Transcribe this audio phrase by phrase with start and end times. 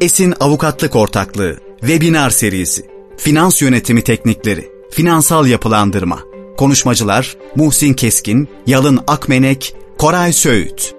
[0.00, 6.18] Esin Avukatlık Ortaklığı Webinar serisi Finans Yönetimi Teknikleri Finansal Yapılandırma
[6.56, 10.94] Konuşmacılar Muhsin Keskin, Yalın Akmenek, Koray Söğüt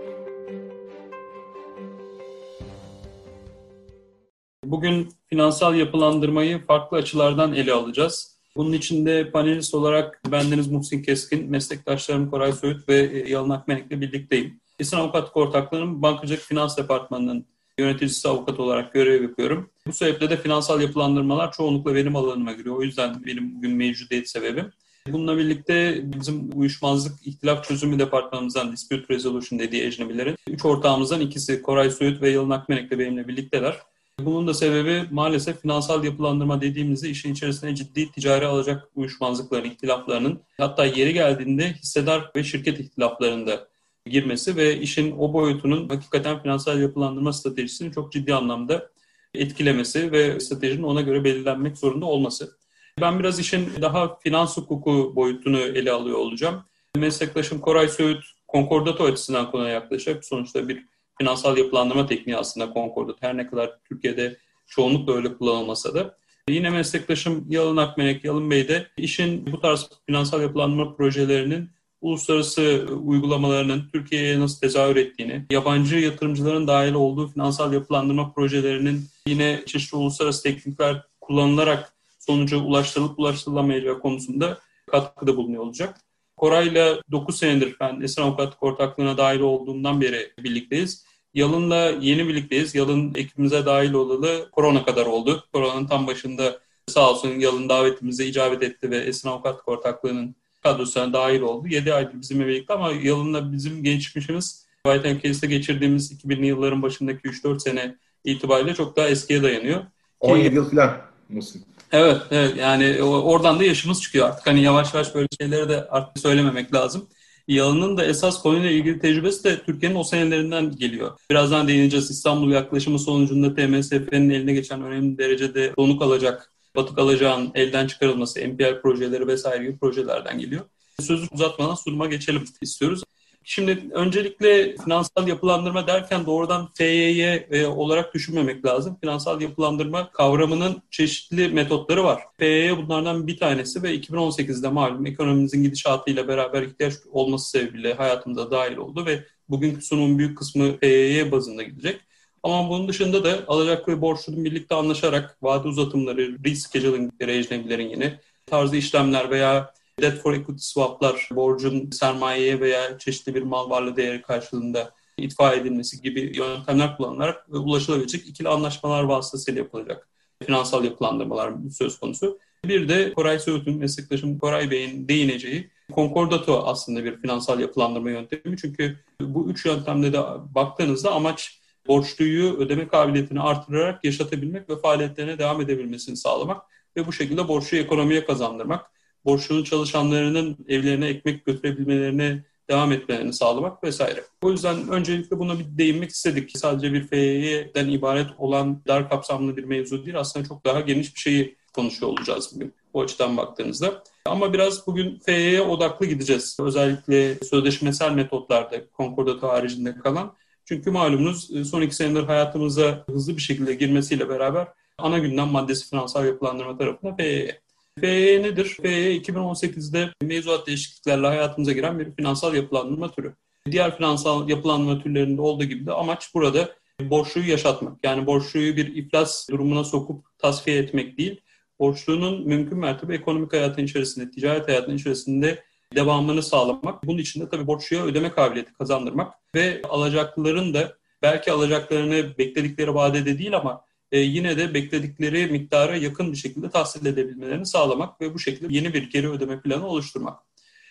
[4.66, 8.38] Bugün finansal yapılandırmayı farklı açılardan ele alacağız.
[8.55, 14.60] Bunun için de panelist olarak bendeniz Muhsin Keskin, meslektaşlarım Koray Söğüt ve Yalın Akmenek'le birlikteyim.
[14.80, 19.70] Esin Avukatlık Ortaklığı'nın Bankacılık Finans Departmanı'nın yöneticisi avukat olarak görev yapıyorum.
[19.88, 22.75] Bu sebeple de finansal yapılandırmalar çoğunlukla benim alanıma giriyor.
[22.75, 24.71] O yüzden benim bugün mevcudiyet sebebim.
[25.07, 31.89] Bununla birlikte bizim uyuşmazlık ihtilaf çözümü departmanımızdan Dispute Resolution dediği ecnebilerin üç ortağımızdan ikisi Koray
[31.89, 33.78] Söğüt ve Yalın Akmenek de benimle birlikteler.
[34.20, 40.86] Bunun da sebebi maalesef finansal yapılandırma dediğimizde işin içerisine ciddi ticari alacak uyuşmazlıkların, ihtilaflarının hatta
[40.86, 43.67] yeri geldiğinde hissedar ve şirket ihtilaflarında
[44.11, 48.89] girmesi ve işin o boyutunun hakikaten finansal yapılandırma stratejisini çok ciddi anlamda
[49.34, 52.58] etkilemesi ve stratejinin ona göre belirlenmek zorunda olması.
[53.02, 56.64] Ben biraz işin daha finans hukuku boyutunu ele alıyor olacağım.
[56.95, 60.26] Meslektaşım Koray Söğüt konkordato açısından konuya yaklaşacak.
[60.26, 60.86] Sonuçta bir
[61.17, 63.17] finansal yapılandırma tekniği aslında konkordato.
[63.22, 66.17] Her ne kadar Türkiye'de çoğunlukla öyle kullanılmasa da.
[66.50, 71.70] Yine meslektaşım Yalın Akmenek, Yalın Bey de işin bu tarz finansal yapılandırma projelerinin
[72.02, 79.98] uluslararası uygulamalarının Türkiye'ye nasıl tezahür ettiğini, yabancı yatırımcıların dahil olduğu finansal yapılandırma projelerinin yine çeşitli
[79.98, 84.58] uluslararası teknikler kullanılarak sonuca ulaştırılıp ulaştırılamayacağı konusunda
[84.92, 86.02] katkıda bulunuyor olacak.
[86.38, 91.06] Koray'la 9 senedir ben Esin Avukatlık Ortaklığı'na dahil olduğumdan beri birlikteyiz.
[91.34, 92.76] Yalın'la yeni birlikteyiz.
[92.76, 95.44] Yalın ekibimize dahil olalı korona kadar oldu.
[95.54, 101.42] Koronanın tam başında sağ olsun Yalın davetimize icabet etti ve Esin Avukatlık Ortaklığı'nın kadrosuna dahil
[101.42, 101.67] oldu.
[101.67, 107.59] 7 aydır bizimle birlikte ama Yalın'la bizim geçmişimiz White Case'de geçirdiğimiz 2000'li yılların başındaki 3-4
[107.59, 109.82] sene itibariyle çok daha eskiye dayanıyor.
[110.20, 110.98] 17 yıl falan
[111.30, 111.62] Musim.
[111.92, 114.48] Evet, evet yani oradan da yaşımız çıkıyor artık.
[114.48, 117.08] Hani yavaş yavaş böyle şeyleri de artık söylememek lazım.
[117.48, 121.11] Yalın'ın da esas konuyla ilgili tecrübesi de Türkiye'nin o senelerinden geliyor.
[121.32, 122.11] Birazdan değineceğiz.
[122.11, 128.81] İstanbul yaklaşımı sonucunda TMSF'nin eline geçen önemli derecede donuk alacak, batık alacağın elden çıkarılması, MPL
[128.81, 130.61] projeleri vesaire gibi projelerden geliyor.
[130.99, 133.03] Sözü uzatmadan sunuma geçelim istiyoruz.
[133.43, 138.97] Şimdi öncelikle finansal yapılandırma derken doğrudan FYY e, olarak düşünmemek lazım.
[139.01, 142.21] Finansal yapılandırma kavramının çeşitli metotları var.
[142.39, 148.77] FYY bunlardan bir tanesi ve 2018'de malum ekonomimizin gidişatıyla beraber ihtiyaç olması sebebiyle hayatımıza dahil
[148.77, 152.01] oldu ve bugünkü sunumun büyük kısmı FYY bazında gidecek.
[152.44, 158.75] Ama bunun dışında da alacaklı ve borçlunun birlikte anlaşarak vade uzatımları, rescheduling arrangement'lerin yine tarzı
[158.75, 164.91] işlemler veya Debt for equity swaplar, borcun sermayeye veya çeşitli bir mal varlığı değeri karşılığında
[165.18, 170.08] itfa edilmesi gibi yöntemler kullanılarak ulaşılabilecek ikili anlaşmalar vasıtasıyla yapılacak
[170.46, 172.40] finansal yapılandırmalar söz konusu.
[172.66, 178.58] Bir de Koray Söğüt'ün meslektaşım Koray Bey'in değineceği Concordato aslında bir finansal yapılandırma yöntemi.
[178.58, 180.19] Çünkü bu üç yöntemde de
[180.56, 186.61] baktığınızda amaç borçluyu ödeme kabiliyetini artırarak yaşatabilmek ve faaliyetlerine devam edebilmesini sağlamak
[186.97, 188.91] ve bu şekilde borçluyu ekonomiye kazandırmak
[189.25, 194.23] borçlunun çalışanlarının evlerine ekmek götürebilmelerine devam etmelerini sağlamak vesaire.
[194.41, 196.57] O yüzden öncelikle buna bir değinmek istedik.
[196.57, 200.19] Sadece bir FY'den ibaret olan dar kapsamlı bir mevzu değil.
[200.19, 204.03] Aslında çok daha geniş bir şeyi konuşuyor olacağız bugün bu açıdan baktığınızda.
[204.25, 206.57] Ama biraz bugün FY'ye odaklı gideceğiz.
[206.59, 210.33] Özellikle sözleşmesel metotlarda konkordato haricinde kalan.
[210.66, 214.67] Çünkü malumunuz son iki senedir hayatımıza hızlı bir şekilde girmesiyle beraber
[214.97, 217.61] ana gündem maddesi finansal yapılandırma tarafında FY'ye.
[217.99, 218.77] FEE nedir?
[218.81, 223.35] FEE 2018'de mevzuat değişikliklerle hayatımıza giren bir finansal yapılandırma türü.
[223.72, 226.69] Diğer finansal yapılandırma türlerinde olduğu gibi de amaç burada
[227.01, 227.97] borçluyu yaşatmak.
[228.03, 231.41] Yani borçluyu bir iflas durumuna sokup tasfiye etmek değil,
[231.79, 235.63] borçlunun mümkün mertebe ekonomik hayatın içerisinde, ticaret hayatının içerisinde
[235.96, 237.07] devamını sağlamak.
[237.07, 243.40] Bunun için de tabii borçluya ödeme kabiliyeti kazandırmak ve alacaklıların da belki alacaklarını bekledikleri vadede
[243.40, 248.40] değil ama e, yine de bekledikleri miktara yakın bir şekilde tahsil edebilmelerini sağlamak ve bu
[248.40, 250.40] şekilde yeni bir geri ödeme planı oluşturmak.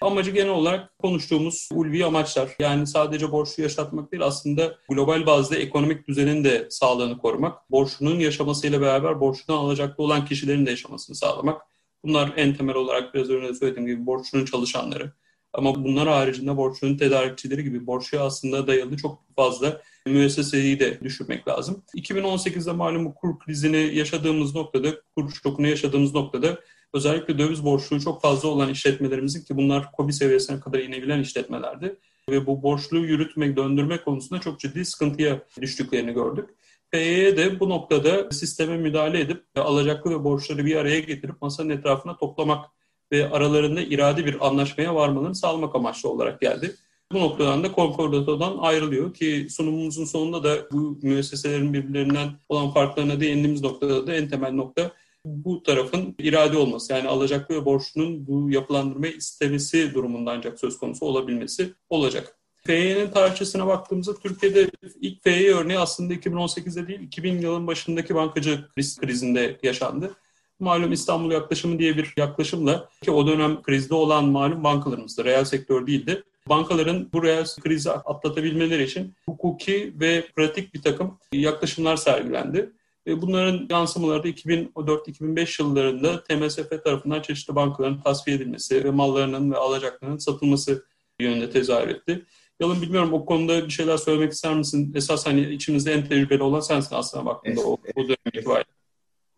[0.00, 2.50] Amacı genel olarak konuştuğumuz ulvi amaçlar.
[2.58, 7.70] Yani sadece borçlu yaşatmak değil aslında global bazda ekonomik düzenin de sağlığını korumak.
[7.70, 11.62] Borçlunun yaşamasıyla beraber borçludan alacaklı olan kişilerin de yaşamasını sağlamak.
[12.04, 15.12] Bunlar en temel olarak biraz önce söylediğim gibi borçlunun çalışanları.
[15.52, 21.82] Ama bunlar haricinde borçlunun tedarikçileri gibi borçluya aslında dayalı çok fazla müesseseyi de düşürmek lazım.
[21.96, 26.60] 2018'de malum bu kur krizini yaşadığımız noktada, kur şokunu yaşadığımız noktada
[26.94, 31.96] özellikle döviz borçluğu çok fazla olan işletmelerimizin ki bunlar kobi seviyesine kadar inebilen işletmelerdi
[32.30, 36.50] ve bu borçluğu yürütmek, döndürme konusunda çok ciddi sıkıntıya düştüklerini gördük.
[36.90, 42.16] PYD de bu noktada sisteme müdahale edip alacaklı ve borçları bir araya getirip masanın etrafına
[42.16, 42.70] toplamak
[43.12, 46.76] ve aralarında iradi bir anlaşmaya varmalarını sağlamak amaçlı olarak geldi.
[47.12, 53.62] Bu noktadan da Concordato'dan ayrılıyor ki sunumumuzun sonunda da bu müesseselerin birbirlerinden olan farklarına değindiğimiz
[53.62, 54.92] noktada da en temel nokta
[55.24, 56.92] bu tarafın irade olması.
[56.92, 62.39] Yani alacaklı ve borçlunun bu yapılandırmayı istemesi durumunda ancak söz konusu olabilmesi olacak.
[62.70, 64.70] FY'nin tarihçesine baktığımızda Türkiye'de
[65.00, 70.14] ilk FY örneği aslında 2018'de değil 2000 yılın başındaki bankacı risk krizinde yaşandı.
[70.60, 75.86] Malum İstanbul yaklaşımı diye bir yaklaşımla ki o dönem krizde olan malum bankalarımızda reel sektör
[75.86, 76.22] değildi.
[76.48, 82.72] Bankaların bu reel krizi atlatabilmeleri için hukuki ve pratik bir takım yaklaşımlar sergilendi.
[83.06, 90.18] Bunların yansımaları da 2004-2005 yıllarında TMSF tarafından çeşitli bankaların tasfiye edilmesi ve mallarının ve alacaklarının
[90.18, 90.84] satılması
[91.20, 92.24] yönünde tezahür etti.
[92.60, 94.92] Yalın bilmiyorum o konuda bir şeyler söylemek ister misin?
[94.94, 98.64] Esas hani içimizde en tecrübeli olan sensin aslında baktığında es, o, o dönem itibariyle.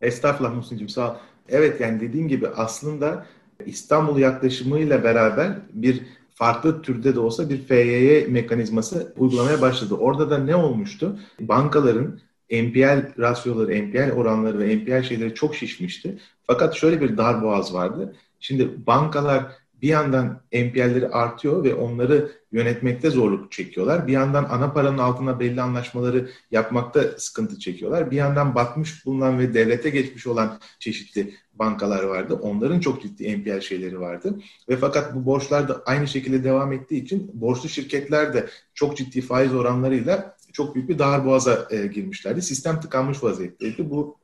[0.01, 1.17] Estağfurullah Muhsin'cim sağ ol.
[1.49, 3.27] Evet yani dediğin gibi aslında
[3.67, 6.03] İstanbul yaklaşımıyla beraber bir
[6.35, 9.95] farklı türde de olsa bir FYY mekanizması uygulamaya başladı.
[9.95, 11.19] Orada da ne olmuştu?
[11.41, 12.21] Bankaların
[12.51, 16.19] NPL rasyoları, NPL oranları ve NPL şeyleri çok şişmişti.
[16.43, 18.17] Fakat şöyle bir dar boğaz vardı.
[18.41, 19.47] Şimdi bankalar
[19.83, 24.07] bir yandan NPL'leri artıyor ve onları yönetmekte zorluk çekiyorlar.
[24.07, 28.11] Bir yandan ana paranın altına belli anlaşmaları yapmakta sıkıntı çekiyorlar.
[28.11, 32.35] Bir yandan batmış bulunan ve devlete geçmiş olan çeşitli bankalar vardı.
[32.35, 34.41] Onların çok ciddi NPL şeyleri vardı.
[34.69, 39.21] Ve fakat bu borçlar da aynı şekilde devam ettiği için borçlu şirketler de çok ciddi
[39.21, 42.43] faiz oranlarıyla çok büyük bir darboğaza e, girmişlerdi.
[42.43, 43.91] Sistem tıkanmış vaziyetteydi.
[43.91, 44.22] Bu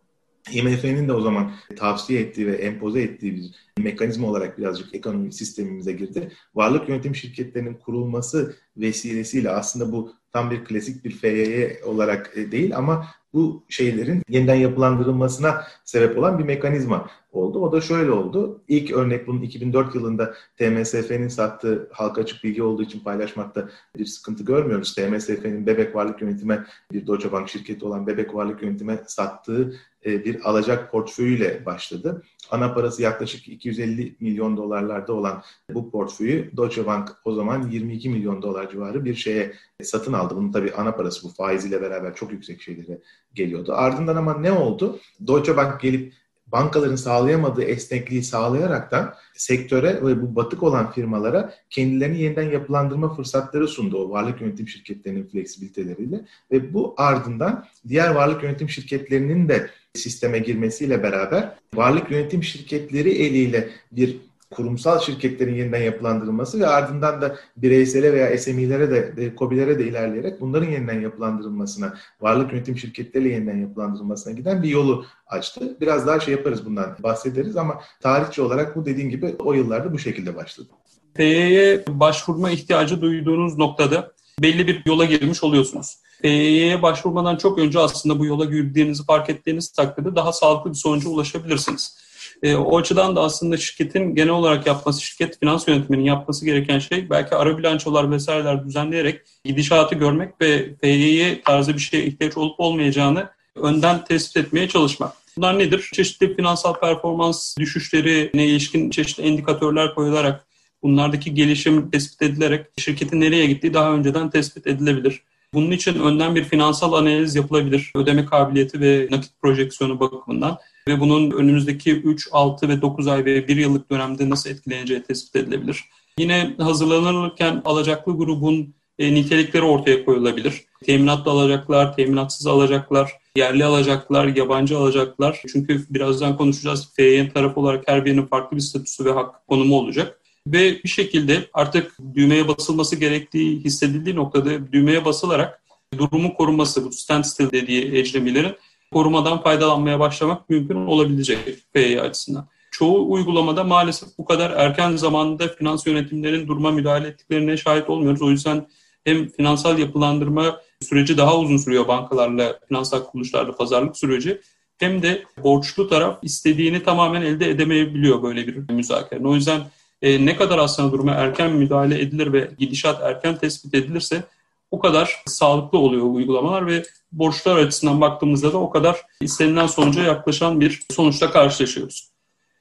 [0.52, 5.92] IMF'nin de o zaman tavsiye ettiği ve empoze ettiği bir mekanizma olarak birazcık ekonomi sistemimize
[5.92, 6.32] girdi.
[6.54, 12.76] Varlık yönetim şirketlerinin kurulması vesilesiyle aslında bu tam bir klasik bir FYY olarak e, değil
[12.76, 17.60] ama bu şeylerin yeniden yapılandırılmasına sebep olan bir mekanizma oldu.
[17.60, 18.62] O da şöyle oldu.
[18.68, 24.44] İlk örnek bunun 2004 yılında TMSF'nin sattığı halka açık bilgi olduğu için paylaşmakta bir sıkıntı
[24.44, 24.94] görmüyoruz.
[24.94, 29.74] TMSF'nin Bebek Varlık Yönetimi bir Deutsche Bank şirketi olan Bebek Varlık Yönetime sattığı
[30.06, 32.22] e, bir alacak portföyüyle başladı.
[32.50, 35.42] Ana parası yaklaşık 250 milyon dolarlarda olan
[35.74, 39.52] bu portföyü Deutsche Bank o zaman 22 milyon dolar civarı bir şeye
[39.82, 40.36] satın aldı.
[40.36, 42.98] Bunun tabii ana parası bu faiziyle beraber çok yüksek şeylere
[43.34, 43.72] geliyordu.
[43.72, 44.98] Ardından ama ne oldu?
[45.20, 46.12] Deutsche Bank gelip
[46.52, 54.04] bankaların sağlayamadığı esnekliği sağlayaraktan sektöre ve bu batık olan firmalara kendilerini yeniden yapılandırma fırsatları sundu
[54.04, 61.02] o varlık yönetim şirketlerinin fleksibiliteleriyle ve bu ardından diğer varlık yönetim şirketlerinin de sisteme girmesiyle
[61.02, 64.16] beraber varlık yönetim şirketleri eliyle bir
[64.50, 70.40] kurumsal şirketlerin yeniden yapılandırılması ve ardından da bireysele veya SME'lere de, de COBİ'lere de ilerleyerek
[70.40, 75.76] bunların yeniden yapılandırılmasına, varlık yönetim şirketleriyle yeniden yapılandırılmasına giden bir yolu açtı.
[75.80, 79.98] Biraz daha şey yaparız bundan bahsederiz ama tarihçi olarak bu dediğin gibi o yıllarda bu
[79.98, 80.68] şekilde başladı.
[81.14, 84.12] PY'ye başvurma ihtiyacı duyduğunuz noktada
[84.42, 85.96] belli bir yola girmiş oluyorsunuz.
[86.22, 91.08] PY'ye başvurmadan çok önce aslında bu yola girdiğinizi fark ettiğiniz takdirde daha sağlıklı bir sonuca
[91.08, 91.98] ulaşabilirsiniz.
[92.42, 97.10] E, o açıdan da aslında şirketin genel olarak yapması, şirket finans yönetiminin yapması gereken şey
[97.10, 103.28] belki ara bilançolar vesaireler düzenleyerek gidişatı görmek ve PY'ye tarzı bir şeye ihtiyaç olup olmayacağını
[103.56, 105.12] önden tespit etmeye çalışmak.
[105.36, 105.90] Bunlar nedir?
[105.94, 110.46] Çeşitli finansal performans düşüşlerine ilişkin çeşitli indikatörler koyularak
[110.82, 115.22] bunlardaki gelişim tespit edilerek şirketin nereye gittiği daha önceden tespit edilebilir.
[115.54, 117.92] Bunun için önden bir finansal analiz yapılabilir.
[117.94, 123.48] Ödeme kabiliyeti ve nakit projeksiyonu bakımından ve bunun önümüzdeki 3, 6 ve 9 ay ve
[123.48, 125.84] 1 yıllık dönemde nasıl etkileneceği tespit edilebilir.
[126.18, 130.64] Yine hazırlanırken alacaklı grubun e, nitelikleri ortaya koyulabilir.
[130.84, 135.42] Teminatlı alacaklar, teminatsız alacaklar, yerli alacaklar, yabancı alacaklar.
[135.52, 136.92] Çünkü birazdan konuşacağız.
[136.96, 140.20] FYN tarafı olarak her birinin farklı bir statüsü ve hak konumu olacak.
[140.52, 145.62] Ve bir şekilde artık düğmeye basılması gerektiği hissedildiği noktada düğmeye basılarak
[145.98, 148.54] durumun korunması, bu standstill dediği ecremilerin
[148.92, 151.38] korumadan faydalanmaya başlamak mümkün olabilecek
[151.72, 152.48] FEY açısından.
[152.70, 158.22] Çoğu uygulamada maalesef bu kadar erken zamanda finans yönetimlerin duruma müdahale ettiklerine şahit olmuyoruz.
[158.22, 158.66] O yüzden
[159.04, 164.40] hem finansal yapılandırma süreci daha uzun sürüyor bankalarla, finansal kuruluşlarla pazarlık süreci
[164.78, 169.26] hem de borçlu taraf istediğini tamamen elde edemeyebiliyor böyle bir müzakere.
[169.26, 169.60] O yüzden
[170.02, 174.24] e, ne kadar aslında duruma erken müdahale edilir ve gidişat erken tespit edilirse
[174.70, 180.60] o kadar sağlıklı oluyor uygulamalar ve borçlar açısından baktığımızda da o kadar istenilen sonuca yaklaşan
[180.60, 182.08] bir sonuçla karşılaşıyoruz.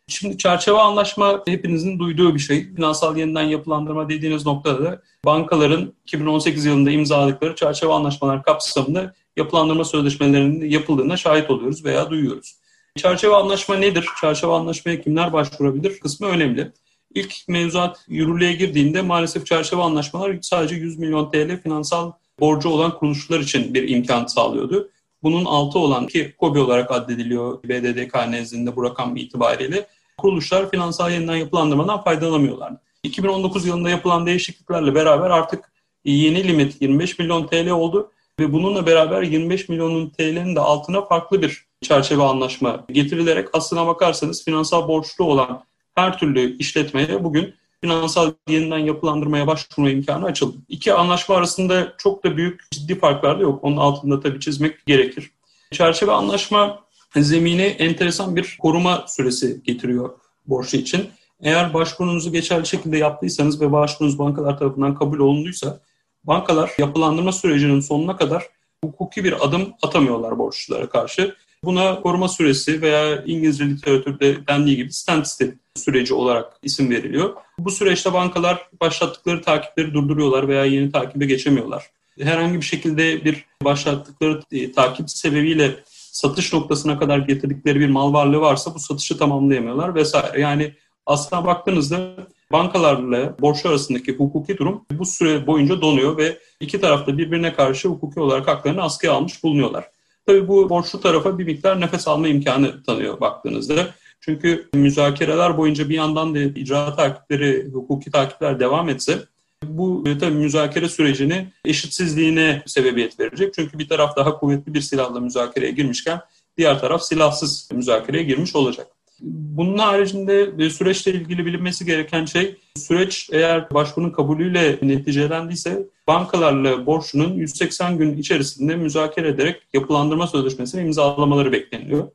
[0.08, 2.74] Şimdi çerçeve anlaşma hepinizin duyduğu bir şey.
[2.76, 10.70] Finansal yeniden yapılandırma dediğiniz noktada da bankaların 2018 yılında imzaladıkları çerçeve anlaşmalar kapsamında yapılandırma sözleşmelerinin
[10.70, 12.56] yapıldığına şahit oluyoruz veya duyuyoruz.
[12.96, 14.06] Çerçeve anlaşma nedir?
[14.22, 16.00] Çerçeve anlaşmaya kimler başvurabilir?
[16.00, 16.72] Kısmı önemli.
[17.18, 23.40] İlk mevzuat yürürlüğe girdiğinde maalesef çerçeve anlaşmalar sadece 100 milyon TL finansal borcu olan kuruluşlar
[23.40, 24.90] için bir imkan sağlıyordu.
[25.24, 31.36] Bunun altı olan ki KOBİ olarak addediliyor BDDK nezdinde bu rakam itibariyle kuruluşlar finansal yeniden
[31.36, 32.74] yapılandırmadan faydalanamıyorlar.
[33.04, 35.72] 2019 yılında yapılan değişikliklerle beraber artık
[36.06, 41.42] yeni limit 25 milyon TL oldu ve bununla beraber 25 milyonun TL'nin de altına farklı
[41.42, 45.64] bir çerçeve anlaşma getirilerek aslına bakarsanız finansal borçlu olan
[45.98, 50.58] her türlü işletmeye bugün finansal yeniden yapılandırmaya başvurma imkanı açıldı.
[50.68, 53.64] İki anlaşma arasında çok da büyük ciddi farklar da yok.
[53.64, 55.32] Onun altında tabii çizmek gerekir.
[55.72, 56.80] Çerçeve anlaşma
[57.16, 60.10] zemini enteresan bir koruma süresi getiriyor
[60.48, 61.10] borçlu için.
[61.42, 65.80] Eğer başvurunuzu geçerli şekilde yaptıysanız ve başvurunuz bankalar tarafından kabul olunduysa
[66.24, 68.44] bankalar yapılandırma sürecinin sonuna kadar
[68.84, 71.36] hukuki bir adım atamıyorlar borçlulara karşı.
[71.64, 77.34] Buna koruma süresi veya İngilizce literatürde dendiği gibi standstill süreci olarak isim veriliyor.
[77.60, 81.84] Bu süreçte bankalar başlattıkları takipleri durduruyorlar veya yeni takibe geçemiyorlar.
[82.20, 85.76] Herhangi bir şekilde bir başlattıkları e, takip sebebiyle
[86.12, 90.42] satış noktasına kadar getirdikleri bir mal varlığı varsa bu satışı tamamlayamıyorlar vesaire.
[90.42, 90.74] Yani
[91.06, 92.16] aslına baktığınızda
[92.52, 98.20] bankalarla borçlu arasındaki hukuki durum bu süre boyunca donuyor ve iki tarafta birbirine karşı hukuki
[98.20, 99.90] olarak haklarını askıya almış bulunuyorlar.
[100.26, 103.88] Tabii bu borçlu tarafa bir miktar nefes alma imkanı tanıyor baktığınızda.
[104.20, 109.20] Çünkü müzakereler boyunca bir yandan da icra takipleri, hukuki takipler devam etse
[109.64, 113.54] bu e, tabii müzakere sürecini eşitsizliğine sebebiyet verecek.
[113.54, 116.20] Çünkü bir taraf daha kuvvetli bir silahla müzakereye girmişken
[116.58, 118.88] diğer taraf silahsız müzakereye girmiş olacak.
[119.22, 127.34] Bunun haricinde e, süreçle ilgili bilinmesi gereken şey süreç eğer başvurunun kabulüyle neticelendiyse bankalarla borçlunun
[127.34, 132.08] 180 gün içerisinde müzakere ederek yapılandırma sözleşmesini imzalamaları bekleniyor.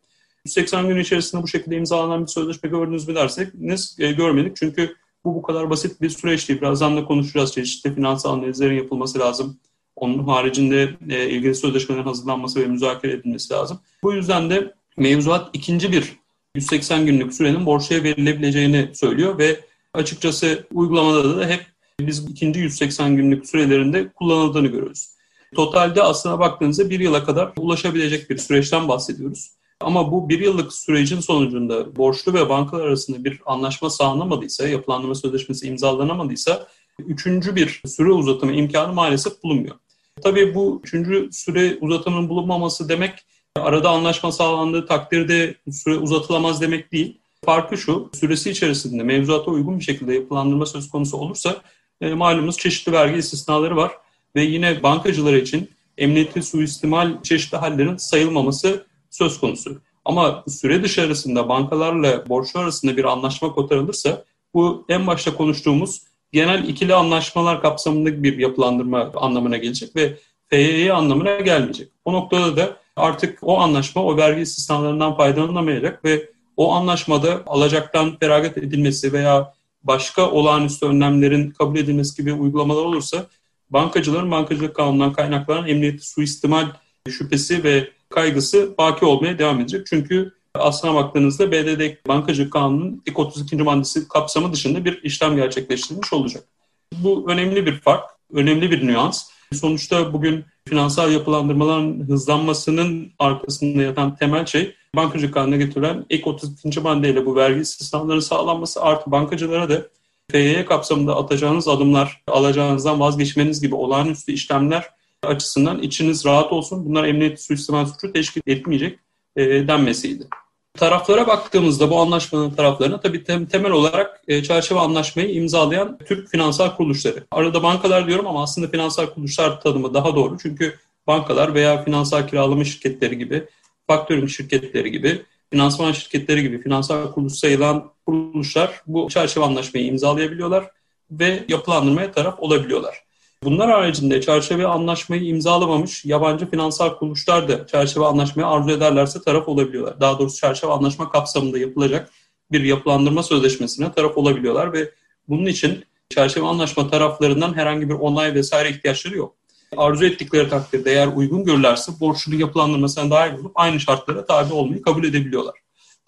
[0.47, 4.57] 180 gün içerisinde bu şekilde imzalanan bir sözleşme gördünüz mü derseniz e, görmedik.
[4.57, 6.61] Çünkü bu bu kadar basit bir süreç değil.
[6.61, 7.53] Birazdan da konuşacağız.
[7.53, 9.57] Çeşitli finansal analizlerin yapılması lazım.
[9.97, 13.81] Onun haricinde e, ilgili sözleşmelerin hazırlanması ve müzakere edilmesi lazım.
[14.03, 16.13] Bu yüzden de mevzuat ikinci bir
[16.55, 19.61] 180 günlük sürenin borçluya verilebileceğini söylüyor ve
[19.95, 21.67] açıkçası uygulamada da hep
[22.01, 25.09] biz ikinci 180 günlük sürelerinde kullanıldığını görüyoruz.
[25.55, 29.51] Totalde aslına baktığınızda bir yıla kadar ulaşabilecek bir süreçten bahsediyoruz.
[29.83, 35.67] Ama bu bir yıllık sürecin sonucunda borçlu ve bankalar arasında bir anlaşma sağlanamadıysa, yapılandırma sözleşmesi
[35.67, 36.67] imzalanamadıysa
[36.99, 39.77] üçüncü bir süre uzatımı imkanı maalesef bulunmuyor.
[40.23, 43.25] Tabii bu üçüncü süre uzatımının bulunmaması demek
[43.57, 47.19] arada anlaşma sağlandığı takdirde süre uzatılamaz demek değil.
[47.45, 51.57] Farkı şu, süresi içerisinde mevzuata uygun bir şekilde yapılandırma söz konusu olursa
[52.01, 53.93] e, malumunuz çeşitli vergi istisnaları var
[54.37, 59.81] ve yine bankacılar için emniyetli suistimal çeşitli hallerin sayılmaması söz konusu.
[60.05, 66.03] Ama süre dışarısında bankalarla borçlu arasında bir anlaşma kotarılırsa bu en başta konuştuğumuz
[66.33, 71.89] genel ikili anlaşmalar kapsamındaki bir yapılandırma anlamına gelecek ve FYE anlamına gelmeyecek.
[72.05, 78.59] O noktada da artık o anlaşma o vergi istisnalarından faydalanamayacak ve o anlaşmada alacaktan feragat
[78.59, 83.27] edilmesi veya başka olağanüstü önlemlerin kabul edilmesi gibi uygulamalar olursa
[83.71, 86.67] bankacıların bankacılık kanunundan kaynaklanan emniyeti suistimal
[87.09, 89.87] şüphesi ve kaygısı baki olmaya devam edecek.
[89.87, 93.57] Çünkü aslına baktığınızda BDD Bankacılık Kanunu'nun ilk 32.
[93.57, 96.45] maddesi kapsamı dışında bir işlem gerçekleştirilmiş olacak.
[96.93, 99.31] Bu önemli bir fark, önemli bir nüans.
[99.53, 106.81] Sonuçta bugün finansal yapılandırmaların hızlanmasının arkasında yatan temel şey bankacılık kanuna getirilen ilk 32.
[106.81, 109.83] maddeyle bu vergi istisnalarının sağlanması artı bankacılara da
[110.31, 114.85] FYE kapsamında atacağınız adımlar, alacağınızdan vazgeçmeniz gibi olağanüstü işlemler
[115.23, 116.85] açısından içiniz rahat olsun.
[116.85, 118.99] Bunlar emniyet suistimal suçu teşkil etmeyecek
[119.37, 120.29] e, denmesiydi.
[120.75, 126.77] Taraflara baktığımızda bu anlaşmanın taraflarına tabii tem, temel olarak e, çerçeve anlaşmayı imzalayan Türk finansal
[126.77, 127.25] kuruluşları.
[127.31, 130.39] Arada bankalar diyorum ama aslında finansal kuruluşlar tanımı daha doğru.
[130.43, 133.45] Çünkü bankalar veya finansal kiralama şirketleri gibi,
[133.87, 140.71] faktörün şirketleri gibi, finansman şirketleri gibi finansal kuruluş sayılan kuruluşlar bu çerçeve anlaşmayı imzalayabiliyorlar
[141.11, 143.03] ve yapılandırmaya taraf olabiliyorlar.
[143.45, 150.01] Bunlar haricinde çerçeve anlaşmayı imzalamamış yabancı finansal kuruluşlar da çerçeve anlaşmayı arzu ederlerse taraf olabiliyorlar.
[150.01, 152.11] Daha doğrusu çerçeve anlaşma kapsamında yapılacak
[152.53, 154.91] bir yapılandırma sözleşmesine taraf olabiliyorlar ve
[155.29, 159.35] bunun için çerçeve anlaşma taraflarından herhangi bir onay vesaire ihtiyaçları yok.
[159.77, 165.05] Arzu ettikleri takdirde eğer uygun görürlerse borçluluk yapılandırmasına dahil olup aynı şartlara tabi olmayı kabul
[165.05, 165.55] edebiliyorlar.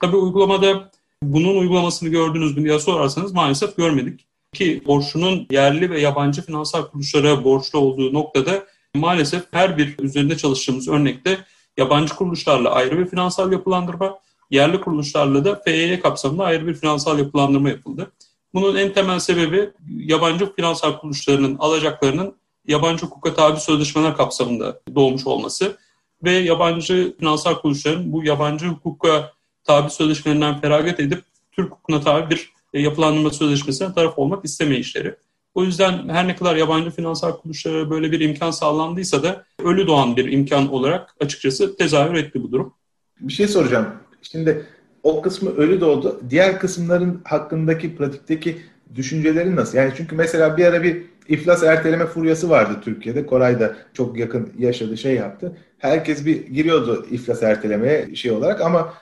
[0.00, 0.90] Tabii uygulamada
[1.22, 7.44] bunun uygulamasını gördünüz mü diye sorarsanız maalesef görmedik ki borçlunun yerli ve yabancı finansal kuruluşlara
[7.44, 11.38] borçlu olduğu noktada maalesef her bir üzerinde çalıştığımız örnekte
[11.76, 14.18] yabancı kuruluşlarla ayrı bir finansal yapılandırma,
[14.50, 18.12] yerli kuruluşlarla da FEY kapsamında ayrı bir finansal yapılandırma yapıldı.
[18.54, 22.34] Bunun en temel sebebi yabancı finansal kuruluşlarının alacaklarının
[22.66, 25.76] yabancı hukuka tabi sözleşmeler kapsamında doğmuş olması
[26.24, 29.32] ve yabancı finansal kuruluşların bu yabancı hukuka
[29.64, 35.14] tabi sözleşmelerinden feragat edip Türk hukukuna tabi bir e, yapılandırma sözleşmesine taraf olmak istemeyişleri.
[35.54, 40.16] O yüzden her ne kadar yabancı finansal kuruluşlara böyle bir imkan sağlandıysa da ölü doğan
[40.16, 42.74] bir imkan olarak açıkçası tezahür etti bu durum.
[43.20, 43.86] Bir şey soracağım.
[44.22, 44.66] Şimdi
[45.02, 46.20] o kısmı ölü doğdu.
[46.30, 48.58] Diğer kısımların hakkındaki pratikteki
[48.94, 49.78] düşüncelerin nasıl?
[49.78, 53.26] Yani çünkü mesela bir ara bir iflas erteleme furyası vardı Türkiye'de.
[53.26, 55.56] Koray da çok yakın yaşadı şey yaptı.
[55.78, 58.94] Herkes bir giriyordu iflas ertelemeye şey olarak ama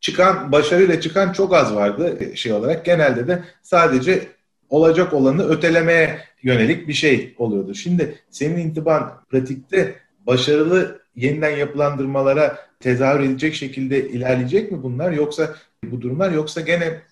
[0.00, 2.84] çıkan başarıyla çıkan çok az vardı şey olarak.
[2.84, 4.28] Genelde de sadece
[4.68, 7.74] olacak olanı ötelemeye yönelik bir şey oluyordu.
[7.74, 9.94] Şimdi senin intiban pratikte
[10.26, 15.54] başarılı yeniden yapılandırmalara tezahür edecek şekilde ilerleyecek mi bunlar yoksa
[15.84, 17.02] bu durumlar yoksa gene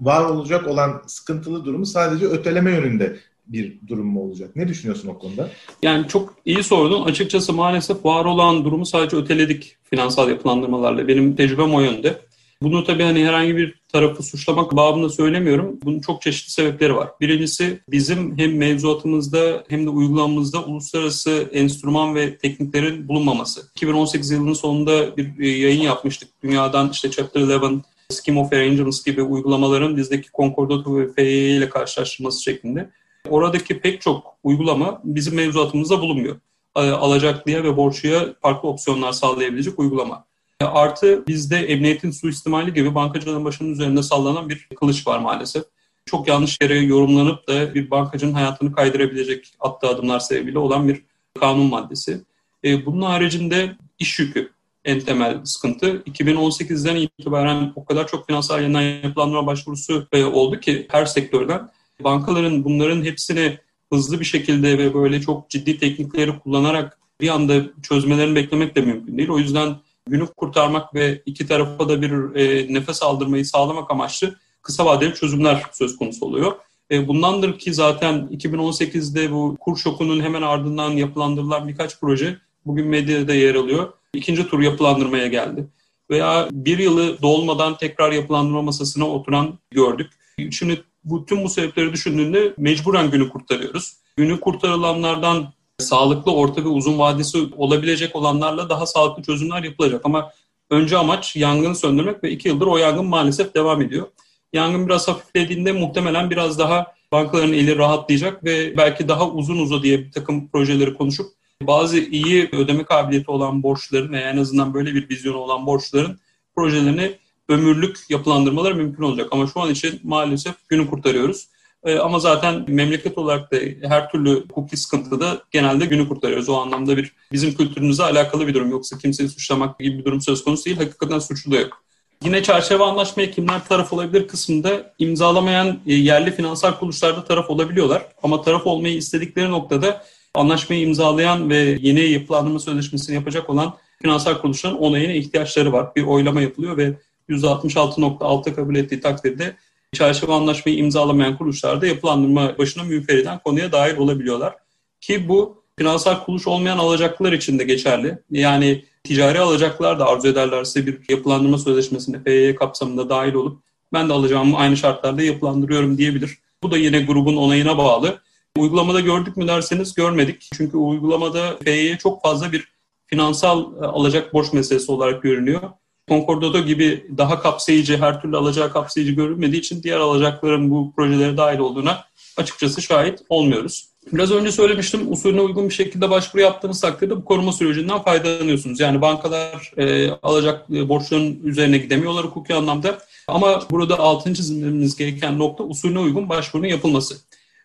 [0.00, 3.16] var olacak olan sıkıntılı durumu sadece öteleme yönünde
[3.48, 4.56] bir durum mu olacak?
[4.56, 5.50] Ne düşünüyorsun o konuda?
[5.82, 7.02] Yani çok iyi sordun.
[7.02, 11.08] Açıkçası maalesef var olan durumu sadece öteledik finansal yapılandırmalarla.
[11.08, 12.28] Benim tecrübem o yönde.
[12.62, 15.78] Bunu tabii hani herhangi bir tarafı suçlamak babında söylemiyorum.
[15.84, 17.08] Bunun çok çeşitli sebepleri var.
[17.20, 23.62] Birincisi bizim hem mevzuatımızda hem de uygulamamızda uluslararası enstrüman ve tekniklerin bulunmaması.
[23.76, 26.28] 2018 yılının sonunda bir e, yayın yapmıştık.
[26.42, 32.42] Dünyadan işte Chapter 11, Scheme of Arrangements gibi uygulamaların bizdeki Concordato ve FEE ile karşılaştırması
[32.42, 32.90] şeklinde.
[33.28, 36.36] Oradaki pek çok uygulama bizim mevzuatımızda bulunmuyor.
[36.74, 40.24] Alacaklıya ve borçluya farklı opsiyonlar sağlayabilecek uygulama.
[40.60, 45.64] Artı bizde emniyetin suistimali gibi bankacılığın başının üzerinde sallanan bir kılıç var maalesef.
[46.06, 51.02] Çok yanlış yere yorumlanıp da bir bankacının hayatını kaydırabilecek attığı adımlar sebebiyle olan bir
[51.40, 52.20] kanun maddesi.
[52.64, 54.52] E, bunun haricinde iş yükü
[54.84, 55.96] en temel sıkıntı.
[55.96, 61.70] 2018'den itibaren o kadar çok finansal yeniden yapılandırma başvurusu e, oldu ki her sektörden.
[62.04, 63.58] Bankaların bunların hepsini
[63.92, 69.18] hızlı bir şekilde ve böyle çok ciddi teknikleri kullanarak bir anda çözmelerini beklemek de mümkün
[69.18, 69.28] değil.
[69.28, 69.76] O yüzden
[70.08, 75.62] günü kurtarmak ve iki tarafa da bir e, nefes aldırmayı sağlamak amaçlı kısa vadeli çözümler
[75.72, 76.52] söz konusu oluyor.
[76.90, 83.34] E, bundandır ki zaten 2018'de bu kur şokunun hemen ardından yapılandırılan birkaç proje bugün medyada
[83.34, 83.92] yer alıyor.
[84.14, 85.66] İkinci tur yapılandırmaya geldi.
[86.10, 90.12] Veya bir yılı dolmadan tekrar yapılandırma masasına oturan gördük.
[90.50, 93.96] Şimdi bu tüm bu sebepleri düşündüğünde mecburen günü kurtarıyoruz.
[94.16, 100.00] Günü kurtarılanlardan sağlıklı orta ve uzun vadesi olabilecek olanlarla daha sağlıklı çözümler yapılacak.
[100.04, 100.32] Ama
[100.70, 104.06] önce amaç yangını söndürmek ve iki yıldır o yangın maalesef devam ediyor.
[104.52, 110.12] Yangın biraz hafiflediğinde muhtemelen biraz daha bankaların eli rahatlayacak ve belki daha uzun uzadıya bir
[110.12, 111.26] takım projeleri konuşup
[111.62, 116.18] bazı iyi ödeme kabiliyeti olan borçların veya en azından böyle bir vizyonu olan borçların
[116.56, 119.28] projelerini ömürlük yapılandırmaları mümkün olacak.
[119.30, 121.48] Ama şu an için maalesef günü kurtarıyoruz.
[121.84, 123.56] E, ama zaten memleket olarak da
[123.88, 126.48] her türlü hukuki sıkıntıda genelde günü kurtarıyoruz.
[126.48, 128.70] O anlamda bir bizim kültürümüze alakalı bir durum.
[128.70, 130.76] Yoksa kimseyi suçlamak gibi bir durum söz konusu değil.
[130.76, 131.82] Hakikaten suçlu da yok.
[132.24, 138.06] Yine çerçeve anlaşmaya kimler taraf olabilir kısmında imzalamayan e, yerli finansal kuruluşlarda taraf olabiliyorlar.
[138.22, 144.78] Ama taraf olmayı istedikleri noktada anlaşmayı imzalayan ve yeni yapılandırma sözleşmesini yapacak olan finansal kuruluşların
[144.78, 145.94] onayına ihtiyaçları var.
[145.96, 149.56] Bir oylama yapılıyor ve %66.6 kabul ettiği takdirde
[149.92, 154.54] çerçeve anlaşmayı imzalamayan kuruluşlar da yapılandırma başına müferiden konuya dahil olabiliyorlar.
[155.00, 158.18] Ki bu finansal kuruluş olmayan alacaklılar için de geçerli.
[158.30, 163.62] Yani ticari alacaklar da arzu ederlerse bir yapılandırma sözleşmesine FYE kapsamında dahil olup
[163.92, 166.38] ben de alacağımı aynı şartlarda yapılandırıyorum diyebilir.
[166.62, 168.18] Bu da yine grubun onayına bağlı.
[168.58, 170.48] Uygulamada gördük mü derseniz görmedik.
[170.54, 172.68] Çünkü uygulamada FYE çok fazla bir
[173.06, 175.60] finansal alacak borç meselesi olarak görünüyor.
[176.08, 181.58] Concordato gibi daha kapsayıcı, her türlü alacağı kapsayıcı görünmediği için diğer alacakların bu projelere dahil
[181.58, 182.04] olduğuna
[182.36, 183.88] açıkçası şahit olmuyoruz.
[184.12, 188.80] Biraz önce söylemiştim, usulüne uygun bir şekilde başvuru yaptığınız takdirde bu koruma sürecinden faydalanıyorsunuz.
[188.80, 192.98] Yani bankalar e, alacak e, borçların üzerine gidemiyorlar hukuki anlamda.
[193.28, 197.16] Ama burada altını çizmemiz gereken nokta usulüne uygun başvurunun yapılması.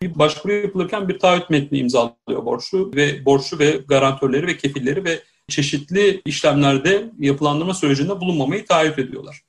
[0.02, 5.20] Bir başvuru yapılırken bir taahhüt metni imzalıyor borçlu ve borçlu ve garantörleri ve kefilleri ve
[5.48, 9.40] çeşitli işlemlerde yapılandırma sürecinde bulunmamayı taahhüt ediyorlar.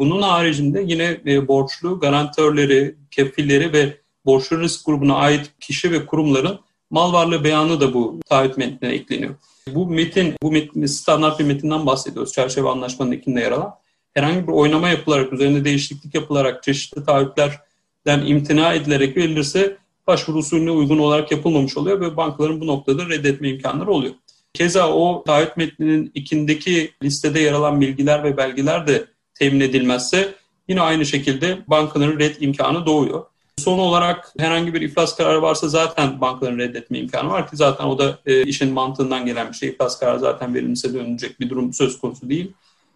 [0.00, 6.60] Bunun haricinde yine e, borçlu garantörleri, kefilleri ve borçlu risk grubuna ait kişi ve kurumların
[6.90, 9.34] mal varlığı beyanı da bu taahhüt metnine ekleniyor.
[9.68, 12.32] Bu metin, bu metin, standart bir metinden bahsediyoruz.
[12.32, 13.74] Çerçeve anlaşmanın ikinde yer alan.
[14.14, 20.98] Herhangi bir oynama yapılarak, üzerinde değişiklik yapılarak çeşitli taahhütlerden imtina edilerek verilirse başvuru usulüne uygun
[20.98, 24.14] olarak yapılmamış oluyor ve bankaların bu noktada reddetme imkanları oluyor.
[24.54, 30.34] Keza o taahhüt metninin ikindeki listede yer alan bilgiler ve belgeler de temin edilmezse
[30.68, 33.24] yine aynı şekilde bankaların red imkanı doğuyor.
[33.58, 37.98] Son olarak herhangi bir iflas kararı varsa zaten bankaların reddetme imkanı var ki zaten o
[37.98, 39.68] da e, işin mantığından gelen bir şey.
[39.68, 42.52] İflas kararı zaten verilmişse dönecek bir durum söz konusu değil.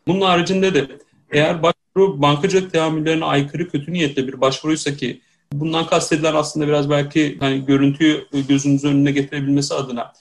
[0.07, 0.87] Bunun haricinde de
[1.31, 5.21] eğer başvuru bankacılık teamüllerine aykırı kötü niyetli bir başvuruysa ki
[5.53, 10.13] bundan kastedilen aslında biraz belki hani görüntüyü gözünüzün önüne getirebilmesi adına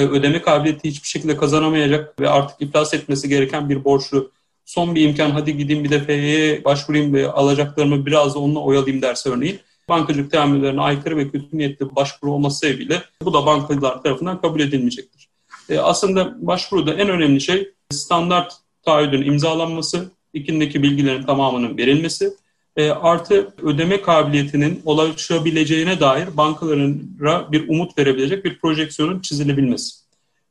[0.00, 4.30] ödeme kabiliyeti hiçbir şekilde kazanamayacak ve artık iflas etmesi gereken bir borçlu
[4.64, 9.02] son bir imkan hadi gideyim bir de FY'ye başvurayım ve alacaklarımı biraz da onunla oyalayayım
[9.02, 14.40] derse örneğin bankacılık teamüllerine aykırı ve kötü niyetli başvuru olması sebebiyle bu da bankacılar tarafından
[14.40, 15.28] kabul edilmeyecektir.
[15.68, 18.52] E, aslında başvuruda en önemli şey standart
[18.82, 22.32] taahhüdün imzalanması, ikindeki bilgilerin tamamının verilmesi,
[22.76, 30.02] e, artı ödeme kabiliyetinin ulaşabileceğine dair bankalara bir umut verebilecek bir projeksiyonun çizilebilmesi.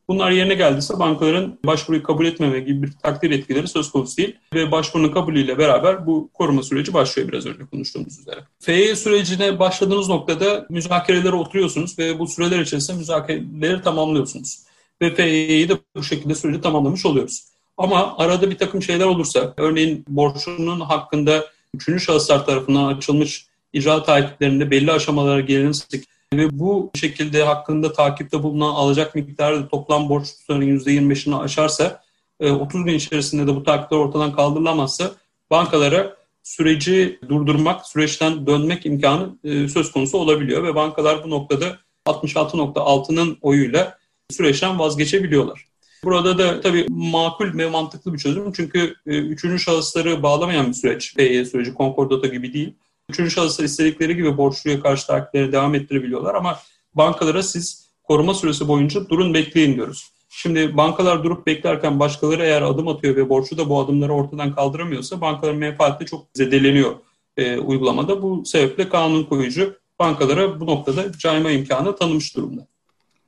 [0.08, 4.72] Bunlar yerine geldiyse bankaların başvuruyu kabul etmeme gibi bir takdir etkileri söz konusu değil ve
[4.72, 8.40] başvurunun kabulüyle beraber bu koruma süreci başlıyor biraz önce konuştuğumuz üzere.
[8.60, 14.60] FY sürecine başladığınız noktada müzakerelere oturuyorsunuz ve bu süreler içerisinde müzakereleri tamamlıyorsunuz.
[15.02, 17.44] Ve FY'yi de bu şekilde süreci tamamlamış oluyoruz.
[17.78, 24.72] Ama arada bir takım şeyler olursa, örneğin borçlunun hakkında üçüncü şahıslar tarafından açılmış icra takiplerinde
[24.72, 26.04] belli aşamalara gelinirsek
[26.34, 32.04] ve bu şekilde hakkında takipte bulunan alacak miktarı toplam borç tutarının %25'ini aşarsa
[32.40, 35.12] 30 e, gün içerisinde de bu takipler ortadan kaldırılamazsa
[35.52, 43.38] bankalara süreci durdurmak, süreçten dönmek imkanı e, söz konusu olabiliyor ve bankalar bu noktada 66.6'nın
[43.42, 43.98] oyuyla
[44.30, 45.71] süreçten vazgeçebiliyorlar.
[46.04, 51.16] Burada da tabii makul ve mantıklı bir çözüm çünkü e, üçüncü şahısları bağlamayan bir süreç.
[51.16, 52.74] PY süreci Concordato gibi değil.
[53.10, 56.60] Üçüncü şahıslar istedikleri gibi borçluya karşı takipleri devam ettirebiliyorlar ama
[56.94, 60.12] bankalara siz koruma süresi boyunca durun bekleyin diyoruz.
[60.30, 65.22] Şimdi bankalar durup beklerken başkaları eğer adım atıyor ve borçlu da bu adımları ortadan kaldıramıyorsa
[65.22, 66.92] bankaların menfaati çok zedeleniyor
[67.38, 68.22] e, uygulamada.
[68.22, 72.68] Bu sebeple kanun koyucu bankalara bu noktada cayma imkanı tanımış durumda.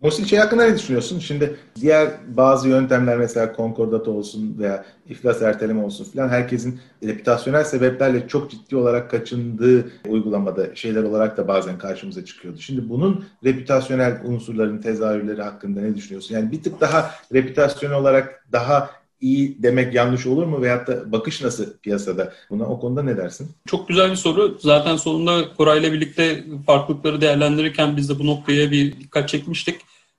[0.04, 1.20] Musil şey hakkında ne düşünüyorsun?
[1.20, 8.28] Şimdi diğer bazı yöntemler mesela konkordato olsun veya iflas erteleme olsun filan herkesin reputasyonel sebeplerle
[8.28, 12.60] çok ciddi olarak kaçındığı uygulamada şeyler olarak da bazen karşımıza çıkıyordu.
[12.60, 16.36] Şimdi bunun reputasyonel unsurların tezahürleri hakkında ne düşünüyorsun?
[16.36, 18.90] Yani bir tık daha reputasyon olarak daha
[19.22, 20.62] iyi demek yanlış olur mu?
[20.62, 22.34] Veyahut da bakış nasıl piyasada?
[22.50, 23.52] Buna o konuda ne dersin?
[23.66, 24.58] Çok güzel bir soru.
[24.60, 29.76] Zaten sonunda Koray'la birlikte farklılıkları değerlendirirken biz de bu noktaya bir dikkat çekmiştik.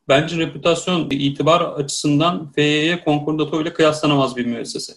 [0.08, 4.92] Bence reputasyon itibar açısından FYY Concordato ile kıyaslanamaz bir müessese.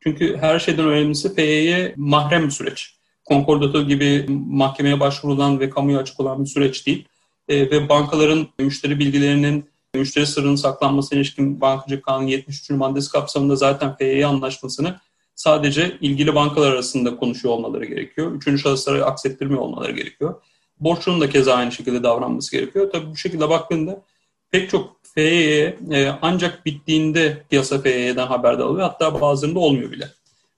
[0.00, 2.94] Çünkü her şeyden önemlisi FYY mahrem bir süreç.
[3.28, 7.08] Concordato gibi mahkemeye başvurulan ve kamuya açık olan bir süreç değil.
[7.48, 12.70] E, ve bankaların müşteri bilgilerinin müşteri sırrının saklanmasına ilişkin Bankacılık Kanunu 73.
[12.70, 15.00] maddesi kapsamında zaten FYY anlaşmasını
[15.34, 18.32] sadece ilgili bankalar arasında konuşuyor olmaları gerekiyor.
[18.32, 20.42] Üçüncü şahıslara aksettirmiyor olmaları gerekiyor.
[20.80, 22.90] Borçlunun da keza aynı şekilde davranması gerekiyor.
[22.92, 24.02] Tabii bu şekilde baktığında
[24.50, 28.88] pek çok FYE e, ancak bittiğinde piyasa FYE'den haberdar oluyor.
[28.88, 30.08] Hatta bazılarında olmuyor bile.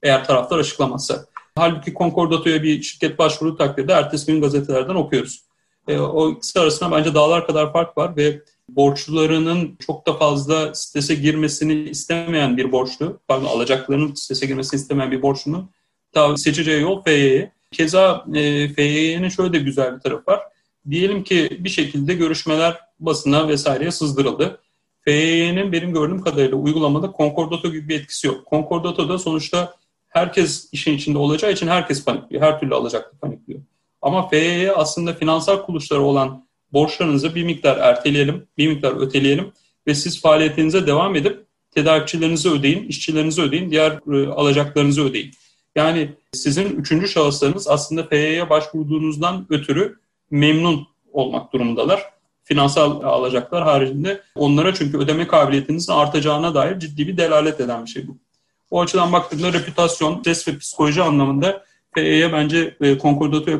[0.02, 1.24] Eğer taraflar açıklamazsa.
[1.56, 5.42] Halbuki Concordato'ya bir şirket başvuru takdirde ertesi gün gazetelerden okuyoruz.
[5.88, 11.14] E, o ikisi arasında bence dağlar kadar fark var ve borçlularının çok da fazla strese
[11.14, 15.70] girmesini istemeyen bir borçlu, pardon alacaklarının strese girmesini istemeyen bir borçlunun
[16.12, 17.52] tabi seçeceği yol FYE.
[17.72, 20.40] Keza e, FYE'nin şöyle de güzel bir tarafı var.
[20.90, 24.60] Diyelim ki bir şekilde görüşmeler basına vesaireye sızdırıldı.
[25.00, 28.50] FY'nin benim gördüğüm kadarıyla uygulamada Concordato gibi bir etkisi yok.
[28.50, 29.74] Concordato'da sonuçta
[30.08, 32.42] herkes işin içinde olacağı için herkes panikliyor.
[32.42, 33.60] Her türlü alacaklı panikliyor.
[34.02, 39.52] Ama FY'ye aslında finansal kuruluşları olan borçlarınızı bir miktar erteleyelim, bir miktar öteleyelim
[39.86, 45.30] ve siz faaliyetinize devam edip tedarikçilerinizi ödeyin, işçilerinizi ödeyin, diğer e, alacaklarınızı ödeyin.
[45.76, 49.98] Yani sizin üçüncü şahıslarınız aslında FY'ye başvurduğunuzdan ötürü
[50.30, 52.11] memnun olmak durumundalar.
[52.44, 58.08] Finansal alacaklar haricinde onlara çünkü ödeme kabiliyetinizin artacağına dair ciddi bir delalet eden bir şey
[58.08, 58.18] bu.
[58.70, 63.58] O açıdan baktığımda reputasyon, stres ve psikoloji anlamında FE'ye bence e, konkordatoya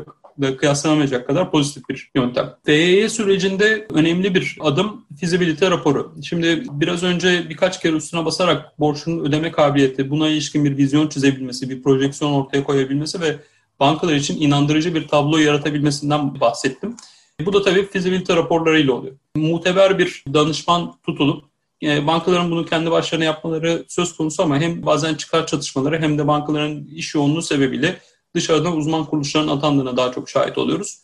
[0.57, 2.53] kıyaslanamayacak kadar pozitif bir yöntem.
[2.65, 6.13] FEY sürecinde önemli bir adım fizibilite raporu.
[6.23, 11.69] Şimdi biraz önce birkaç kere üstüne basarak borçun ödeme kabiliyeti, buna ilişkin bir vizyon çizebilmesi,
[11.69, 13.35] bir projeksiyon ortaya koyabilmesi ve
[13.79, 16.95] bankalar için inandırıcı bir tablo yaratabilmesinden bahsettim.
[17.45, 19.15] Bu da tabii fizibilite raporlarıyla oluyor.
[19.35, 21.43] Muteber bir danışman tutulup
[21.83, 26.27] e, bankaların bunu kendi başlarına yapmaları söz konusu ama hem bazen çıkar çatışmaları hem de
[26.27, 27.97] bankaların iş yoğunluğu sebebiyle
[28.35, 30.99] dışarıdan uzman kuruluşların atandığına daha çok şahit oluyoruz.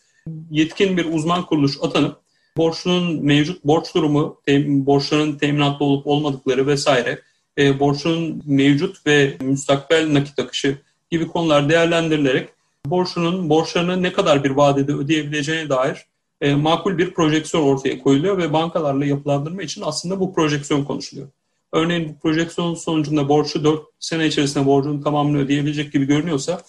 [0.51, 2.17] yetkin bir uzman kuruluş atanıp
[2.57, 7.21] borçlunun mevcut borç durumu, borçların teminatlı olup olmadıkları vesaire,
[7.57, 10.77] e, borçlunun mevcut ve müstakbel nakit akışı
[11.11, 12.49] gibi konular değerlendirilerek
[12.85, 16.05] borçlunun borçlarını ne kadar bir vadede ödeyebileceğine dair
[16.41, 21.27] e, makul bir projeksiyon ortaya koyuluyor ve bankalarla yapılandırma için aslında bu projeksiyon konuşuluyor.
[21.71, 26.61] Örneğin bu projeksiyon sonucunda borçlu 4 sene içerisinde borcunun tamamını ödeyebilecek gibi görünüyorsa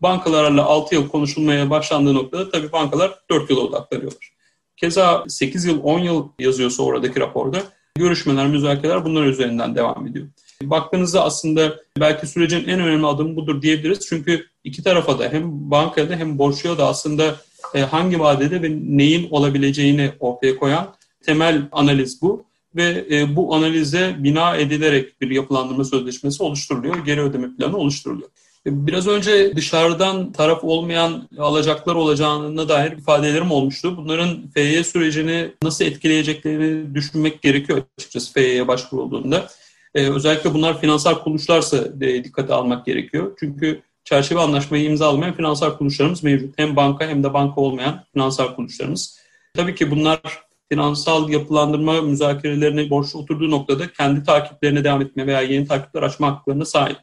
[0.00, 4.34] bankalarla 6 yıl konuşulmaya başlandığı noktada tabii bankalar 4 yıla odaklanıyorlar.
[4.76, 7.62] Keza 8 yıl 10 yıl yazıyorsa oradaki raporda
[7.96, 10.26] görüşmeler, müzakereler bunlar üzerinden devam ediyor.
[10.62, 14.06] Baktığınızda aslında belki sürecin en önemli adımı budur diyebiliriz.
[14.08, 17.36] Çünkü iki tarafa da hem bankaya da hem borçluya da aslında
[17.74, 20.94] e, hangi vadede ve neyin olabileceğini ortaya koyan
[21.26, 22.44] temel analiz bu.
[22.76, 28.28] Ve e, bu analize bina edilerek bir yapılandırma sözleşmesi oluşturuluyor, geri ödeme planı oluşturuluyor.
[28.66, 33.96] E, biraz önce dışarıdan taraf olmayan alacaklar olacağına dair ifadelerim olmuştu.
[33.96, 39.48] Bunların FY sürecini nasıl etkileyeceklerini düşünmek gerekiyor açıkçası FY'ye başvurulduğunda.
[39.94, 43.36] Ee, özellikle bunlar finansal kuruluşlarsa de dikkate almak gerekiyor.
[43.40, 46.58] Çünkü çerçeve anlaşmayı imzalamayan finansal kuruluşlarımız mevcut.
[46.58, 49.18] Hem banka hem de banka olmayan finansal kuruluşlarımız.
[49.54, 50.20] Tabii ki bunlar
[50.68, 56.64] finansal yapılandırma müzakerelerine borçlu oturduğu noktada kendi takiplerine devam etme veya yeni takipler açma haklarına
[56.64, 56.96] sahip.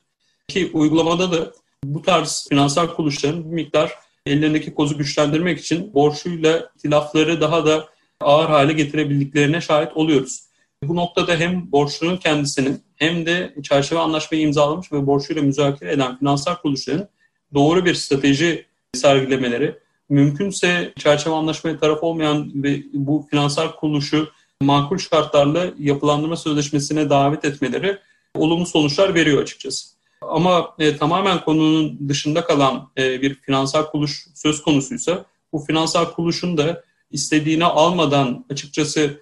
[0.48, 1.52] Ki uygulamada da
[1.84, 3.92] bu tarz finansal kuruluşların bir miktar
[4.26, 7.86] ellerindeki kozu güçlendirmek için borçluyla tilafları daha da
[8.22, 10.44] ağır hale getirebildiklerine şahit oluyoruz.
[10.84, 16.56] Bu noktada hem borçlunun kendisinin hem de çerçeve anlaşmayı imzalamış ve borçluyla müzakere eden finansal
[16.56, 17.08] kuruluşların
[17.54, 19.76] doğru bir strateji sergilemeleri,
[20.10, 24.30] mümkünse çerçeve anlaşmaya taraf olmayan ve bu finansal kuruluşu
[24.62, 27.98] makul şartlarla yapılandırma sözleşmesine davet etmeleri
[28.36, 29.88] olumlu sonuçlar veriyor açıkçası.
[30.22, 36.58] Ama e, tamamen konunun dışında kalan e, bir finansal kuruluş söz konusuysa bu finansal kuruluşun
[36.58, 39.22] da istediğini almadan açıkçası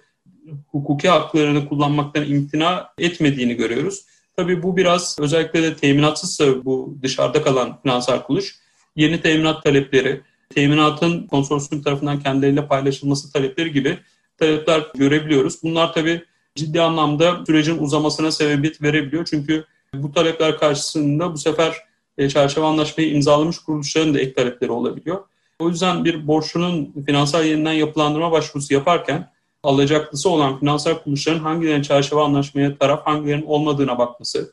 [0.68, 4.04] hukuki haklarını kullanmaktan imtina etmediğini görüyoruz.
[4.36, 8.56] Tabii bu biraz özellikle de teminatsızsa bu dışarıda kalan finansal kuruluş
[8.96, 10.20] yeni teminat talepleri,
[10.54, 13.98] teminatın konsorsiyum tarafından kendileriyle paylaşılması talepleri gibi
[14.38, 15.62] talepler görebiliyoruz.
[15.62, 19.24] Bunlar tabii ciddi anlamda sürecin uzamasına sebebiyet verebiliyor.
[19.30, 21.76] Çünkü bu talepler karşısında bu sefer
[22.18, 25.24] e, çerçeve anlaşmayı imzalamış kuruluşların da ek talepleri olabiliyor.
[25.58, 29.30] O yüzden bir borçlunun finansal yeniden yapılandırma başvurusu yaparken
[29.62, 34.52] alacaklısı olan finansal kuruluşların hangilerinin çerçeve anlaşmaya taraf, hangilerinin olmadığına bakması,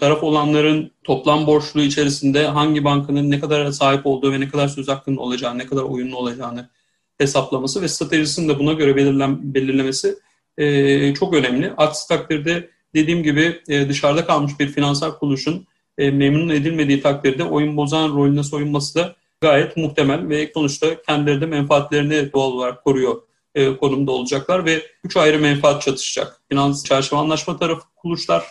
[0.00, 4.88] taraf olanların toplam borçluğu içerisinde hangi bankanın ne kadar sahip olduğu ve ne kadar söz
[4.88, 6.68] hakkının olacağını, ne kadar oyunlu olacağını
[7.18, 10.18] hesaplaması ve stratejisini de buna göre belirlen, belirlemesi
[10.58, 11.72] e, çok önemli.
[11.76, 15.66] Aksi takdirde dediğim gibi e, dışarıda kalmış bir finansal kuruluşun
[15.98, 21.46] e, memnun edilmediği takdirde oyun bozan rolüne soyunması da gayet muhtemel ve sonuçta kendileri de
[21.46, 23.22] menfaatlerini doğal olarak koruyor
[23.56, 26.40] e, konumda olacaklar ve üç ayrı menfaat çatışacak.
[26.48, 28.44] Finans çerçeve anlaşma tarafı kuruluşlar,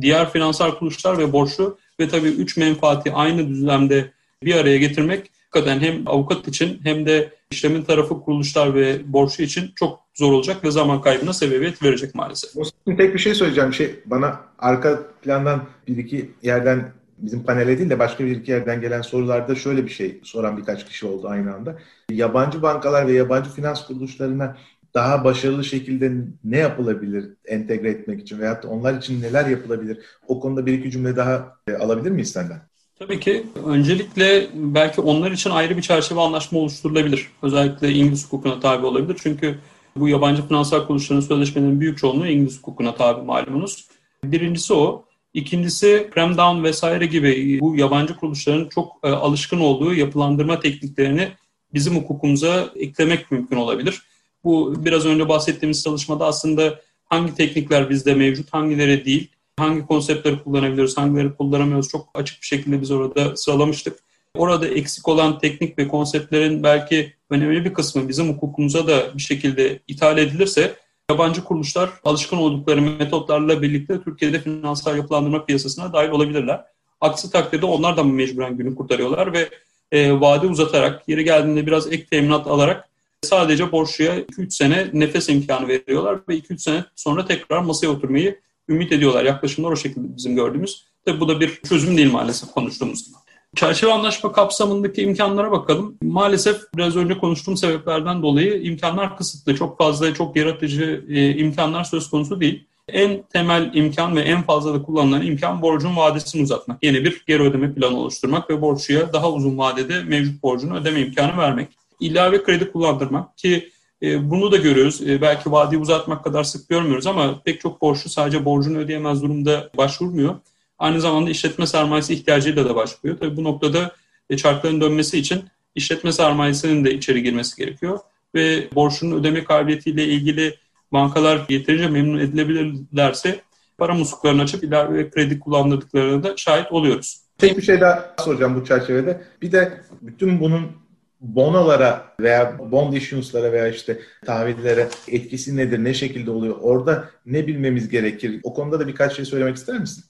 [0.00, 5.80] diğer finansal kuruluşlar ve borçlu ve tabii üç menfaati aynı düzlemde bir araya getirmek hakikaten
[5.80, 10.70] hem avukat için hem de işlemin tarafı kuruluşlar ve borçlu için çok zor olacak ve
[10.70, 12.50] zaman kaybına sebebiyet verecek maalesef.
[12.86, 13.74] Tek bir şey söyleyeceğim.
[13.74, 18.80] Şey bana arka plandan bir iki yerden bizim panele değil de başka bir iki yerden
[18.80, 21.78] gelen sorularda şöyle bir şey soran birkaç kişi oldu aynı anda.
[22.10, 24.56] Yabancı bankalar ve yabancı finans kuruluşlarına
[24.94, 26.12] daha başarılı şekilde
[26.44, 29.98] ne yapılabilir entegre etmek için veyahut da onlar için neler yapılabilir?
[30.28, 32.60] O konuda bir iki cümle daha e, alabilir miyiz senden?
[32.98, 33.46] Tabii ki.
[33.66, 37.28] Öncelikle belki onlar için ayrı bir çerçeve anlaşma oluşturulabilir.
[37.42, 39.20] Özellikle İngiliz hukukuna tabi olabilir.
[39.22, 39.58] Çünkü
[39.96, 43.88] bu yabancı finansal kuruluşların sözleşmelerinin büyük çoğunluğu İngiliz hukukuna tabi malumunuz.
[44.24, 45.04] Birincisi o.
[45.34, 51.28] İkincisi Prem Down vesaire gibi bu yabancı kuruluşların çok e, alışkın olduğu yapılandırma tekniklerini
[51.74, 54.02] bizim hukukumuza eklemek mümkün olabilir.
[54.44, 60.96] Bu biraz önce bahsettiğimiz çalışmada aslında hangi teknikler bizde mevcut, hangileri değil, hangi konseptleri kullanabiliriz,
[60.96, 63.98] hangileri kullanamıyoruz çok açık bir şekilde biz orada sıralamıştık.
[64.34, 69.80] Orada eksik olan teknik ve konseptlerin belki önemli bir kısmı bizim hukukumuza da bir şekilde
[69.88, 70.76] ithal edilirse
[71.10, 76.64] yabancı kuruluşlar alışkın oldukları metotlarla birlikte Türkiye'de finansal yapılandırma piyasasına dahil olabilirler.
[77.00, 79.48] Aksi takdirde onlar da mecburen günü kurtarıyorlar ve
[79.92, 82.88] e, vade uzatarak, yeri geldiğinde biraz ek teminat alarak
[83.22, 88.92] sadece borçluya 2-3 sene nefes imkanı veriyorlar ve 2-3 sene sonra tekrar masaya oturmayı ümit
[88.92, 89.24] ediyorlar.
[89.24, 90.84] Yaklaşımlar o şekilde bizim gördüğümüz.
[91.04, 93.21] Tabii bu da bir çözüm değil maalesef konuştuğumuz gibi.
[93.56, 95.98] Çerçeve anlaşma kapsamındaki imkanlara bakalım.
[96.02, 99.56] Maalesef biraz önce konuştuğum sebeplerden dolayı imkanlar kısıtlı.
[99.56, 102.66] Çok fazla, çok yaratıcı e, imkanlar söz konusu değil.
[102.88, 106.84] En temel imkan ve en fazla da kullanılan imkan borcun vadesini uzatmak.
[106.84, 111.38] Yeni bir geri ödeme planı oluşturmak ve borçluya daha uzun vadede mevcut borcunu ödeme imkanı
[111.38, 111.68] vermek.
[112.00, 113.70] ilave kredi kullandırmak ki
[114.02, 115.02] e, bunu da görüyoruz.
[115.02, 119.70] E, belki vadiyi uzatmak kadar sık görmüyoruz ama pek çok borçlu sadece borcunu ödeyemez durumda
[119.76, 120.34] başvurmuyor.
[120.82, 123.18] Aynı zamanda işletme sermayesi ihtiyacıyla da başvuruyor.
[123.18, 123.92] Tabii bu noktada
[124.30, 127.98] e, çarkların dönmesi için işletme sermayesinin de içeri girmesi gerekiyor.
[128.34, 130.54] Ve borçlunun ödeme kabiliyetiyle ilgili
[130.92, 133.40] bankalar yeterince memnun edilebilirlerse
[133.78, 137.20] para musluklarını açıp ilave kredi kullandırdıklarına da şahit oluyoruz.
[137.38, 139.22] Tek bir şey daha soracağım bu çerçevede.
[139.42, 140.72] Bir de bütün bunun
[141.20, 146.56] bonolara veya bond issuance'lara veya işte tahvillere etkisi nedir, ne şekilde oluyor?
[146.60, 148.40] Orada ne bilmemiz gerekir?
[148.42, 150.04] O konuda da birkaç şey söylemek ister misin?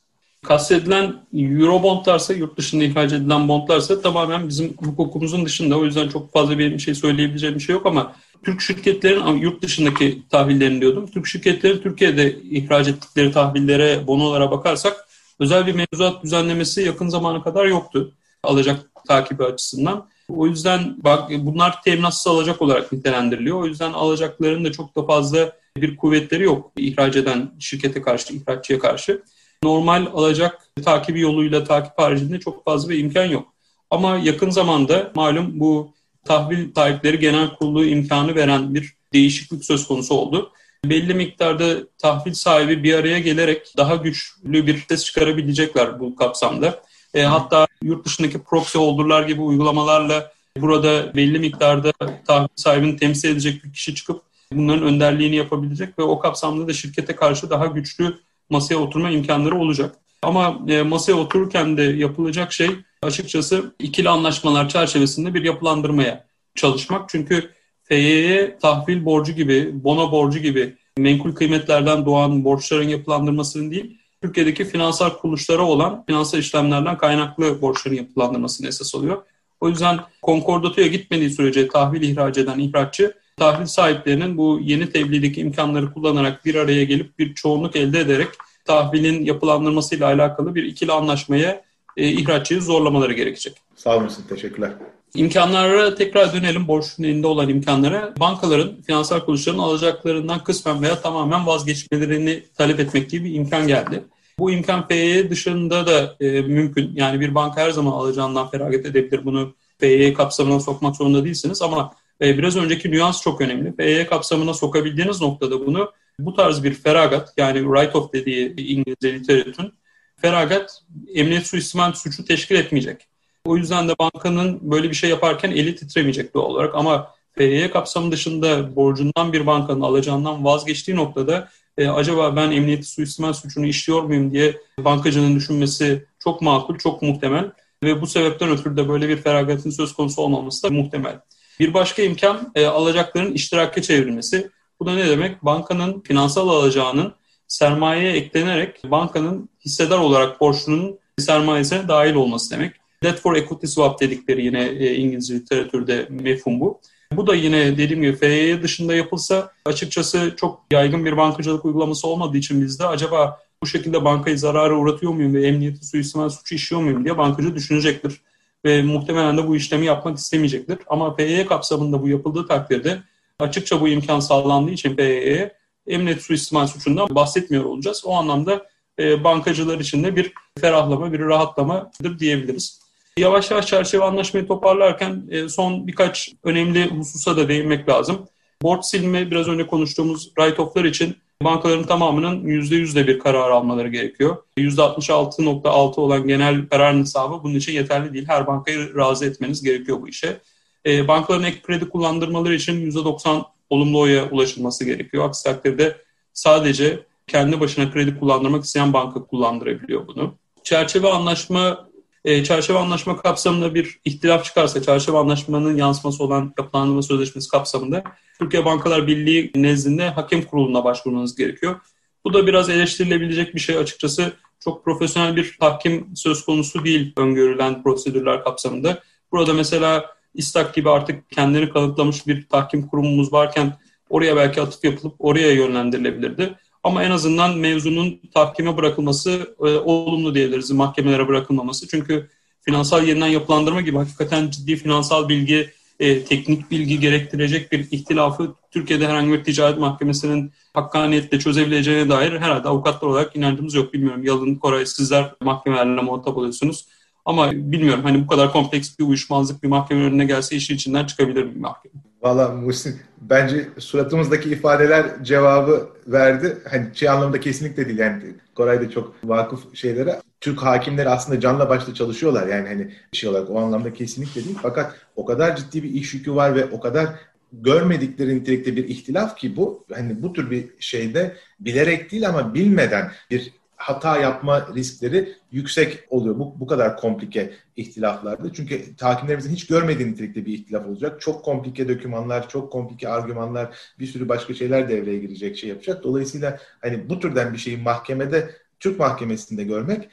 [0.47, 5.79] Kastedilen Eurobondlarsa, yurt dışında ihraç edilen bondlarsa tamamen bizim hukukumuzun dışında.
[5.79, 10.23] O yüzden çok fazla bir şey söyleyebileceğim bir şey yok ama Türk şirketlerin yurt dışındaki
[10.31, 11.07] tahvillerini diyordum.
[11.07, 17.67] Türk şirketlerin Türkiye'de ihraç ettikleri tahvillere, bonolara bakarsak özel bir mevzuat düzenlemesi yakın zamana kadar
[17.67, 18.13] yoktu.
[18.43, 20.09] Alacak takibi açısından.
[20.29, 23.63] O yüzden bak bunlar teminatsız alacak olarak nitelendiriliyor.
[23.63, 28.79] O yüzden alacakların da çok da fazla bir kuvvetleri yok ihraç eden şirkete karşı, ihraççıya
[28.79, 29.23] karşı.
[29.63, 33.53] Normal alacak takibi yoluyla takip haricinde çok fazla bir imkan yok.
[33.91, 35.95] Ama yakın zamanda malum bu
[36.25, 40.53] tahvil sahipleri genel kurulu imkanı veren bir değişiklik söz konusu oldu.
[40.85, 46.83] Belli miktarda tahvil sahibi bir araya gelerek daha güçlü bir ses çıkarabilecekler bu kapsamda.
[47.15, 51.93] E, hatta yurt dışındaki proxy holder'lar gibi uygulamalarla burada belli miktarda
[52.27, 54.23] tahvil sahibini temsil edecek bir kişi çıkıp
[54.53, 58.19] bunların önderliğini yapabilecek ve o kapsamda da şirkete karşı daha güçlü
[58.51, 59.97] masaya oturma imkanları olacak.
[60.23, 62.71] Ama e, masaya otururken de yapılacak şey
[63.03, 66.25] açıkçası ikili anlaşmalar çerçevesinde bir yapılandırmaya
[66.55, 67.09] çalışmak.
[67.09, 67.51] Çünkü
[67.83, 75.11] FY'ye tahvil borcu gibi, bono borcu gibi menkul kıymetlerden doğan borçların yapılandırmasının değil, Türkiye'deki finansal
[75.11, 79.23] kuruluşlara olan finansal işlemlerden kaynaklı borçların yapılandırmasını esas alıyor.
[79.61, 85.93] O yüzden konkordatoya gitmediği sürece tahvil ihraç eden ihraççı, tahvil sahiplerinin bu yeni tebliğdeki imkanları
[85.93, 88.29] kullanarak bir araya gelip bir çoğunluk elde ederek
[88.65, 91.63] tahvilin yapılandırmasıyla alakalı bir ikili anlaşmaya
[91.97, 93.57] e, ihraççıyı zorlamaları gerekecek.
[93.77, 94.73] Sağ olasın, teşekkürler.
[95.15, 98.15] İmkanlara tekrar dönelim, borçlunun elinde olan imkanlara.
[98.21, 104.05] Bankaların, finansal kuruluşların alacaklarından kısmen veya tamamen vazgeçmelerini talep etmek gibi bir imkan geldi.
[104.39, 106.91] Bu imkan FYE dışında da e, mümkün.
[106.95, 109.25] Yani bir banka her zaman alacağından feragat edebilir.
[109.25, 113.77] Bunu FYE kapsamına sokmak zorunda değilsiniz ama e, biraz önceki nüans çok önemli.
[113.77, 119.73] FYE kapsamına sokabildiğiniz noktada bunu bu tarz bir feragat yani write-off dediği İngilizce literatürün
[120.17, 120.83] feragat
[121.15, 123.07] emniyet suistimal suçu teşkil etmeyecek.
[123.45, 128.13] O yüzden de bankanın böyle bir şey yaparken eli titremeyecek doğal olarak ama FYE kapsamı
[128.13, 131.49] dışında borcundan bir bankanın alacağından vazgeçtiği noktada
[131.79, 137.51] e, acaba ben emniyeti suistimal suçunu işliyor muyum diye bankacının düşünmesi çok makul, çok muhtemel
[137.85, 141.21] ve bu sebepten ötürü de böyle bir feragatın söz konusu olmaması da muhtemel.
[141.63, 144.51] Bir başka imkan e, alacakların iştirake çevrilmesi.
[144.81, 145.45] Bu da ne demek?
[145.45, 147.13] Bankanın finansal alacağının
[147.49, 152.73] sermayeye eklenerek bankanın hissedar olarak borçlunun sermayesine dahil olması demek.
[153.03, 156.81] Debt for Equity Swap dedikleri yine e, İngilizce literatürde mefhum bu.
[157.13, 162.37] Bu da yine dediğim gibi FYE dışında yapılsa açıkçası çok yaygın bir bankacılık uygulaması olmadığı
[162.37, 167.05] için bizde acaba bu şekilde bankayı zarara uğratıyor muyum ve emniyeti suistimal suçu işliyor muyum
[167.05, 168.21] diye bankacı düşünecektir.
[168.65, 170.79] Ve muhtemelen de bu işlemi yapmak istemeyecektir.
[170.87, 173.03] Ama FYE kapsamında bu yapıldığı takdirde
[173.39, 175.55] açıkça bu imkan sağlandığı için FYE'ye
[175.87, 178.03] emniyet suistimal suçundan bahsetmiyor olacağız.
[178.07, 178.67] O anlamda
[178.99, 182.83] e, bankacılar için de bir ferahlama, bir rahatlamadır diyebiliriz.
[183.17, 188.29] Yavaş yavaş çerçeve anlaşmayı toparlarken e, son birkaç önemli hususa da değinmek lazım.
[188.63, 194.37] Borç silme biraz önce konuştuğumuz write-off'lar için bankaların tamamının %100'de bir karar almaları gerekiyor.
[194.59, 198.25] %66.6 olan genel karar hesabı bunun için yeterli değil.
[198.29, 200.41] Her bankayı razı etmeniz gerekiyor bu işe.
[200.87, 205.29] E, bankaların ek kredi kullandırmaları için %90 olumlu oya ulaşılması gerekiyor.
[205.29, 205.97] Aksi takdirde
[206.33, 210.35] sadece kendi başına kredi kullandırmak isteyen banka kullandırabiliyor bunu.
[210.65, 211.89] Çerçeve anlaşma
[212.25, 218.03] e, çerçeve anlaşma kapsamında bir ihtilaf çıkarsa, çerçeve anlaşmanın yansıması olan yapılandırma sözleşmesi kapsamında
[218.39, 221.81] Türkiye Bankalar Birliği nezdinde hakem kuruluna başvurmanız gerekiyor.
[222.25, 224.33] Bu da biraz eleştirilebilecek bir şey açıkçası.
[224.61, 229.03] Çok profesyonel bir tahkim söz konusu değil öngörülen prosedürler kapsamında.
[229.33, 235.15] Burada mesela İstak gibi artık kendini kanıtlamış bir tahkim kurumumuz varken oraya belki atıf yapılıp
[235.19, 236.55] oraya yönlendirilebilirdi.
[236.83, 241.89] Ama en azından mevzunun tahkime bırakılması e, olumlu diyebiliriz, mahkemelere bırakılmaması.
[241.89, 242.29] Çünkü
[242.61, 245.71] finansal yeniden yapılandırma gibi hakikaten ciddi finansal bilgi,
[246.01, 252.69] e, teknik bilgi gerektirecek bir ihtilafı Türkiye'de herhangi bir ticaret mahkemesinin hakkaniyetle çözebileceğine dair herhalde
[252.69, 253.95] avukatlar olarak inancımız yok.
[253.95, 256.87] Bilmiyorum Yalın, Koray sizler mahkemelerle muhatap oluyorsunuz.
[257.25, 261.55] Ama bilmiyorum hani bu kadar kompleks bir uyuşmazlık bir mahkeme önüne gelse işin içinden çıkabilir
[261.55, 261.95] bir mahkeme.
[262.23, 266.59] Valla Muhsin bence suratımızdaki ifadeler cevabı verdi.
[266.71, 268.23] Hani şey anlamda kesinlikle değil yani
[268.55, 270.21] Koray da çok vakıf şeylere.
[270.41, 274.59] Türk hakimleri aslında canla başla çalışıyorlar yani hani şey olarak o anlamda kesinlikle değil.
[274.63, 277.09] Fakat o kadar ciddi bir iş yükü var ve o kadar
[277.53, 283.11] görmedikleri nitelikte bir ihtilaf ki bu hani bu tür bir şeyde bilerek değil ama bilmeden
[283.31, 283.53] bir
[283.83, 286.39] hata yapma riskleri yüksek oluyor.
[286.39, 288.53] Bu, bu kadar komplike ihtilaflarda.
[288.53, 291.21] Çünkü takimlerimizin hiç görmediği nitelikte bir ihtilaf olacak.
[291.21, 296.05] Çok komplike dokümanlar, çok komplike argümanlar, bir sürü başka şeyler devreye girecek, şey yapacak.
[296.05, 300.09] Dolayısıyla hani bu türden bir şeyi mahkemede, Türk mahkemesinde görmek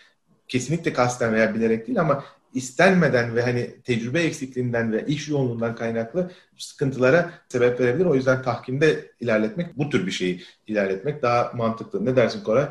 [0.47, 6.31] kesinlikle kasten veya bilerek değil ama istenmeden ve hani tecrübe eksikliğinden ve iş yoğunluğundan kaynaklı
[6.57, 8.05] sıkıntılara sebep verebilir.
[8.05, 12.05] O yüzden tahkimde ilerletmek, bu tür bir şeyi ilerletmek daha mantıklı.
[12.05, 12.67] Ne dersin Koray?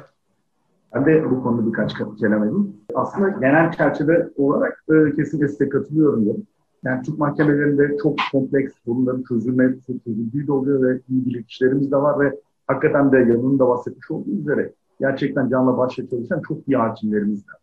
[0.95, 2.77] Ben de bu konuda birkaç kelam edeyim.
[2.95, 6.47] Aslında genel çerçeve olarak e, kesinlikle size katılıyorum diyorum.
[6.85, 9.75] Yani Türk mahkemelerinde çok kompleks sorunların çözülme,
[10.05, 14.31] çözüldüğü de oluyor ve iyi bilirkişilerimiz de var ve hakikaten de yanının da bahsetmiş olduğu
[14.31, 17.61] üzere gerçekten canla başla çalışan çok iyi hakimlerimiz de var.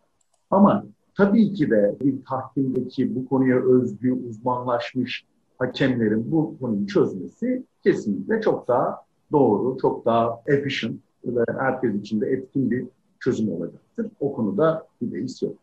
[0.51, 0.85] Ama
[1.17, 5.25] tabii ki de bir tahkimdeki bu konuya özgü, uzmanlaşmış
[5.57, 8.97] hakemlerin bu konuyu çözmesi kesinlikle çok daha
[9.31, 12.85] doğru, çok daha efficient ve herkes için de etkin bir
[13.25, 14.05] çözüm olacaktır.
[14.19, 15.53] O konuda bir beis yok.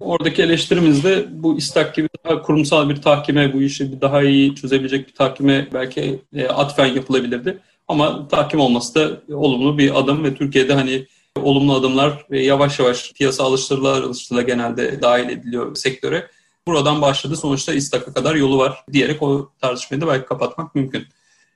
[0.00, 4.54] Oradaki eleştirimiz de bu istak gibi daha kurumsal bir tahkime, bu işi bir daha iyi
[4.54, 7.58] çözebilecek bir tahkime belki e, atfen yapılabilirdi.
[7.88, 11.06] Ama tahkim olması da olumlu bir adım ve Türkiye'de hani
[11.42, 16.26] olumlu adımlar ve yavaş yavaş piyasa alıştırıla alıştırıla genelde dahil ediliyor sektöre.
[16.66, 17.36] Buradan başladı.
[17.36, 21.04] Sonuçta istaka kadar yolu var diyerek o tartışmayı da belki kapatmak mümkün.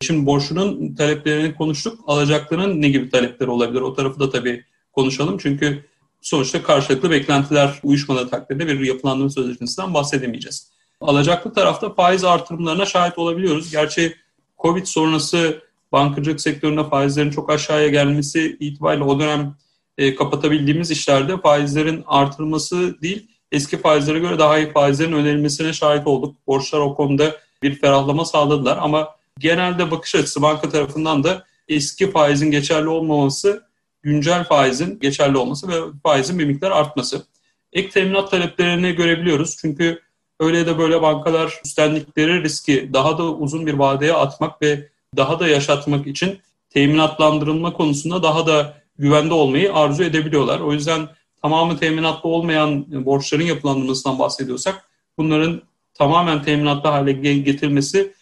[0.01, 2.01] Şimdi borçlunun taleplerini konuştuk.
[2.07, 3.81] Alacakların ne gibi talepleri olabilir?
[3.81, 5.39] O tarafı da tabii konuşalım.
[5.39, 5.85] Çünkü
[6.21, 10.71] sonuçta karşılıklı beklentiler uyuşmadığı takdirde bir yapılandırma sözleşmesinden bahsedemeyeceğiz.
[11.01, 13.71] Alacaklı tarafta faiz artırımlarına şahit olabiliyoruz.
[13.71, 14.17] Gerçi
[14.59, 15.63] Covid sonrası
[15.93, 19.57] bankacılık sektöründe faizlerin çok aşağıya gelmesi itibariyle o dönem
[19.99, 26.37] e, kapatabildiğimiz işlerde faizlerin artırılması değil, eski faizlere göre daha iyi faizlerin önerilmesine şahit olduk.
[26.47, 32.51] Borçlar o konuda bir ferahlama sağladılar ama genelde bakış açısı banka tarafından da eski faizin
[32.51, 33.70] geçerli olmaması
[34.03, 37.27] güncel faizin geçerli olması ve faizin bir miktar artması.
[37.73, 39.57] Ek teminat taleplerini görebiliyoruz.
[39.61, 40.01] Çünkü
[40.41, 45.49] öyle de böyle bankalar üstlendikleri riski daha da uzun bir vadeye atmak ve daha da
[45.49, 46.39] yaşatmak için
[46.71, 50.61] teminatlandırılma konusunda daha da güvende olmayı arzu edebiliyorlar.
[50.61, 51.09] O yüzden
[51.43, 55.63] tamamı teminatlı olmayan borçların yapılandırmasından bahsediyorsak bunların
[55.95, 58.15] tamamen teminatlı hale getirilmesi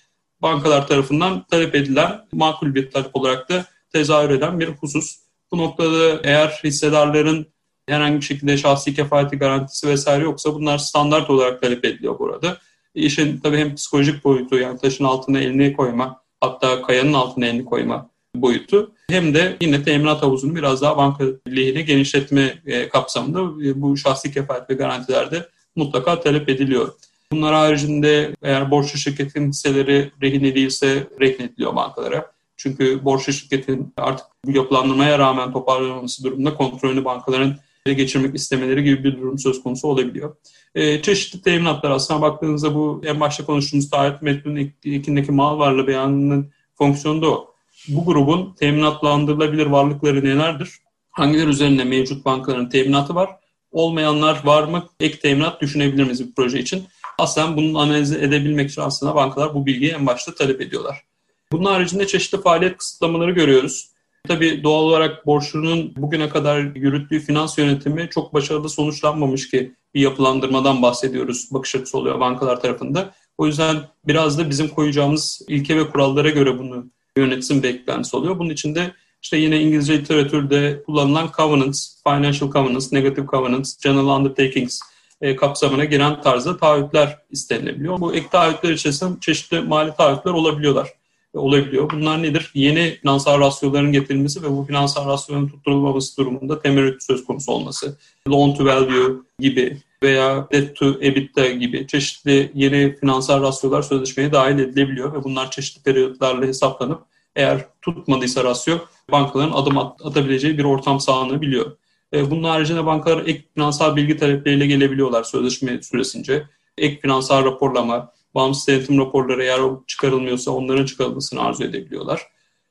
[0.42, 5.27] bankalar tarafından talep edilen makul bir talep olarak da tezahür eden bir husus.
[5.52, 7.46] Bu noktada eğer hissedarların
[7.88, 12.58] herhangi bir şekilde şahsi kefaleti garantisi vesaire yoksa bunlar standart olarak talep ediliyor burada.
[12.94, 18.10] İşin tabii hem psikolojik boyutu yani taşın altına elini koyma hatta kayanın altına elini koyma
[18.34, 23.96] boyutu hem de yine teminat havuzunu biraz daha banka lehine genişletme e, kapsamında e, bu
[23.96, 26.92] şahsi kefalet ve garantilerde mutlaka talep ediliyor.
[27.32, 32.32] Bunlar haricinde eğer borçlu şirketin hisseleri rehin değilse rehin ediliyor bankalara.
[32.58, 37.56] Çünkü borçlu şirketin artık bu yapılandırmaya rağmen toparlanması durumunda kontrolünü bankaların
[37.86, 40.36] ele geçirmek istemeleri gibi bir durum söz konusu olabiliyor.
[40.74, 46.50] E, çeşitli teminatlar aslında baktığınızda bu en başta konuştuğumuz taahhüt metninin ikindeki mal varlığı beyanının
[46.74, 47.54] fonksiyonu da o.
[47.88, 50.70] Bu grubun teminatlandırılabilir varlıkları nelerdir?
[51.10, 53.30] Hangiler üzerinde mevcut bankaların teminatı var?
[53.72, 54.88] Olmayanlar var mı?
[55.00, 56.84] Ek teminat düşünebilir miyiz bir proje için?
[57.18, 61.07] Aslında bunun analizi edebilmek için aslında bankalar bu bilgiyi en başta talep ediyorlar.
[61.52, 63.90] Bunun haricinde çeşitli faaliyet kısıtlamaları görüyoruz.
[64.28, 70.82] Tabii doğal olarak borçlunun bugüne kadar yürüttüğü finans yönetimi çok başarılı sonuçlanmamış ki bir yapılandırmadan
[70.82, 71.48] bahsediyoruz.
[71.52, 73.14] Bakış açısı oluyor bankalar tarafında.
[73.38, 73.76] O yüzden
[74.06, 76.86] biraz da bizim koyacağımız ilke ve kurallara göre bunu
[77.16, 78.38] yönetsin beklentisi oluyor.
[78.38, 78.92] Bunun için de
[79.22, 84.80] işte yine İngilizce literatürde kullanılan covenants, financial covenants, negative covenants, general undertakings
[85.20, 88.00] e, kapsamına giren tarzda taahhütler istenilebiliyor.
[88.00, 90.88] Bu ek taahhütler içerisinde çeşitli mali taahhütler olabiliyorlar
[91.34, 91.90] olabiliyor.
[91.90, 92.50] Bunlar nedir?
[92.54, 97.98] Yeni finansal rasyoların getirilmesi ve bu finansal rasyoların tutturulmaması durumunda temerrüt söz konusu olması.
[98.28, 104.58] Loan to value gibi veya debt to EBITDA gibi çeşitli yeni finansal rasyolar sözleşmeye dahil
[104.58, 107.02] edilebiliyor ve bunlar çeşitli periyotlarla hesaplanıp
[107.36, 108.78] eğer tutmadıysa rasyo
[109.12, 111.76] bankaların adım at atabileceği bir ortam sağlanabiliyor.
[112.14, 116.46] E, bunun haricinde bankalar ek finansal bilgi talepleriyle gelebiliyorlar sözleşme süresince.
[116.78, 122.22] Ek finansal raporlama, bağımsız denetim raporları eğer çıkarılmıyorsa onların çıkarılmasını arzu edebiliyorlar.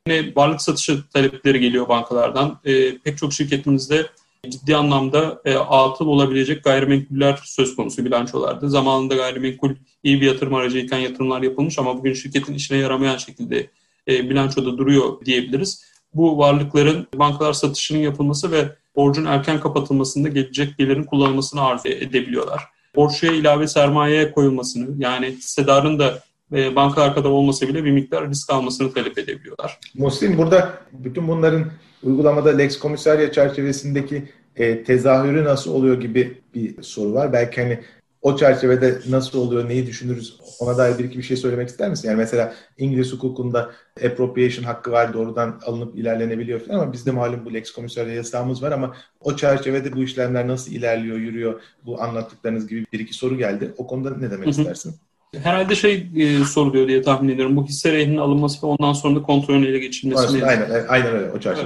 [0.07, 2.59] Yine varlık satışı talepleri geliyor bankalardan.
[2.65, 4.05] E, pek çok şirketimizde
[4.49, 8.69] ciddi anlamda e, atıl olabilecek gayrimenkuller söz konusu bilançolarda.
[8.69, 13.69] Zamanında gayrimenkul iyi bir yatırım aracıyken yatırımlar yapılmış ama bugün şirketin işine yaramayan şekilde
[14.07, 15.85] e, bilançoda duruyor diyebiliriz.
[16.13, 22.76] Bu varlıkların bankalar satışının yapılması ve borcun erken kapatılmasında gelecek gelirin kullanılmasını arzu edebiliyorlar.
[22.95, 26.19] Borçluya ilave sermaye koyulmasını yani hissedarın da
[26.53, 29.79] e, bankalar olmasa bile bir miktar risk almasını talep edebiliyorlar.
[29.95, 31.65] Muhsin burada bütün bunların
[32.03, 34.23] uygulamada Lex Komisarya çerçevesindeki
[34.55, 37.33] e, tezahürü nasıl oluyor gibi bir soru var.
[37.33, 37.79] Belki hani
[38.21, 42.07] o çerçevede nasıl oluyor, neyi düşünürüz ona dair bir iki bir şey söylemek ister misin?
[42.07, 43.71] Yani mesela İngiliz hukukunda
[44.05, 48.71] appropriation hakkı var, doğrudan alınıp ilerlenebiliyor falan ama bizde malum bu Lex Komisarya yasağımız var
[48.71, 53.73] ama o çerçevede bu işlemler nasıl ilerliyor, yürüyor bu anlattıklarınız gibi bir iki soru geldi.
[53.77, 54.95] O konuda ne demek istersin?
[55.43, 57.55] Herhalde şey e, soruluyor diye tahmin ediyorum.
[57.55, 60.45] Bu hisse rehninin alınması ve ondan sonra da kontrolün ele geçirilmesi.
[60.45, 61.65] Aynen, aynen öyle o çerçeve.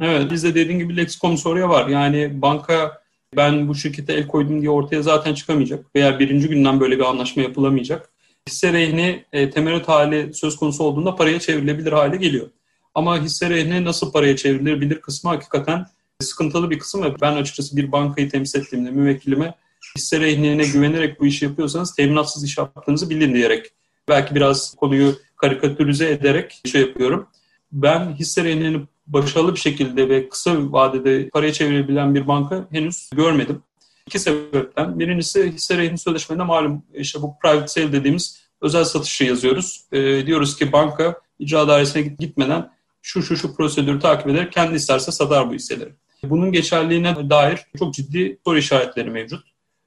[0.00, 0.20] Evet.
[0.20, 1.86] evet bizde dediğin gibi Lex Komisarya var.
[1.86, 3.02] Yani banka
[3.36, 7.42] ben bu şirkete el koydum diye ortaya zaten çıkamayacak veya birinci günden böyle bir anlaşma
[7.42, 8.10] yapılamayacak.
[8.48, 12.50] Hisse rehni e, temerrüt hali söz konusu olduğunda paraya çevrilebilir hale geliyor.
[12.94, 15.86] Ama hisse rehni nasıl paraya çevrilebilir kısmı hakikaten
[16.20, 19.54] sıkıntılı bir kısım ve ben açıkçası bir bankayı temsil ettiğimde müvekkilime
[19.96, 23.66] hisse rehnine güvenerek bu işi yapıyorsanız teminatsız iş yaptığınızı bilin diyerek
[24.08, 27.28] belki biraz konuyu karikatürize ederek şey yapıyorum.
[27.72, 33.62] Ben hisse rehnini başarılı bir şekilde ve kısa vadede paraya çevirebilen bir banka henüz görmedim.
[34.06, 34.98] İki sebepten.
[34.98, 39.84] Birincisi hisse rehin sözleşmeinde malum işte bu private sale dediğimiz özel satışı yazıyoruz.
[39.92, 42.70] E, diyoruz ki banka icra dairesine gitmeden
[43.02, 45.92] şu şu şu prosedürü takip ederek kendi isterse satar bu hisseleri.
[46.22, 49.44] Bunun geçerliğine dair çok ciddi soru işaretleri mevcut.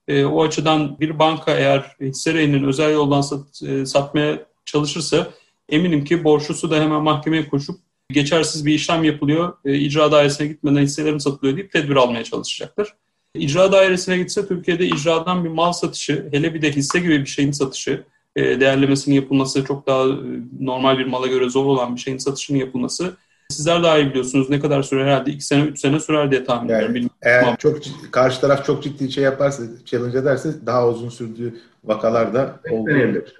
[0.07, 5.27] E, o açıdan bir banka eğer hisse rehinin özel yoldan sat, e, satmaya çalışırsa
[5.69, 7.79] eminim ki borçlusu da hemen mahkemeye koşup
[8.11, 12.93] geçersiz bir işlem yapılıyor, e, icra dairesine gitmeden hisselerim satılıyor deyip tedbir almaya çalışacaktır.
[13.35, 17.51] İcra dairesine gitse Türkiye'de icradan bir mal satışı, hele bir de hisse gibi bir şeyin
[17.51, 18.03] satışı,
[18.35, 20.15] e, değerlemesinin yapılması çok daha e,
[20.59, 23.13] normal bir mala göre zor olan bir şeyin satışının yapılması
[23.49, 26.69] Sizler daha iyi biliyorsunuz ne kadar sürer herhalde 2 sene 3 sene sürer diye tahmin
[26.69, 27.09] yani, ediyorum.
[27.21, 27.57] Eğer ama.
[27.57, 27.77] çok
[28.11, 33.38] karşı taraf çok ciddi şey yaparsa, challenge ederse daha uzun sürdüğü vakalar da olabilir.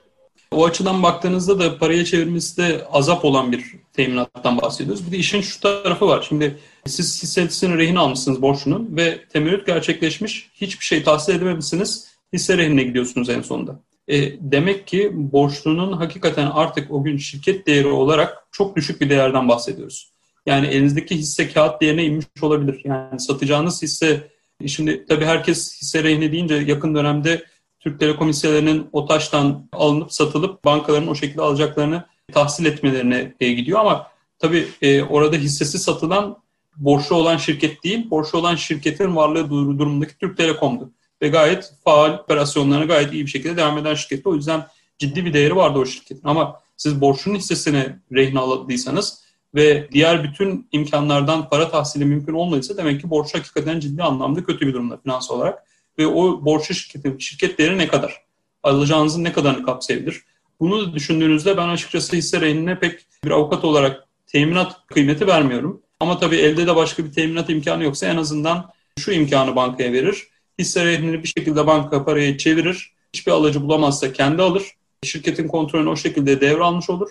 [0.52, 5.08] O açıdan baktığınızda da paraya çevirmesi de azap olan bir teminattan bahsediyoruz.
[5.08, 6.26] Bir de işin şu tarafı var.
[6.30, 10.50] Şimdi siz hissesini rehin almışsınız borçunun ve temerrüt gerçekleşmiş.
[10.54, 12.08] Hiçbir şey tahsil edememişsiniz.
[12.34, 13.80] Hisse rehinine gidiyorsunuz en sonunda.
[14.08, 19.50] E, demek ki borçlunun hakikaten artık o gün şirket değeri olarak çok düşük bir değerden
[19.50, 20.12] bahsediyoruz.
[20.46, 22.82] Yani elinizdeki hisse kağıt değerine inmiş olabilir.
[22.84, 24.28] Yani satacağınız hisse,
[24.68, 27.44] şimdi tabii herkes hisse rehni deyince yakın dönemde
[27.80, 32.04] Türk Telekom hisselerinin o taştan alınıp satılıp bankaların o şekilde alacaklarını
[32.34, 34.08] tahsil etmelerine e, gidiyor ama
[34.40, 36.38] tabii e, orada hissesi satılan
[36.78, 42.86] borçlu olan şirket değil, borçlu olan şirketin varlığı durumundaki Türk Telekom'du ve gayet faal operasyonlarına
[42.86, 44.30] gayet iyi bir şekilde devam eden şirkette.
[44.30, 44.68] O yüzden
[44.98, 46.28] ciddi bir değeri vardı o şirketin.
[46.28, 49.22] Ama siz borçlunun hissesini rehin aldıysanız
[49.56, 54.68] ve diğer bütün imkanlardan para tahsili mümkün olmadıysa demek ki borç hakikaten ciddi anlamda kötü
[54.68, 55.69] bir durumda finansal olarak.
[56.00, 58.22] Ve o borçlu şirketin, şirket değeri ne kadar?
[58.64, 60.24] Alacağınızın ne kadarını kapsayabilir?
[60.60, 65.82] Bunu da düşündüğünüzde ben açıkçası hisse rehinine pek bir avukat olarak teminat kıymeti vermiyorum.
[66.00, 70.28] Ama tabii elde de başka bir teminat imkanı yoksa en azından şu imkanı bankaya verir
[70.60, 72.94] hisse rehnini bir şekilde banka parayı çevirir.
[73.14, 74.64] Hiçbir alıcı bulamazsa kendi alır.
[75.04, 77.10] Şirketin kontrolünü o şekilde devralmış olur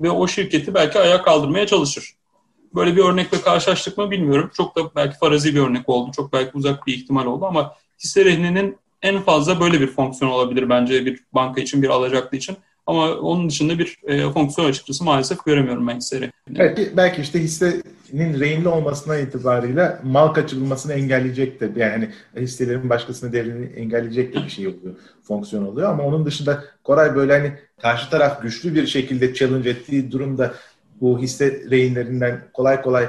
[0.00, 2.14] ve o şirketi belki ayağa kaldırmaya çalışır.
[2.74, 4.50] Böyle bir örnekle karşılaştık mı bilmiyorum.
[4.56, 6.10] Çok da belki farazi bir örnek oldu.
[6.16, 7.74] Çok belki uzak bir ihtimal oldu ama
[8.04, 12.56] hisse rehninin en fazla böyle bir fonksiyon olabilir bence bir banka için, bir alacaklı için.
[12.86, 16.32] Ama onun dışında bir e, fonksiyon açıkçası maalesef göremiyorum ben hisseleri.
[16.48, 21.76] Belki, belki işte hissenin rehinli olmasına itibarıyla mal kaçırılmasını engelleyecektir.
[21.76, 25.90] Yani hani hisselerin başkasına devrini engelleyecek bir şey oluyor, fonksiyon oluyor.
[25.90, 30.54] Ama onun dışında Koray böyle hani karşı taraf güçlü bir şekilde challenge ettiği durumda
[31.00, 33.08] bu hisse rehinlerinden kolay kolay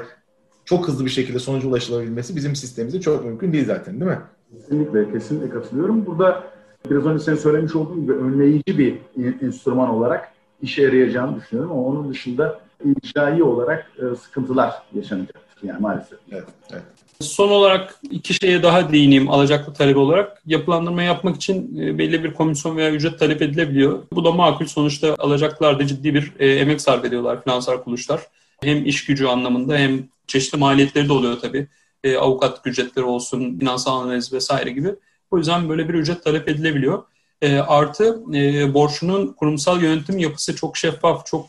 [0.64, 4.18] çok hızlı bir şekilde sonuca ulaşılabilmesi bizim sistemimizde çok mümkün değil zaten değil mi?
[4.52, 6.06] Kesinlikle, kesinlikle katılıyorum.
[6.06, 6.44] Burada
[6.90, 8.98] biraz önce sen söylemiş olduğun gibi önleyici bir
[9.42, 10.32] enstrüman olarak
[10.62, 16.18] işe yarayacağını düşünüyorum ama onun dışında icraî olarak e, sıkıntılar yaşanacaktır yani maalesef.
[16.32, 16.82] Evet, evet.
[17.20, 20.42] Son olarak iki şeye daha değineyim alacaklı talebi olarak.
[20.46, 24.02] Yapılandırma yapmak için e, belli bir komisyon veya ücret talep edilebiliyor.
[24.12, 24.66] Bu da makul.
[24.66, 28.20] Sonuçta alacaklar da ciddi bir e, emek sarf ediyorlar finansal kuruluşlar.
[28.62, 31.66] Hem iş gücü anlamında hem çeşitli maliyetleri de oluyor tabii.
[32.04, 34.94] E, avukat ücretleri olsun, finansal analiz vesaire gibi.
[35.30, 37.02] O yüzden böyle bir ücret talep edilebiliyor.
[37.42, 41.46] E, artı e, borçlunun kurumsal yönetim yapısı çok şeffaf, çok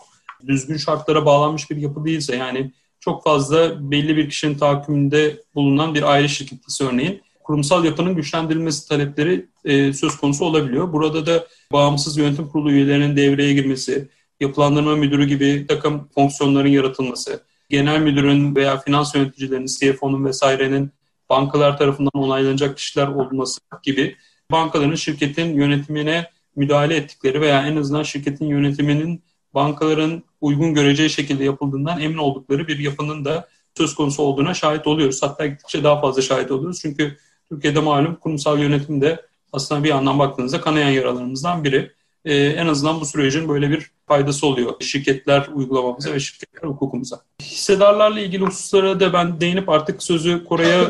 [0.48, 6.04] düzgün şartlara bağlanmış bir yapı değilse yani çok fazla belli bir kişinin tahakkümünde bulunan bir
[6.04, 10.94] aile şirketi örneğin kurumsal yapının güçlendirilmesi talepleri e, söz konusu olabiliyor.
[10.94, 18.00] Burada da bağımsız yönetim kurulu üyelerinin devreye girmesi, yapılandırma müdürü gibi takım fonksiyonların yaratılması, genel
[18.00, 20.92] müdürün veya finans yöneticilerinin, CFO'nun vesairenin
[21.30, 24.16] bankalar tarafından onaylanacak kişiler olması gibi
[24.52, 32.02] bankaların şirketin yönetimine müdahale ettikleri veya en azından şirketin yönetiminin bankaların uygun göreceği şekilde yapıldığından
[32.02, 33.48] emin oldukları bir yapının da
[33.78, 35.24] söz konusu olduğuna şahit oluyoruz.
[35.24, 36.80] Hatta gittikçe daha fazla şahit oluyoruz.
[36.82, 37.18] Çünkü
[37.50, 41.92] Türkiye'de malum kurumsal yönetim de aslında bir yandan baktığınızda kanayan yaralarımızdan biri.
[42.26, 47.22] Ee, en azından bu sürecin böyle bir faydası oluyor şirketler uygulamamıza ve şirketler hukukumuza.
[47.42, 50.88] Hissedarlarla ilgili hususlara da ben değinip artık sözü Koray'a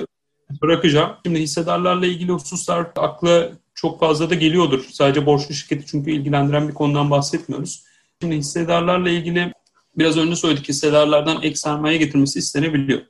[0.62, 1.12] bırakacağım.
[1.26, 4.86] Şimdi hissedarlarla ilgili hususlar akla çok fazla da geliyordur.
[4.92, 7.84] Sadece borçlu şirketi çünkü ilgilendiren bir konudan bahsetmiyoruz.
[8.22, 9.54] Şimdi hissedarlarla ilgili
[9.98, 13.02] biraz önce söyledik hissedarlardan ek sermaye getirmesi istenebiliyor.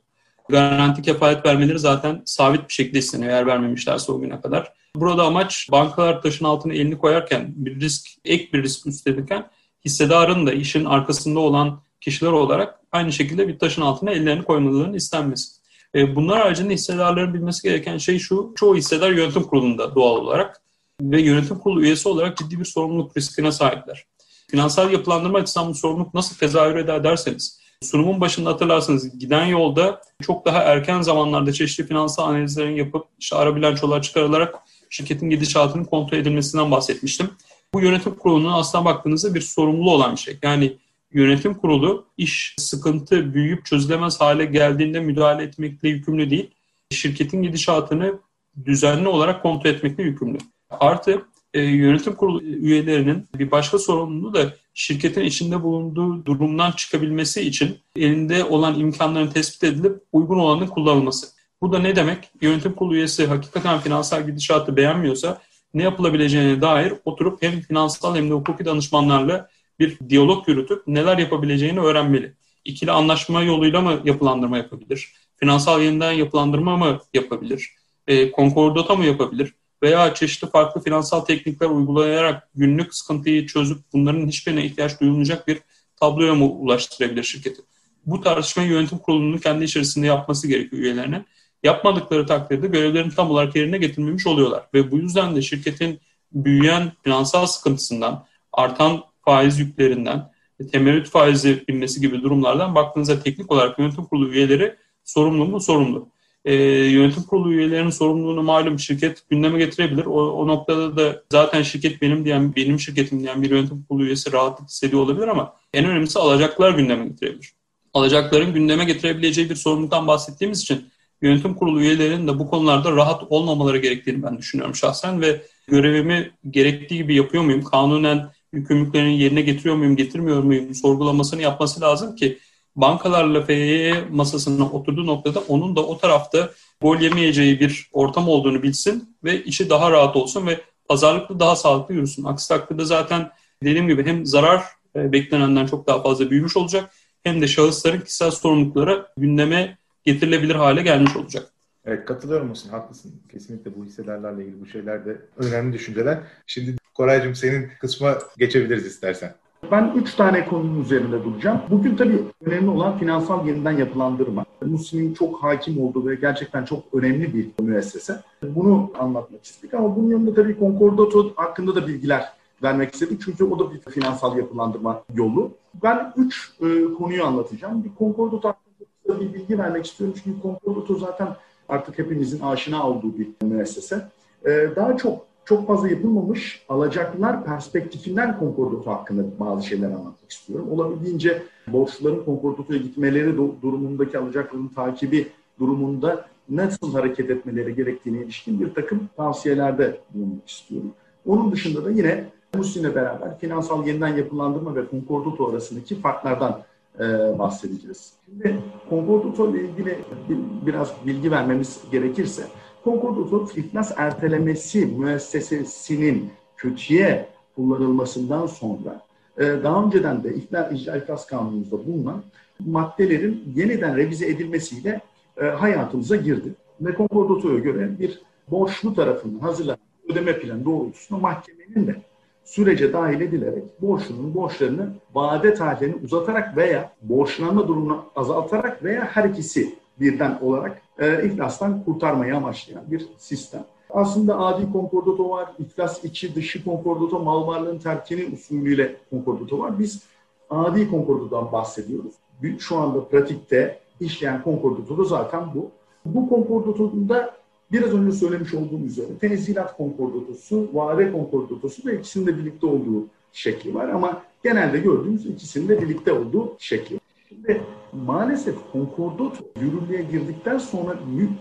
[0.48, 4.72] Garanti kefalet vermeleri zaten sabit bir şekilde isteniyor eğer vermemişlerse o güne kadar.
[4.96, 9.50] Burada amaç bankalar taşın altına elini koyarken bir risk, ek bir risk üstlenirken
[9.84, 15.62] hissedarın da işin arkasında olan kişiler olarak aynı şekilde bir taşın altına ellerini koymalarının istenmesi.
[15.94, 20.62] E, bunlar haricinde hissedarların bilmesi gereken şey şu, çoğu hissedar yönetim kurulunda doğal olarak
[21.00, 24.04] ve yönetim kurulu üyesi olarak ciddi bir sorumluluk riskine sahipler.
[24.50, 30.44] Finansal yapılandırma açısından bu sorumluluk nasıl tezahür eder derseniz, sunumun başında hatırlarsanız giden yolda çok
[30.44, 34.54] daha erken zamanlarda çeşitli finansal analizlerin yapıp işte ara bilançolar çıkarılarak
[34.90, 37.30] şirketin gidişatının kontrol edilmesinden bahsetmiştim.
[37.74, 40.38] Bu yönetim kurulunun aslına baktığınızda bir sorumluluğu olan bir şey.
[40.42, 40.76] Yani
[41.12, 46.50] yönetim kurulu iş sıkıntı büyüyüp çözülemez hale geldiğinde müdahale etmekle yükümlü değil.
[46.90, 48.18] Şirketin gidişatını
[48.64, 50.38] düzenli olarak kontrol etmekle yükümlü.
[50.70, 51.22] Artı
[51.54, 58.44] e, yönetim kurulu üyelerinin bir başka sorumluluğu da şirketin içinde bulunduğu durumdan çıkabilmesi için elinde
[58.44, 61.26] olan imkanların tespit edilip uygun olanın kullanılması.
[61.60, 62.30] Bu da ne demek?
[62.40, 65.40] Yönetim kurulu üyesi hakikaten finansal gidişatı beğenmiyorsa
[65.74, 69.48] ne yapılabileceğine dair oturup hem finansal hem de hukuki danışmanlarla
[69.78, 72.34] bir diyalog yürütüp neler yapabileceğini öğrenmeli.
[72.64, 75.12] İkili anlaşma yoluyla mı yapılandırma yapabilir?
[75.36, 77.74] Finansal yeniden yapılandırma mı yapabilir?
[78.06, 79.54] E, konkordata mı yapabilir?
[79.82, 85.58] Veya çeşitli farklı finansal teknikler uygulayarak günlük sıkıntıyı çözüp bunların hiçbirine ihtiyaç duyulmayacak bir
[86.00, 87.62] tabloya mı ulaştırabilir şirketi?
[88.06, 91.24] Bu tartışmayı yönetim kurulunun kendi içerisinde yapması gerekiyor üyelerine.
[91.62, 94.62] Yapmadıkları takdirde görevlerini tam olarak yerine getirmemiş oluyorlar.
[94.74, 96.00] Ve bu yüzden de şirketin
[96.32, 100.32] büyüyen finansal sıkıntısından, artan faiz yüklerinden,
[100.72, 105.60] temerrüt faizi binmesi gibi durumlardan baktığınızda teknik olarak yönetim kurulu üyeleri sorumlu mu?
[105.60, 106.08] Sorumlu.
[106.44, 110.06] E, yönetim kurulu üyelerinin sorumluluğunu malum şirket gündeme getirebilir.
[110.06, 114.32] O, o noktada da zaten şirket benim diyen, benim şirketim diyen bir yönetim kurulu üyesi
[114.32, 117.52] rahatlık hissediyor olabilir ama en önemlisi alacaklar gündeme getirebilir.
[117.94, 120.84] Alacakların gündeme getirebileceği bir sorumluluktan bahsettiğimiz için
[121.22, 126.96] yönetim kurulu üyelerinin de bu konularda rahat olmamaları gerektiğini ben düşünüyorum şahsen ve görevimi gerektiği
[126.96, 127.64] gibi yapıyor muyum?
[127.64, 132.38] Kanunen yükümlülüklerini yerine getiriyor muyum, getirmiyor muyum sorgulamasını yapması lazım ki
[132.76, 136.50] bankalarla FYE masasına oturduğu noktada onun da o tarafta
[136.80, 141.94] gol yemeyeceği bir ortam olduğunu bilsin ve işi daha rahat olsun ve pazarlıklı daha sağlıklı
[141.94, 142.24] yürüsün.
[142.24, 143.30] Aksi takdirde zaten
[143.62, 144.64] dediğim gibi hem zarar
[144.96, 146.90] e, beklenenden çok daha fazla büyümüş olacak
[147.22, 151.48] hem de şahısların kişisel sorumlulukları gündeme getirilebilir hale gelmiş olacak.
[151.84, 152.70] Evet katılıyorum musun?
[152.70, 153.22] Haklısın.
[153.32, 156.18] Kesinlikle bu hisselerle ilgili bu şeyler de önemli düşünceler.
[156.46, 159.34] Şimdi Koraycığım senin kısma geçebiliriz istersen.
[159.70, 161.60] Ben üç tane konunun üzerinde duracağım.
[161.70, 164.44] Bugün tabii önemli olan finansal yeniden yapılandırma.
[164.64, 168.20] Muslim'in çok hakim olduğu ve gerçekten çok önemli bir müessese.
[168.42, 172.32] Bunu anlatmak istedik ama bunun yanında tabii Concordato hakkında da bilgiler
[172.62, 173.20] vermek istedik.
[173.24, 175.50] Çünkü o da bir finansal yapılandırma yolu.
[175.82, 177.84] Ben üç e, konuyu anlatacağım.
[177.84, 180.16] Bir Concordato hakkında bir bilgi vermek istiyorum.
[180.24, 181.28] Çünkü Concordato zaten
[181.68, 184.08] artık hepimizin aşina olduğu bir müessese.
[184.44, 190.68] E, daha çok çok fazla yapılmamış alacaklılar perspektifinden konkordato hakkında bazı şeyler anlatmak istiyorum.
[190.70, 195.28] Olabildiğince borçluların konkordatoya gitmeleri durumundaki alacakların takibi
[195.58, 200.90] durumunda nasıl hareket etmeleri gerektiğine ilişkin bir takım tavsiyelerde bulunmak istiyorum.
[201.26, 202.24] Onun dışında da yine
[202.54, 206.62] Musin'le beraber finansal yeniden yapılandırma ve konkordato arasındaki farklardan
[206.98, 207.02] e,
[207.38, 208.12] bahsedeceğiz.
[208.24, 210.36] Şimdi konkordato ile ilgili bir,
[210.66, 212.42] biraz bilgi vermemiz gerekirse
[212.84, 219.02] Konkordato iflas ertelemesi müessesesinin kötüye kullanılmasından sonra
[219.38, 222.22] e, daha önceden de iflas, icra iflas kanunumuzda bulunan
[222.60, 225.00] maddelerin yeniden revize edilmesiyle
[225.36, 226.54] e, hayatımıza girdi.
[226.80, 229.78] Ve konkordatoya göre bir borçlu tarafından hazırlanan
[230.08, 231.96] ödeme planı doğrultusunda mahkemenin de
[232.44, 239.74] sürece dahil edilerek borçlunun borçlarını vade tarihlerini uzatarak veya borçlanma durumunu azaltarak veya her ikisi
[240.00, 243.64] birden olarak e, iflastan kurtarmayı amaçlayan bir sistem.
[243.90, 249.78] Aslında adi konkordato var, iflas içi dışı konkordato, mal varlığın terkini usulüyle konkordato var.
[249.78, 250.02] Biz
[250.50, 252.12] adi konkordatodan bahsediyoruz.
[252.58, 255.70] Şu anda pratikte işleyen konkordato da zaten bu.
[256.04, 257.34] Bu konkordatoda
[257.72, 263.74] biraz önce söylemiş olduğum üzere tenzilat konkordatosu, vare konkordatosu ve ikisinin de birlikte olduğu şekli
[263.74, 267.01] var ama genelde gördüğümüz ikisinin de birlikte olduğu şekli.
[267.32, 267.62] Şimdi
[267.92, 270.98] maalesef konkordato yürürlüğe girdikten sonra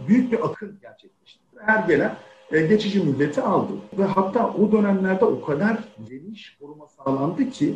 [0.07, 1.39] büyük bir akın gerçekleşti.
[1.57, 2.15] Her gelen
[2.51, 3.71] e, geçici müddeti aldı.
[3.97, 5.77] Ve hatta o dönemlerde o kadar
[6.09, 7.75] geniş koruma sağlandı ki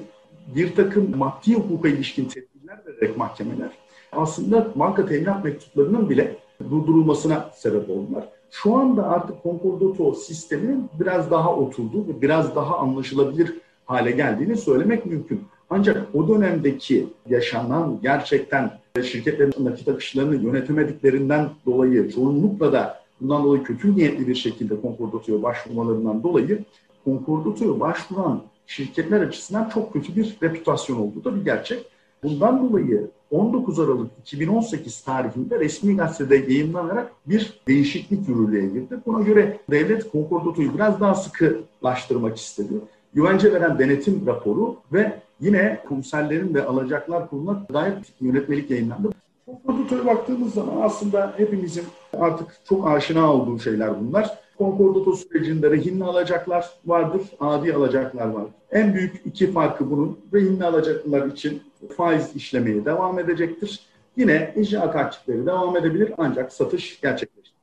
[0.55, 3.71] bir takım maddi hukuka ilişkin tedbirler vererek mahkemeler
[4.11, 6.37] aslında banka teminat mektuplarının bile
[6.69, 8.29] durdurulmasına sebep oldular.
[8.51, 13.53] Şu anda artık konkordato sisteminin biraz daha oturduğu ve biraz daha anlaşılabilir
[13.85, 15.43] hale geldiğini söylemek mümkün.
[15.69, 18.71] Ancak o dönemdeki yaşanan gerçekten
[19.03, 26.23] şirketlerin nakit akışlarını yönetemediklerinden dolayı çoğunlukla da bundan dolayı kötü niyetli bir şekilde konkordatoya başvurmalarından
[26.23, 26.63] dolayı
[27.05, 31.85] konkordatoya başvuran şirketler açısından çok kötü bir reputasyon olduğu da bir gerçek.
[32.23, 38.97] Bundan dolayı 19 Aralık 2018 tarihinde resmi gazetede yayınlanarak bir değişiklik yürürlüğe girdi.
[39.05, 42.73] Buna göre devlet konkordatoyu biraz daha sıkılaştırmak istedi.
[43.13, 49.09] Güvence veren denetim raporu ve yine komiserlerin ve alacaklar kuruluna dair yönetmelik yayınlandı.
[49.45, 51.83] Konkordatoya baktığımız zaman aslında hepimizin
[52.19, 54.37] artık çok aşina olduğu şeyler bunlar.
[54.57, 58.51] Konkordato sürecinde rehinli alacaklar vardır, adi alacaklar vardır.
[58.71, 61.63] En büyük iki farkı bunun rehinli alacaklar için
[61.97, 63.79] faiz işlemeye devam edecektir.
[64.17, 67.53] Yine icra takipleri devam edebilir ancak satış gerçekleşir.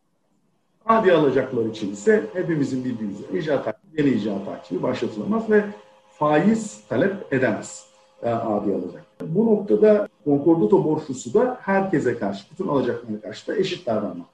[0.86, 5.64] Adi alacaklar için ise hepimizin bildiği üzere icra takibi, yeni icra takibi başlatılamaz ve
[6.22, 7.86] faiz talep edemez
[8.22, 9.04] adi alacak.
[9.26, 14.26] Bu noktada konkordato borçlusu da herkese karşı, bütün alacaklara karşı da eşit davranmak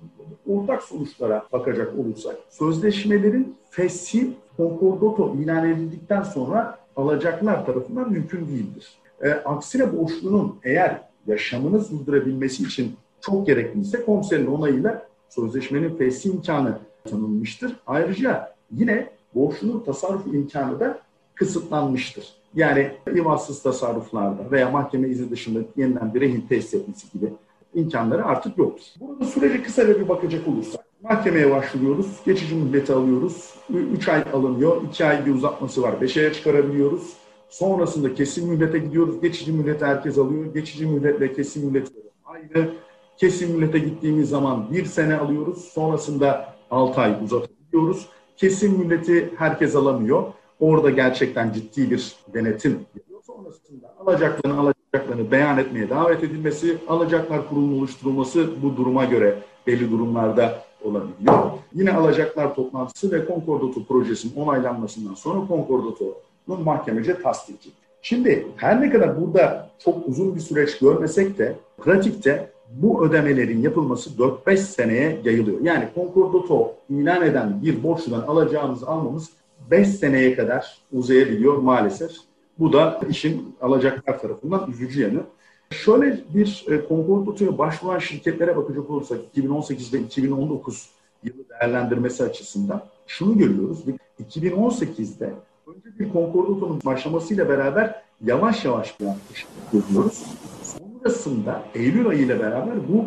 [0.49, 4.27] Ortak sonuçlara bakacak olursak, sözleşmelerin fesih
[4.57, 8.89] konkordato ilan edildikten sonra alacaklar tarafından mümkün değildir.
[9.23, 17.77] E, aksine borçlunun eğer yaşamını sürdürebilmesi için çok gerekliyse komiserin onayıyla sözleşmenin fesih imkanı tanınmıştır.
[17.87, 21.08] Ayrıca yine borçlunun tasarruf imkanı da
[21.39, 22.25] kısıtlanmıştır.
[22.55, 27.33] Yani imansız tasarruflarda veya mahkeme izni dışında yeniden bir rehin tesis etmesi gibi
[27.75, 28.85] imkanları artık yoktur.
[29.01, 35.05] Burada sürece kısa bir bakacak olursak, mahkemeye başvuruyoruz, geçici müddeti alıyoruz, 3 ay alınıyor, 2
[35.05, 37.13] ay bir uzatması var, 5 aya çıkarabiliyoruz.
[37.49, 41.89] Sonrasında kesin müddete gidiyoruz, geçici müddeti herkes alıyor, geçici müddetle kesin müddet
[42.25, 42.71] ayrı.
[43.17, 48.07] Kesin müddete gittiğimiz zaman bir sene alıyoruz, sonrasında 6 ay uzatabiliyoruz.
[48.37, 50.23] Kesin müddeti herkes alamıyor.
[50.61, 53.23] Orada gerçekten ciddi bir denetim geliyor.
[53.27, 60.63] Sonrasında alacaklarını alacaklarını beyan etmeye davet edilmesi, alacaklar kurulunun oluşturulması bu duruma göre belli durumlarda
[60.85, 61.51] olabiliyor.
[61.75, 67.71] Yine alacaklar toplantısı ve konkordato projesinin onaylanmasından sonra konkordato'nun mahkemece tasdiki.
[68.03, 74.11] Şimdi her ne kadar burada çok uzun bir süreç görmesek de pratikte bu ödemelerin yapılması
[74.11, 75.61] 4-5 seneye yayılıyor.
[75.61, 79.31] Yani konkordato ilan eden bir borçludan alacağımızı almamız
[79.71, 82.11] 5 seneye kadar uzayabiliyor maalesef.
[82.59, 85.21] Bu da işin alacaklar tarafından üzücü yanı.
[85.71, 90.91] Şöyle bir e, konkordatöye başvuran şirketlere bakacak olursak 2018 ve 2019
[91.25, 93.79] yılı değerlendirmesi açısından şunu görüyoruz.
[94.31, 95.33] 2018'de
[95.67, 100.23] önce bir konkordatonun başlamasıyla beraber yavaş yavaş bir artış görüyoruz.
[100.63, 103.05] Sonrasında Eylül ayı ile beraber bu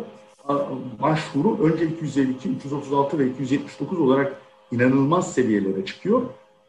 [1.02, 4.36] başvuru önce 252, 336 ve 279 olarak
[4.72, 6.22] inanılmaz seviyelere çıkıyor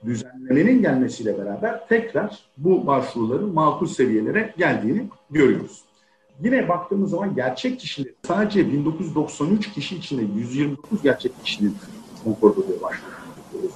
[0.05, 5.81] düzenlemenin gelmesiyle beraber tekrar bu başvuruların makul seviyelere geldiğini görüyoruz.
[6.43, 11.77] Yine baktığımız zaman gerçek kişiler sadece 1993 kişi içinde 129 gerçek kişinin
[12.23, 13.17] konkordatöre başvuruyor.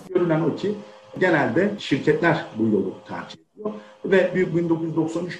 [0.09, 0.75] Görünen o ki
[1.19, 3.73] genelde şirketler bu yolu tercih ediyor
[4.05, 5.39] ve 1993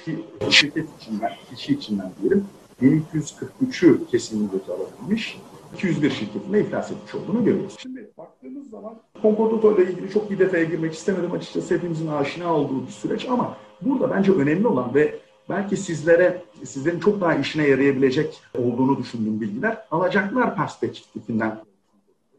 [0.50, 2.44] şirket içinden, kişi içinden diyelim
[2.82, 5.38] 1243'ü kesinlikle alabilmiş.
[5.74, 7.76] 201 şirketinde iflas etmiş olduğunu görüyoruz.
[7.78, 12.86] Şimdi baktığımız zaman konkordato ile ilgili çok bir detaya girmek istemedim açıkçası hepimizin aşina olduğu
[12.86, 18.40] bir süreç ama burada bence önemli olan ve belki sizlere sizlerin çok daha işine yarayabilecek
[18.58, 21.58] olduğunu düşündüğüm bilgiler alacaklar perspektifinden.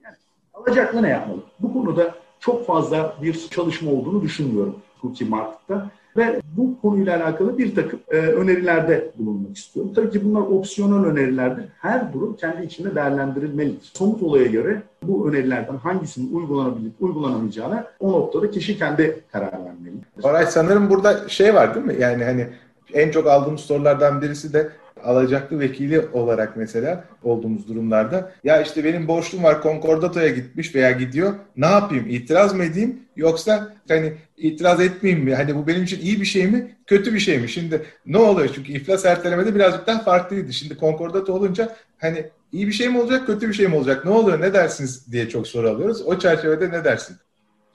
[0.03, 0.15] Yani
[0.53, 1.39] alacaklı ne yapmalı?
[1.59, 5.91] Bu konuda çok fazla bir çalışma olduğunu düşünmüyorum Cookie Market'ta.
[6.19, 9.91] Ve bu konuyla alakalı bir takım e, önerilerde bulunmak istiyorum.
[9.95, 11.65] Tabii ki bunlar opsiyonel önerilerdir.
[11.81, 13.91] Her durum kendi içinde değerlendirilmelidir.
[13.93, 19.95] Somut olaya göre bu önerilerden hangisinin uygulanabilip uygulanamayacağına o noktada kişi kendi karar vermeli.
[20.21, 21.95] Koray sanırım burada şey var değil mi?
[21.99, 22.47] Yani hani
[22.93, 24.69] en çok aldığımız sorulardan birisi de
[25.03, 28.31] alacaklı vekili olarak mesela olduğumuz durumlarda.
[28.43, 31.33] Ya işte benim borçlum var konkordatoya gitmiş veya gidiyor.
[31.57, 32.05] Ne yapayım?
[32.09, 32.99] İtiraz mı edeyim?
[33.15, 35.35] Yoksa hani itiraz etmeyeyim mi?
[35.35, 37.49] Hani bu benim için iyi bir şey mi kötü bir şey mi?
[37.49, 38.49] Şimdi ne oluyor?
[38.55, 40.53] Çünkü iflas ertelemede birazcık daha farklıydı.
[40.53, 44.05] Şimdi konkordato olunca hani iyi bir şey mi olacak kötü bir şey mi olacak?
[44.05, 46.01] Ne oluyor ne dersiniz diye çok soru alıyoruz.
[46.05, 47.15] O çerçevede ne dersin?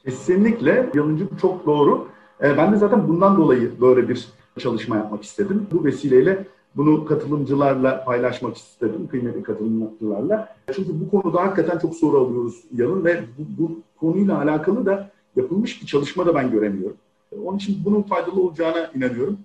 [0.05, 0.91] Kesinlikle.
[0.95, 2.09] Yalıncı çok doğru.
[2.43, 5.67] Ee, ben de zaten bundan dolayı böyle bir çalışma yapmak istedim.
[5.73, 6.45] Bu vesileyle
[6.77, 10.49] bunu katılımcılarla paylaşmak istedim, kıymetli katılımcılarla.
[10.75, 15.83] Çünkü bu konuda hakikaten çok soru alıyoruz Yalın ve bu, bu konuyla alakalı da yapılmış
[15.83, 16.97] bir çalışma da ben göremiyorum.
[17.45, 19.39] Onun için bunun faydalı olacağına inanıyorum.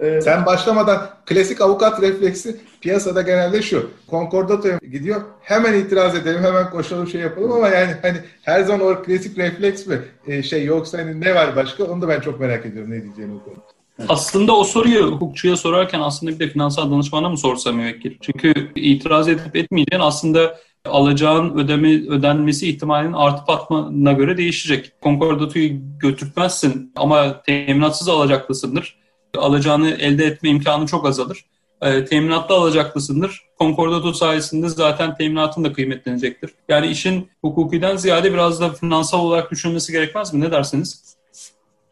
[0.00, 3.90] Ee, Sen başlamadan klasik avukat refleksi piyasada genelde şu.
[4.06, 5.20] Konkordatoya gidiyor.
[5.40, 9.86] Hemen itiraz edelim, hemen koşalım şey yapalım ama yani hani her zaman o klasik refleks
[9.86, 13.02] mi e, şey yoksa hani ne var başka onu da ben çok merak ediyorum ne
[13.02, 13.79] diyeceğini o konuda.
[14.08, 18.16] Aslında o soruyu hukukçuya sorarken aslında bir de finansal danışmana mı sorsa müvekkil?
[18.20, 24.92] Çünkü itiraz edip etmeyeceğin aslında alacağın ödeme ödenmesi ihtimalinin artıp atmana göre değişecek.
[25.00, 28.96] Konkordatoyu götürtmezsin ama teminatsız alacaklısındır.
[29.38, 31.44] Alacağını elde etme imkanı çok azalır.
[31.82, 33.40] E, teminatlı alacaklısındır.
[33.58, 36.50] Konkordato sayesinde zaten teminatın da kıymetlenecektir.
[36.68, 40.40] Yani işin hukukiden ziyade biraz da finansal olarak düşünmesi gerekmez mi?
[40.40, 41.09] Ne dersiniz?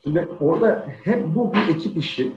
[0.05, 2.33] Şimdi orada hem bu bir ekip işi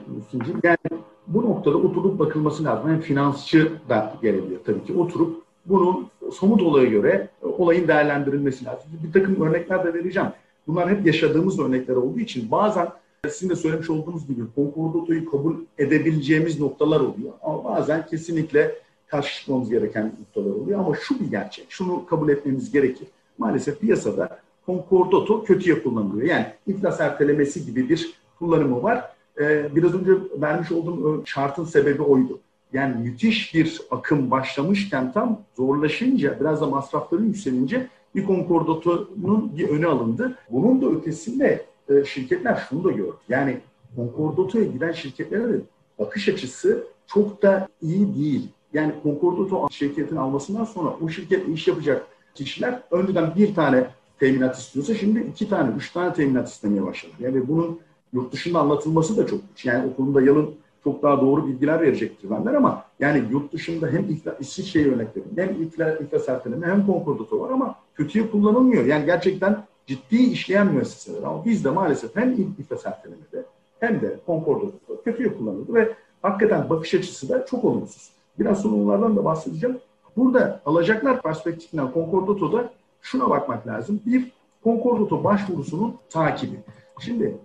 [0.62, 2.90] yani bu noktada oturup bakılması lazım.
[2.90, 4.94] Hem finansçı da gelebilir tabii ki.
[4.94, 8.90] Oturup bunun somut olaya göre olayın değerlendirilmesi lazım.
[9.06, 10.28] Bir takım örnekler de vereceğim.
[10.66, 12.88] Bunlar hep yaşadığımız örnekler olduğu için bazen
[13.28, 17.32] sizin de söylemiş olduğunuz gibi konkordatoyu kabul edebileceğimiz noktalar oluyor.
[17.42, 18.74] Ama bazen kesinlikle
[19.06, 20.78] karşı gereken noktalar oluyor.
[20.78, 23.08] Ama şu bir gerçek, şunu kabul etmemiz gerekir.
[23.38, 26.28] Maalesef piyasada konkordato kötüye kullanılıyor.
[26.28, 29.12] Yani iflas ertelemesi gibi bir kullanımı var.
[29.40, 32.40] Ee, biraz önce vermiş olduğum şartın sebebi oydu.
[32.72, 39.86] Yani müthiş bir akım başlamışken tam zorlaşınca, biraz da masrafları yükselince bir konkordatonun bir öne
[39.86, 40.38] alındı.
[40.50, 43.16] Bunun da ötesinde e, şirketler şunu da gördü.
[43.28, 43.60] Yani
[43.96, 45.60] konkordatoya giden şirketlere de
[45.98, 48.48] bakış açısı çok da iyi değil.
[48.72, 53.86] Yani konkordato şirketin almasından sonra o şirket iş yapacak kişiler önceden bir tane
[54.22, 57.12] teminat istiyorsa şimdi iki tane, üç tane teminat istemeye başladı.
[57.20, 57.80] Yani bunun
[58.12, 59.64] yurt dışında anlatılması da çok güç.
[59.64, 60.54] Yani o konuda Yalın
[60.84, 64.06] çok daha doğru bilgiler verecektir benler ama yani yurt dışında hem
[64.40, 65.62] İsviçre'yi örnek vereyim, hem
[66.06, 68.84] iflas, erteleme hem konkordato var ama kötüye kullanılmıyor.
[68.84, 73.44] Yani gerçekten ciddi işleyen müesseseler ama bizde maalesef hem iflas ertelemede
[73.80, 78.10] hem de konkordato kötüye kullanıldı ve hakikaten bakış açısı da çok olumsuz.
[78.38, 79.78] Biraz sonra onlardan da bahsedeceğim.
[80.16, 82.70] Burada alacaklar perspektifinden konkordatoda
[83.02, 84.00] şuna bakmak lazım.
[84.06, 84.32] Bir,
[84.64, 86.56] konkordato başvurusunun takibi.
[87.00, 87.36] Şimdi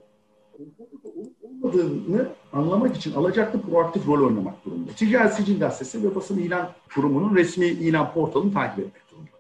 [0.57, 4.91] konkordato olup olmadığını anlamak için alacaklı proaktif rol oynamak durumunda.
[4.91, 9.31] Ticaret Sicil Gazetesi ve Basın İlan Kurumu'nun resmi ilan portalını takip etmek durumunda.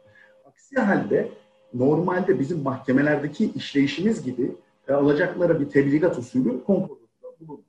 [0.47, 1.31] Aksi halde
[1.73, 4.51] normalde bizim mahkemelerdeki işleyişimiz gibi
[4.87, 6.97] e, alacaklara bir tebligat usulü konkordato
[7.39, 7.63] bulunur.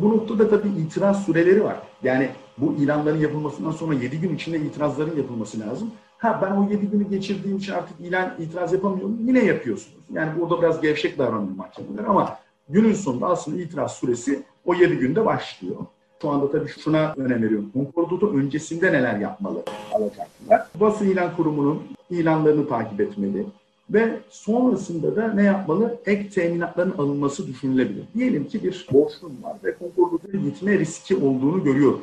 [0.00, 1.76] Bu noktada tabii itiraz süreleri var.
[2.02, 5.90] Yani bu ilanların yapılmasından sonra 7 gün içinde itirazların yapılması lazım.
[6.24, 9.18] Ha ben o 7 günü geçirdiğim için artık ilan itiraz yapamıyorum.
[9.26, 9.98] Yine yapıyorsunuz.
[10.12, 15.24] Yani burada biraz gevşek davranıyor mahkemeler ama günün sonunda aslında itiraz süresi o 7 günde
[15.24, 15.76] başlıyor.
[16.22, 17.70] Şu anda tabii şuna önem veriyorum.
[17.72, 19.62] Konkordato öncesinde neler yapmalı
[19.92, 20.66] alacaklar?
[20.80, 23.46] Basın ilan kurumunun ilanlarını takip etmeli
[23.90, 25.98] ve sonrasında da ne yapmalı?
[26.06, 28.04] Ek teminatların alınması düşünülebilir.
[28.14, 32.02] Diyelim ki bir borçlum var ve konkordatoya gitme riski olduğunu görüyorum.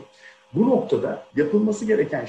[0.53, 2.28] Bu noktada yapılması gereken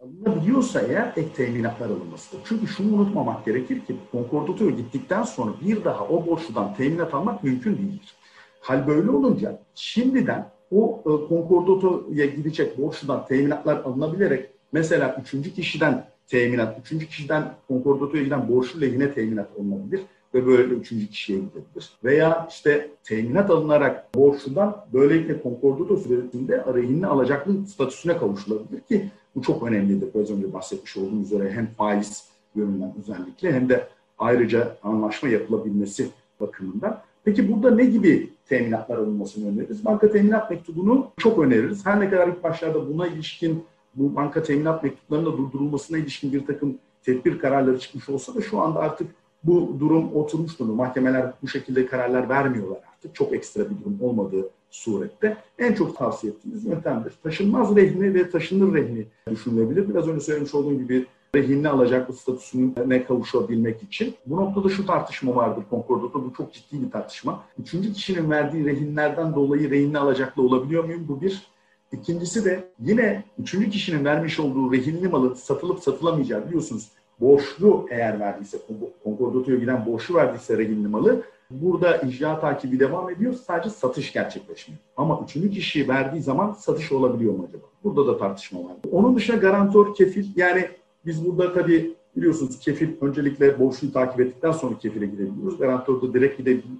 [0.00, 2.40] alınabiliyorsa eğer ek teminatlar alınmasıdır.
[2.44, 7.76] Çünkü şunu unutmamak gerekir ki konkordatoya gittikten sonra bir daha o borçludan teminat almak mümkün
[7.76, 8.14] değildir.
[8.60, 16.78] Hal böyle olunca şimdiden o e, konkordatoya gidecek borçludan teminatlar alınabilerek mesela üçüncü kişiden teminat,
[16.80, 20.00] üçüncü kişiden konkordatoya giden borçlu lehine teminat alınabilir
[20.34, 21.90] ve böylelikle üçüncü kişiye gidebilir.
[22.04, 29.62] Veya işte teminat alınarak borçludan böylelikle konkordato süresinde rehinli alacaklı statüsüne kavuşulabilir ki bu çok
[29.62, 30.14] önemlidir.
[30.14, 32.24] Biraz önce bahsetmiş olduğum üzere hem faiz
[32.54, 36.08] yönünden özellikle hem de ayrıca anlaşma yapılabilmesi
[36.40, 37.02] bakımından.
[37.24, 39.84] Peki burada ne gibi teminatlar alınmasını öneririz?
[39.84, 41.86] Banka teminat mektubunu çok öneririz.
[41.86, 43.64] Her ne kadar ilk başlarda buna ilişkin
[43.94, 48.60] bu banka teminat mektuplarının da durdurulmasına ilişkin bir takım tedbir kararları çıkmış olsa da şu
[48.60, 49.10] anda artık
[49.44, 50.74] bu durum oturmuş durumda.
[50.74, 53.14] Mahkemeler bu şekilde kararlar vermiyorlar artık.
[53.14, 57.12] Çok ekstra bir durum olmadığı surette en çok tavsiye ettiğimiz yöntemdir.
[57.22, 59.88] Taşınmaz rehni ve taşınır rehni düşünülebilir.
[59.88, 64.14] Biraz önce söylemiş olduğum gibi rehinli alacaklı statüsüne kavuşabilmek için.
[64.26, 66.24] Bu noktada şu tartışma vardır konkordatta.
[66.24, 67.44] Bu çok ciddi bir tartışma.
[67.58, 71.04] Üçüncü kişinin verdiği rehinlerden dolayı rehinli alacaklı olabiliyor muyum?
[71.08, 71.50] Bu bir.
[71.92, 76.88] İkincisi de yine üçüncü kişinin vermiş olduğu rehinli malın satılıp satılamayacağı biliyorsunuz
[77.20, 78.58] borçlu eğer verdiyse,
[79.04, 83.34] konkordatoya giden borçlu verdiyse rehinli malı burada icra takibi devam ediyor.
[83.46, 84.80] Sadece satış gerçekleşmiyor.
[84.96, 87.62] Ama üçüncü kişi verdiği zaman satış olabiliyor mu acaba?
[87.84, 88.72] Burada da tartışma var.
[88.92, 90.68] Onun dışında garantor, kefil yani
[91.06, 95.58] biz burada tabii biliyorsunuz kefil öncelikle borçluyu takip ettikten sonra kefile gidebiliyoruz.
[95.58, 96.38] Garantor da direkt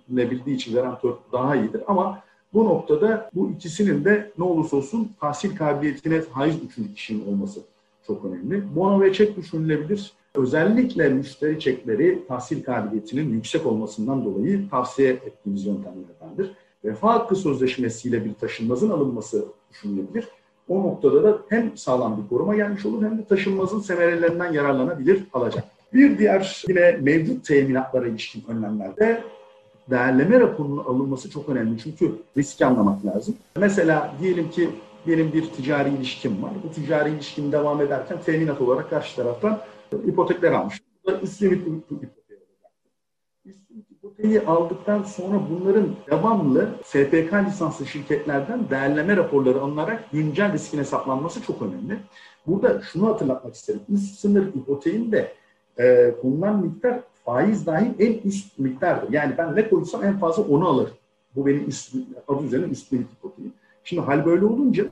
[0.09, 2.23] gidebildiği için garantor daha iyidir ama
[2.55, 7.61] bu noktada bu ikisinin de ne olursa olsun tahsil kabiliyetine haiz üçüncü kişinin olması
[8.07, 8.77] çok önemli.
[8.77, 10.13] Bono ve çek düşünülebilir.
[10.35, 16.53] Özellikle müşteri çekleri tahsil kabiliyetinin yüksek olmasından dolayı tavsiye ettiğimiz yöntemlerdendir.
[16.85, 20.29] Vefa hakkı sözleşmesiyle bir taşınmazın alınması düşünülebilir.
[20.69, 25.65] O noktada da hem sağlam bir koruma gelmiş olur hem de taşınmazın semerelerinden yararlanabilir alacak.
[25.95, 29.23] Bir diğer yine mevcut teminatlara ilişkin önlemlerde
[29.91, 31.79] değerleme raporunun alınması çok önemli.
[31.79, 33.35] Çünkü riski anlamak lazım.
[33.57, 34.71] Mesela diyelim ki
[35.07, 36.51] benim bir ticari ilişkim var.
[36.65, 39.59] Bu ticari ilişkim devam ederken teminat olarak karşı taraftan
[39.97, 40.83] ipotekler almış.
[41.05, 42.11] Bu da üst limit ipoteği
[42.41, 42.73] olacak.
[43.45, 50.79] Üst limit ipoteği aldıktan sonra bunların devamlı SPK lisanslı şirketlerden değerleme raporları alınarak güncel riskin
[50.79, 51.99] hesaplanması çok önemli.
[52.47, 53.81] Burada şunu hatırlatmak isterim.
[53.89, 55.33] Üst sınır ipoteğin de
[55.79, 59.13] e, konulan miktar faiz dahil en üst miktardır.
[59.13, 60.91] Yani ben ne koysam en fazla onu alır.
[61.37, 61.95] Bu benim üst,
[62.29, 63.53] adı üzerine üst limit ipoteğim.
[63.85, 64.85] Şimdi hal böyle olunca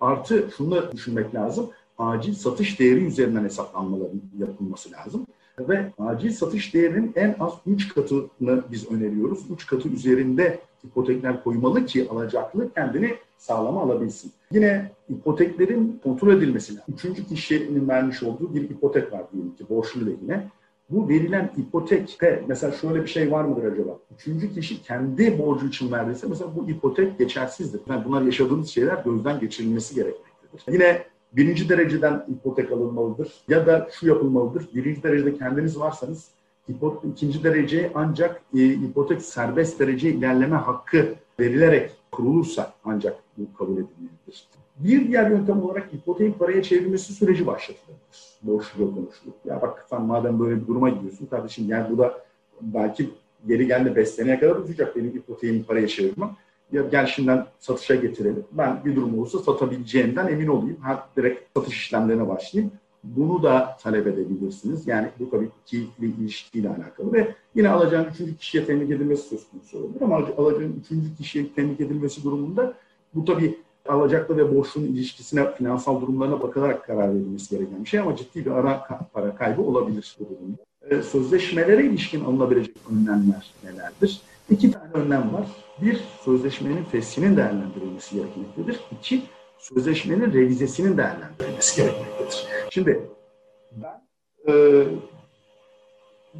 [0.00, 1.70] artı şunu düşünmek lazım.
[1.98, 5.26] Acil satış değeri üzerinden hesaplanmaların yapılması lazım.
[5.58, 9.44] Ve acil satış değerinin en az 3 katını biz öneriyoruz.
[9.50, 14.32] 3 katı üzerinde ipotekler koymalı ki alacaklı kendini sağlama alabilsin.
[14.52, 16.94] Yine ipoteklerin kontrol edilmesi lazım.
[16.94, 20.48] Üçüncü kişinin vermiş olduğu bir ipotek var diyelim ki borçlu lehine.
[20.90, 23.98] Bu verilen ipotekte mesela şöyle bir şey var mıdır acaba?
[24.14, 27.80] Üçüncü kişi kendi borcu için verdiyse mesela bu ipotek geçersizdir.
[27.88, 30.72] Yani bunlar yaşadığımız şeyler gözden geçirilmesi gerekmektedir.
[30.72, 31.02] Yine
[31.36, 34.68] birinci dereceden ipotek alınmalıdır ya da şu yapılmalıdır.
[34.74, 36.28] Birinci derecede kendiniz varsanız
[36.68, 43.72] ipotek, ikinci dereceye ancak e, ipotek serbest derece ilerleme hakkı verilerek kurulursa ancak bu kabul
[43.72, 44.48] edilmelidir.
[44.78, 48.38] Bir diğer yöntem olarak ipoteğin paraya çevrilmesi süreci başlatılabilir.
[48.42, 49.34] Borçlu konuşulur.
[49.44, 52.24] Ya bak sen madem böyle bir duruma gidiyorsun kardeşim gel bu da
[52.60, 53.10] belki
[53.48, 56.36] geri geldi 5 seneye kadar tutacak benim ipoteğimi paraya çevirmem.
[56.72, 58.44] Ya gel şimdiden satışa getirelim.
[58.52, 60.76] Ben bir durum olursa satabileceğimden emin olayım.
[60.80, 62.72] Ha, direkt satış işlemlerine başlayayım.
[63.04, 64.86] Bunu da talep edebilirsiniz.
[64.86, 69.48] Yani bu tabii ki bir ilişkiyle alakalı ve yine alacağın üçüncü kişiye temlik edilmesi söz
[69.50, 72.74] konusu olabilir ama alacağın üçüncü kişiye temlik edilmesi durumunda
[73.14, 73.58] bu tabii
[73.88, 78.50] alacaklı ve borçlunun ilişkisine, finansal durumlarına bakılarak karar verilmesi gereken bir şey ama ciddi bir
[78.50, 80.62] ara para kaybı olabilir bu durumda.
[80.90, 84.20] Ee, sözleşmelere ilişkin alınabilecek önlemler nelerdir?
[84.50, 85.46] İki tane önlem var.
[85.82, 88.80] Bir, sözleşmenin feshinin değerlendirilmesi gerekmektedir.
[88.98, 89.22] İki,
[89.58, 92.46] sözleşmenin revizesinin değerlendirilmesi gerekmektedir.
[92.70, 93.10] Şimdi
[93.72, 94.02] ben
[94.48, 94.84] e,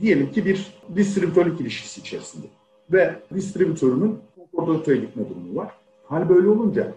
[0.00, 2.46] diyelim ki bir distribütörlük ilişkisi içerisinde
[2.92, 5.74] ve distribütörümün konkordatörü gitme durumu var.
[6.04, 6.94] Hal böyle olunca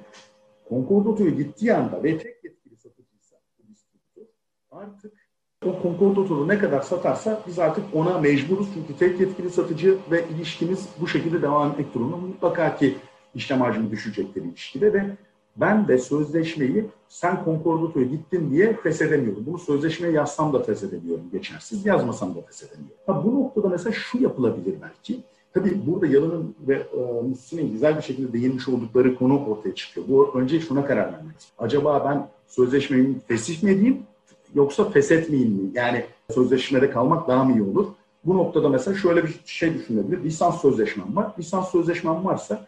[0.69, 4.25] konkordatörü gittiği anda ve tek yetkili satıcıysa bu distribütör
[4.71, 5.13] artık
[5.81, 8.67] konkordatörü ne kadar satarsa biz artık ona mecburuz.
[8.73, 12.17] Çünkü tek yetkili satıcı ve ilişkimiz bu şekilde devam etmek durumunda.
[12.17, 12.95] Mutlaka ki
[13.35, 15.05] işlem hacmi düşecektir ilişkide ve
[15.55, 19.45] ben de sözleşmeyi sen konkordatöre gittin diye feshedemiyorum.
[19.45, 22.97] Bunu sözleşmeye yazsam da feshedemiyorum geçersiz, yazmasam da feshedemiyorum.
[23.07, 25.19] Ha, bu noktada mesela şu yapılabilir belki.
[25.53, 30.07] Tabii burada Yalın'ın ve e, Muhsin'in güzel bir şekilde değinmiş oldukları konu ortaya çıkıyor.
[30.09, 31.35] Bu önce şuna karar vermek.
[31.57, 33.97] Acaba ben sözleşmeyi fesih mi edeyim
[34.57, 35.69] yoksa feshetmeyeyim mi?
[35.73, 37.87] Yani sözleşmede kalmak daha mı iyi olur?
[38.25, 40.23] Bu noktada mesela şöyle bir şey düşünebilir.
[40.23, 41.31] Lisans sözleşmem var.
[41.39, 42.67] Lisans sözleşmem varsa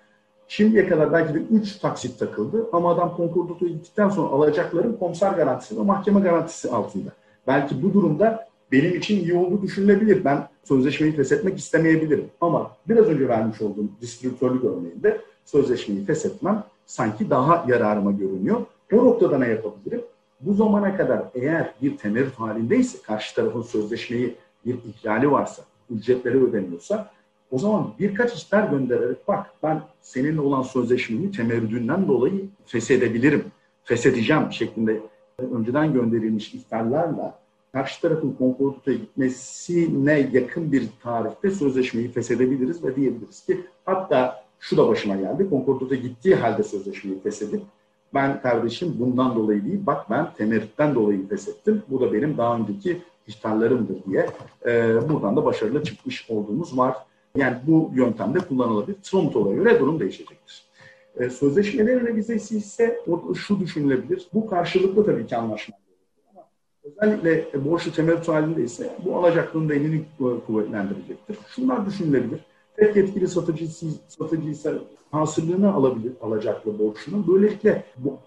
[0.52, 5.78] Şimdiye kadar belki de 3 taksit takıldı ama adam konkordotoya gittikten sonra alacakların komiser garantisi
[5.78, 7.10] ve mahkeme garantisi altında.
[7.48, 10.26] Belki bu durumda benim için iyi olduğu düşünülebilir.
[10.26, 12.26] Ben sözleşmeyi feshetmek istemeyebilirim.
[12.42, 18.62] Ama biraz önce vermiş olduğum distribütörlük örneğinde sözleşmeyi feshetmem sanki daha yararıma görünüyor.
[18.94, 20.02] O noktada ne yapabilirim?
[20.42, 24.36] Bu zamana kadar eğer bir temerrüt halindeyse, karşı tarafın sözleşmeyi
[24.66, 27.12] bir ihlali varsa, ücretleri ödeniyorsa
[27.52, 33.44] o zaman birkaç ister göndererek bak ben seninle olan sözleşmemi temerrüdünden dolayı feshedebilirim,
[33.84, 35.02] feshedeceğim şeklinde
[35.40, 37.40] önceden gönderilmiş ihtarlarla
[37.72, 44.88] karşı tarafın konkordataya gitmesine yakın bir tarihte sözleşmeyi feshedebiliriz ve diyebiliriz ki hatta şu da
[44.88, 45.50] başıma geldi.
[45.50, 47.62] Konkordataya gittiği halde sözleşmeyi feshedip
[48.14, 51.84] ben kardeşim bundan dolayı değil, bak ben temerrütten dolayı feshettim.
[51.90, 54.30] Bu da benim daha önceki ihtarlarımdır diye
[54.66, 56.96] e, buradan da başarılı çıkmış olduğumuz var.
[57.36, 58.98] Yani bu yöntemde kullanılabilir.
[59.04, 60.64] Trump'tola göre durum değişecektir.
[61.20, 63.00] E, sözleşmelerin revizesi ise
[63.36, 64.28] şu düşünülebilir.
[64.34, 65.76] Bu karşılıklı tabii ki anlaşma.
[66.34, 66.46] Ama
[66.84, 70.06] özellikle borçlu temerrüt halinde ise bu alacaklığın değerini
[70.48, 71.38] kuvvetlendirecektir.
[71.56, 72.40] Şunlar düşünülebilir.
[72.78, 73.68] Tek yetkili satıcı,
[74.08, 74.74] satıcı ise
[75.12, 77.28] hasırlığını alabilir alacaklı borçlunun.
[77.28, 78.18] Böylelikle bu,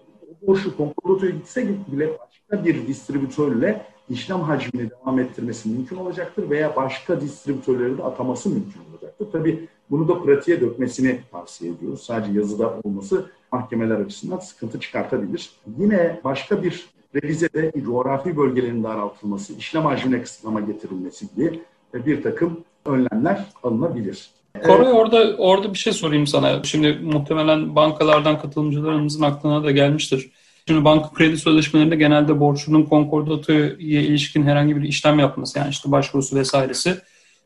[0.47, 7.21] borçlu konkordotoya gitse bile başka bir distribütörle işlem hacmini devam ettirmesi mümkün olacaktır veya başka
[7.21, 9.27] distribütörleri de ataması mümkün olacaktır.
[9.31, 12.03] Tabii bunu da pratiğe dökmesini tavsiye ediyoruz.
[12.03, 15.51] Sadece yazıda olması mahkemeler açısından sıkıntı çıkartabilir.
[15.79, 21.61] Yine başka bir revizede coğrafi bölgelerin daraltılması, işlem hacmine kısıtlama getirilmesi gibi
[21.93, 24.31] bir takım önlemler alınabilir.
[24.61, 26.63] Koray orada orada bir şey sorayım sana.
[26.63, 30.31] Şimdi muhtemelen bankalardan katılımcılarımızın aklına da gelmiştir.
[30.67, 36.35] Şimdi banka kredi sözleşmelerinde genelde borçlunun konkordatoya ilişkin herhangi bir işlem yapması yani işte başvurusu
[36.35, 36.97] vesairesi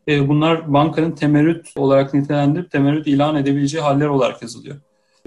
[0.08, 4.76] e, bunlar bankanın temerrüt olarak nitelendirip temerrüt ilan edebileceği haller olarak yazılıyor.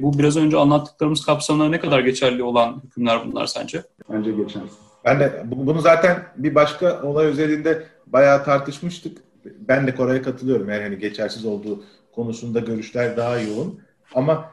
[0.01, 3.83] Bu biraz önce anlattıklarımız kapsamında ne kadar geçerli olan hükümler bunlar sence?
[4.13, 4.79] Bence geçersiz.
[5.05, 9.19] Ben de bunu zaten bir başka olay özelinde bayağı tartışmıştık.
[9.45, 10.71] Ben de Koray'a katılıyorum.
[10.71, 13.81] Yani hani geçersiz olduğu konusunda görüşler daha yoğun.
[14.15, 14.51] Ama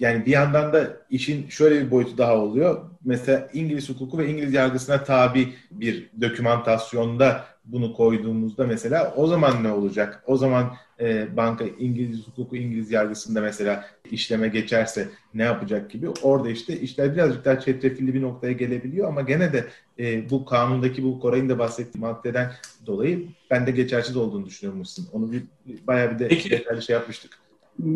[0.00, 2.90] yani bir yandan da işin şöyle bir boyutu daha oluyor.
[3.04, 9.72] Mesela İngiliz hukuku ve İngiliz yargısına tabi bir dokümantasyonda bunu koyduğumuzda mesela o zaman ne
[9.72, 10.22] olacak?
[10.26, 16.08] O zaman e, banka İngiliz hukuku İngiliz yargısında mesela işleme geçerse ne yapacak gibi.
[16.22, 19.64] Orada işte işler birazcık daha çetrefilli bir noktaya gelebiliyor ama gene de
[19.98, 22.52] e, bu kanundaki bu Koray'ın da bahsettiği maddeden
[22.86, 24.82] dolayı ben de geçersiz olduğunu düşünüyorum
[25.12, 25.42] Onu bir,
[25.86, 26.50] bayağı bir de Peki.
[26.50, 27.38] detaylı şey yapmıştık.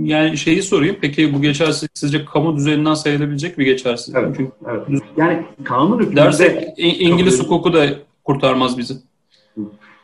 [0.03, 0.97] Yani şeyi sorayım.
[1.01, 4.15] Peki bu geçersiz sizce kamu düzeninden sayılabilecek bir geçersiz?
[4.15, 5.03] Evet, Çünkü evet.
[5.17, 6.21] Yani kanun hükmünde...
[6.21, 7.87] Dersek İngiliz hukuku da
[8.25, 8.95] kurtarmaz bizi.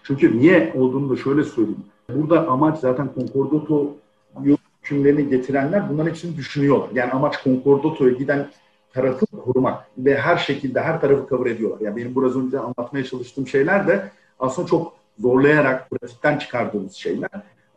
[0.05, 1.84] Çünkü niye olduğunu da şöyle söyleyeyim.
[2.14, 3.94] Burada amaç zaten konkordato
[4.82, 6.88] hükümlerini getirenler bunların için düşünüyorlar.
[6.94, 8.48] Yani amaç konkordatoya giden
[8.92, 11.80] tarafı korumak ve her şekilde her tarafı kabul ediyorlar.
[11.80, 17.30] Yani benim biraz önce anlatmaya çalıştığım şeyler de aslında çok zorlayarak pratikten çıkardığımız şeyler.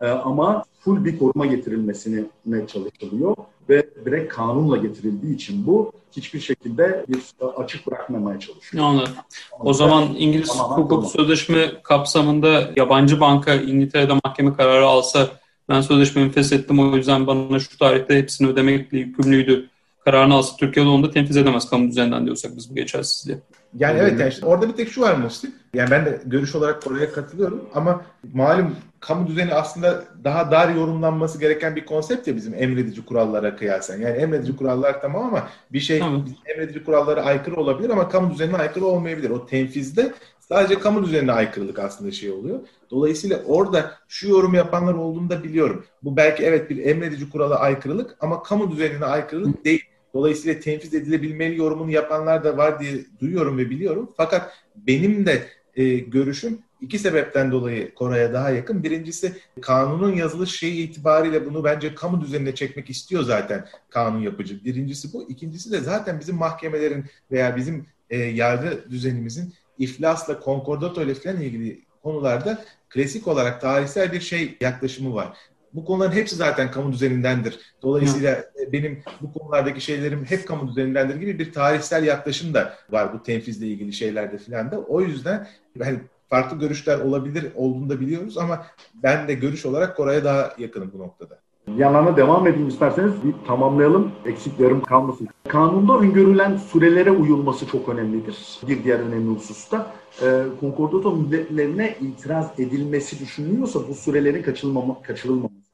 [0.06, 2.24] Ee, ama full bir koruma getirilmesine
[2.68, 3.36] çalışılıyor
[3.70, 7.20] ve direkt kanunla getirildiği için bu hiçbir şekilde bir
[7.58, 8.84] açık bırakmamaya çalışıyor.
[8.84, 9.14] Anladım.
[9.60, 15.30] O zaman İngiliz hukuk sözleşme kapsamında yabancı banka İngiltere'de mahkeme kararı alsa
[15.70, 19.70] ben sözleşmemi feshettim o yüzden bana şu tarihte hepsini ödemekle yükümlüydü
[20.06, 23.38] kararını alsa Türkiye'de onu da tenfiz edemez kamu düzeninden diyorsak biz bu geçersizliği.
[23.80, 25.48] Yani evet yani işte orada bir tek şu var Musti.
[25.74, 28.02] Yani ben de görüş olarak oraya katılıyorum ama
[28.34, 34.02] malum kamu düzeni aslında daha dar yorumlanması gereken bir konsept ya bizim emredici kurallara kıyasen.
[34.02, 36.26] Yani emredici kurallar tamam ama bir şey tamam.
[36.46, 39.30] emredici kurallara aykırı olabilir ama kamu düzenine aykırı olmayabilir.
[39.30, 42.60] O tenfizde sadece kamu düzenine aykırılık aslında şey oluyor.
[42.92, 45.86] Dolayısıyla orada şu yorum yapanlar olduğunu da biliyorum.
[46.04, 49.84] Bu belki evet bir emredici kurala aykırılık ama kamu düzenine aykırılık değil.
[50.16, 54.12] Dolayısıyla tenfiz edilebilmeli yorumunu yapanlar da var diye duyuyorum ve biliyorum.
[54.18, 58.84] Fakat benim de e, görüşüm iki sebepten dolayı Koray'a daha yakın.
[58.84, 64.66] Birincisi kanunun yazılış şeyi itibariyle bunu bence kamu düzenine çekmek istiyor zaten kanun yapıcı.
[64.66, 65.30] Birincisi bu.
[65.30, 71.82] İkincisi de zaten bizim mahkemelerin veya bizim e, yargı düzenimizin iflasla, konkordato ile falan ilgili
[72.04, 75.38] konularda klasik olarak tarihsel bir şey yaklaşımı var.
[75.76, 77.60] Bu konuların hepsi zaten kamu düzenindendir.
[77.82, 78.72] Dolayısıyla Hı.
[78.74, 83.68] benim bu konulardaki şeylerim hep kamu düzenindendir gibi bir tarihsel yaklaşım da var bu tenfizle
[83.68, 84.80] ilgili şeylerde filan da.
[84.80, 85.48] O yüzden
[85.80, 86.00] yani
[86.30, 88.66] farklı görüşler olabilir olduğunu da biliyoruz ama
[89.04, 91.40] ben de görüş olarak Koray'a daha yakınım bu noktada.
[91.78, 94.12] Yanlarına devam edeyim isterseniz bir tamamlayalım.
[94.26, 95.28] Eksik yarım kalmasın.
[95.48, 98.60] Kanunda öngörülen sürelere uyulması çok önemlidir.
[98.68, 99.92] Bir diğer önemli husus da
[100.22, 105.65] e, konkordato müddetlerine itiraz edilmesi düşünülüyorsa bu sürelerin kaçırılmama, kaçırılmaması.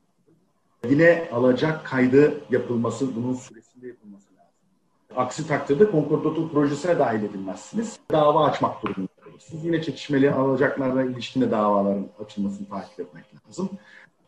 [0.89, 4.53] Yine alacak kaydı yapılması, bunun süresinde yapılması lazım.
[5.15, 7.99] Aksi takdirde konkordato projesine dahil edilmezsiniz.
[8.11, 9.65] Dava açmak durumunda kalırsınız.
[9.65, 13.69] Yine çekişmeli alacaklarla ilişkinde davaların açılmasını takip etmek lazım.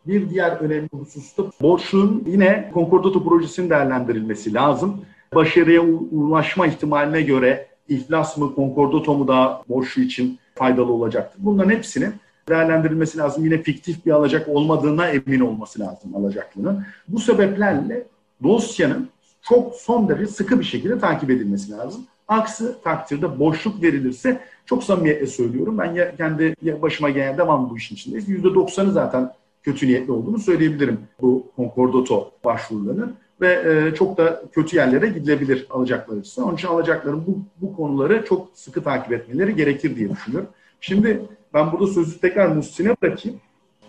[0.06, 5.04] Bir diğer önemli husus da borçlunun yine konkordato projesinin değerlendirilmesi lazım.
[5.34, 11.40] Başarıya ulaşma ihtimaline göre iflas mı, konkordato mu daha borçlu için faydalı olacaktır.
[11.44, 12.14] Bunların hepsinin
[12.48, 13.44] değerlendirilmesi lazım.
[13.44, 16.84] Yine fiktif bir alacak olmadığına emin olması lazım alacaklının.
[17.08, 18.06] Bu sebeplerle
[18.42, 19.08] dosyanın
[19.42, 22.04] çok son derece sıkı bir şekilde takip edilmesi lazım.
[22.28, 25.78] Aksi takdirde boşluk verilirse çok samimiyetle söylüyorum.
[25.78, 28.28] Ben kendi başıma gelen devam bu işin içindeyiz.
[28.28, 33.16] %90'ı zaten kötü niyetli olduğunu söyleyebilirim bu konkordato başvurularının.
[33.40, 33.52] ve
[33.88, 36.48] e, çok da kötü yerlere gidilebilir alacaklar açısından.
[36.48, 40.48] Onun için alacakların bu, bu konuları çok sıkı takip etmeleri gerekir diye düşünüyorum.
[40.86, 41.22] Şimdi
[41.54, 43.40] ben burada sözü tekrar Muhsin'e bırakayım.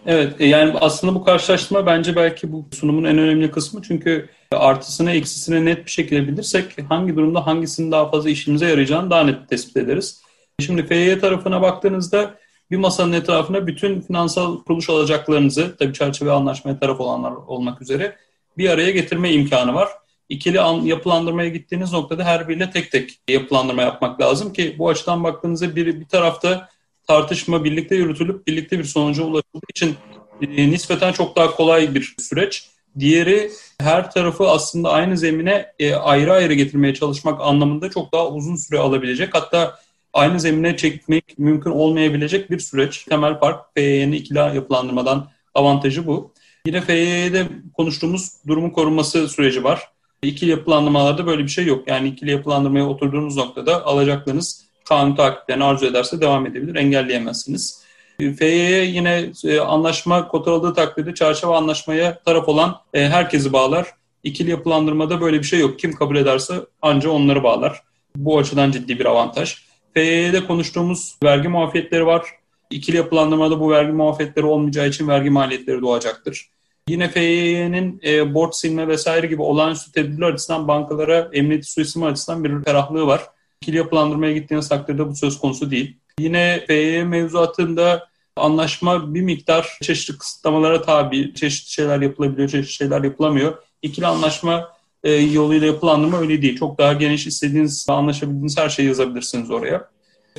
[0.06, 5.12] Evet e, yani aslında bu karşılaştırma bence belki bu sunumun en önemli kısmı çünkü artısını
[5.12, 9.78] eksisini net bir şekilde bilirsek hangi durumda hangisinin daha fazla işimize yarayacağını daha net tespit
[9.78, 10.22] ederiz.
[10.60, 12.36] Şimdi FYE tarafına baktığınızda
[12.72, 18.16] bir masanın etrafına bütün finansal kuruluş alacaklarınızı tabii çerçeve anlaşmaya taraf olanlar olmak üzere
[18.58, 19.90] bir araya getirme imkanı var.
[20.30, 25.76] İkili yapılandırmaya gittiğiniz noktada her biriyle tek tek yapılandırma yapmak lazım ki bu açıdan baktığınızda
[25.76, 26.75] bir, bir tarafta
[27.08, 29.96] tartışma birlikte yürütülüp birlikte bir sonuca ulaşıldığı için
[30.42, 32.70] e, nispeten çok daha kolay bir süreç.
[33.00, 38.56] Diğeri her tarafı aslında aynı zemine e, ayrı ayrı getirmeye çalışmak anlamında çok daha uzun
[38.56, 39.36] süre alabilecek.
[39.36, 39.80] Hatta
[40.14, 43.04] aynı zemine çekmek mümkün olmayabilecek bir süreç.
[43.04, 46.34] Temel fark PY'nin ikili yapılandırmadan avantajı bu.
[46.66, 49.90] Yine FY'de konuştuğumuz durumun korunması süreci var.
[50.24, 51.88] İkili yapılandırmalarda böyle bir şey yok.
[51.88, 57.86] Yani ikili yapılandırmaya oturduğunuz noktada alacaklarınız kanun takiplerini arzu ederse devam edebilir, engelleyemezsiniz.
[58.18, 63.88] FY'ye yine e, anlaşma kotaladığı takdirde çarşıve anlaşmaya taraf olan e, herkesi bağlar.
[64.24, 65.80] İkili yapılandırmada böyle bir şey yok.
[65.80, 67.82] Kim kabul ederse anca onları bağlar.
[68.16, 69.56] Bu açıdan ciddi bir avantaj.
[69.94, 72.26] FY'de konuştuğumuz vergi muafiyetleri var.
[72.70, 76.50] İkili yapılandırmada bu vergi muafiyetleri olmayacağı için vergi maliyetleri doğacaktır.
[76.90, 82.64] Yine FY'nin e, borç silme vesaire gibi olağanüstü tedbirler açısından bankalara emniyeti suistimal açısından bir
[82.64, 83.22] ferahlığı var.
[83.62, 85.98] İkili yapılandırmaya gittiğiniz takdirde bu söz konusu değil.
[86.20, 93.58] Yine FY mevzuatında anlaşma bir miktar çeşitli kısıtlamalara tabi, çeşitli şeyler yapılabiliyor, çeşitli şeyler yapılamıyor.
[93.82, 96.60] İkili anlaşma e, yoluyla yapılandırma öyle değil.
[96.60, 99.90] Çok daha geniş istediğiniz, anlaşabildiğiniz her şeyi yazabilirsiniz oraya.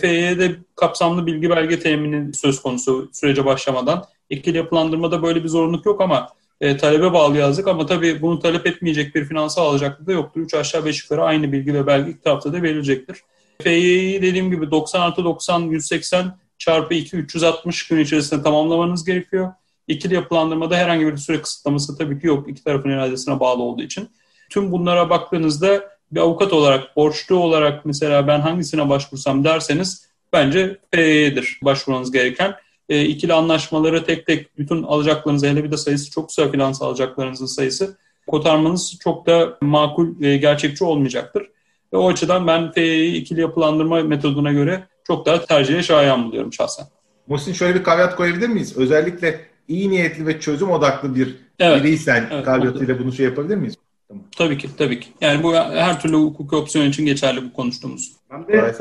[0.01, 4.05] FY'de kapsamlı bilgi belge temini söz konusu sürece başlamadan.
[4.31, 6.29] İkili yapılandırmada böyle bir zorunluluk yok ama
[6.61, 10.41] e, talebe bağlı yazdık ama tabii bunu talep etmeyecek bir finansal alacaklık da yoktur.
[10.41, 13.19] 3 aşağı 5 yukarı aynı bilgi ve belge tarafta da verilecektir.
[13.63, 19.53] FY'yi dediğim gibi 90 artı 90 180 çarpı 2 360 gün içerisinde tamamlamanız gerekiyor.
[19.89, 22.49] İkili yapılandırmada herhangi bir süre kısıtlaması tabii ki yok.
[22.49, 24.09] İki tarafın iradesine bağlı olduğu için.
[24.51, 31.59] Tüm bunlara baktığınızda bir avukat olarak, borçlu olarak mesela ben hangisine başvursam derseniz bence FY'dir
[31.63, 32.55] başvurmanız gereken.
[32.89, 37.47] E, ikili anlaşmaları tek tek bütün alacaklarınızı hele bir de sayısı çok kısa finansal alacaklarınızın
[37.47, 37.97] sayısı
[38.27, 41.51] kotarmanız çok da makul, e, gerçekçi olmayacaktır.
[41.93, 46.87] Ve o açıdan ben FY'yi ikili yapılandırma metoduna göre çok daha tercihe şayan buluyorum şahsen.
[47.27, 48.77] Muhsin şöyle bir kavyat koyabilir miyiz?
[48.77, 51.85] Özellikle iyi niyetli ve çözüm odaklı bir evet.
[51.85, 53.75] biriysen evet, kavyatıyla bunu şey yapabilir miyiz?
[54.09, 54.25] Tamam.
[54.37, 55.09] Tabii ki, tabii ki.
[55.21, 58.13] Yani bu her türlü hukuki opsiyon için geçerli bu konuştuğumuz.
[58.31, 58.75] Ben de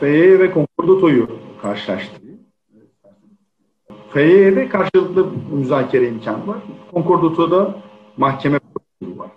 [0.00, 1.30] FYE ve Concordatto'yu
[4.12, 6.58] FYE'de karşılıklı müzakere imkanı var.
[6.92, 7.74] Concordatto'da
[8.16, 8.60] mahkeme
[9.02, 9.30] var.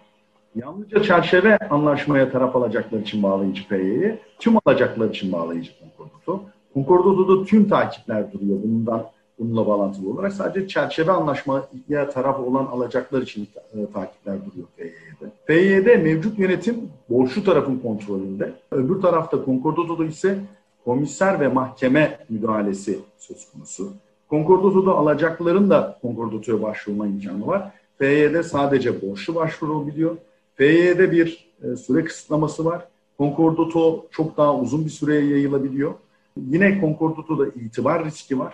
[0.56, 6.44] Yalnızca çerçeve anlaşmaya taraf alacaklar için bağlayıcı FY'ye, tüm alacaklar için bağlayıcı Concordato.
[6.74, 9.06] Concordato'da tüm takipler duruyor bundan
[9.40, 10.34] bununla bağlantılı olarak.
[10.34, 15.32] Sadece çerçeve anlaşmaya taraf olan alacaklar için e, takipler duruyor FY'de.
[15.46, 18.54] FY'de mevcut yönetim borçlu tarafın kontrolünde.
[18.72, 20.40] Öbür tarafta Concordato'da ise
[20.86, 23.94] komiser ve mahkeme müdahalesi söz konusu.
[24.30, 27.72] Concordato'da alacakların da Concordato'ya başvurma imkanı var.
[27.98, 30.18] FY'de sadece borçlu başvurabiliyor.
[30.56, 32.88] FY'de bir e, süre kısıtlaması var.
[33.18, 35.94] Concordato çok daha uzun bir süreye yayılabiliyor.
[36.38, 38.54] Yine Concordato'da itibar riski var.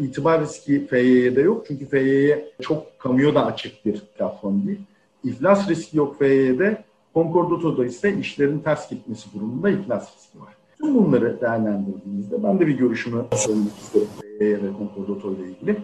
[0.00, 4.80] İtibar riski FY'de yok çünkü FY'ye çok kamuya da açık bir platform değil.
[5.24, 6.84] İflas riski yok FY'de.
[7.14, 10.54] Concordato'da ise işlerin ters gitmesi durumunda iflas riski var.
[10.78, 14.08] Tüm bunları değerlendirdiğimizde ben de bir görüşümü söylemek isterim
[14.42, 15.76] FY'ye ve Concordato ile ilgili.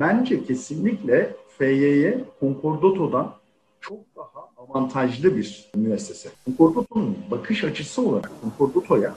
[0.00, 3.34] Bence kesinlikle FY'ye Concordato'dan
[3.80, 6.28] çok daha avantajlı bir müessese.
[6.46, 9.14] Concordato'nun bakış açısı olarak Concordato'ya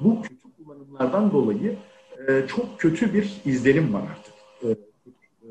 [0.00, 1.76] bu kötü kullanımlardan dolayı
[2.28, 5.48] e, çok kötü bir izlenim var artık e, e,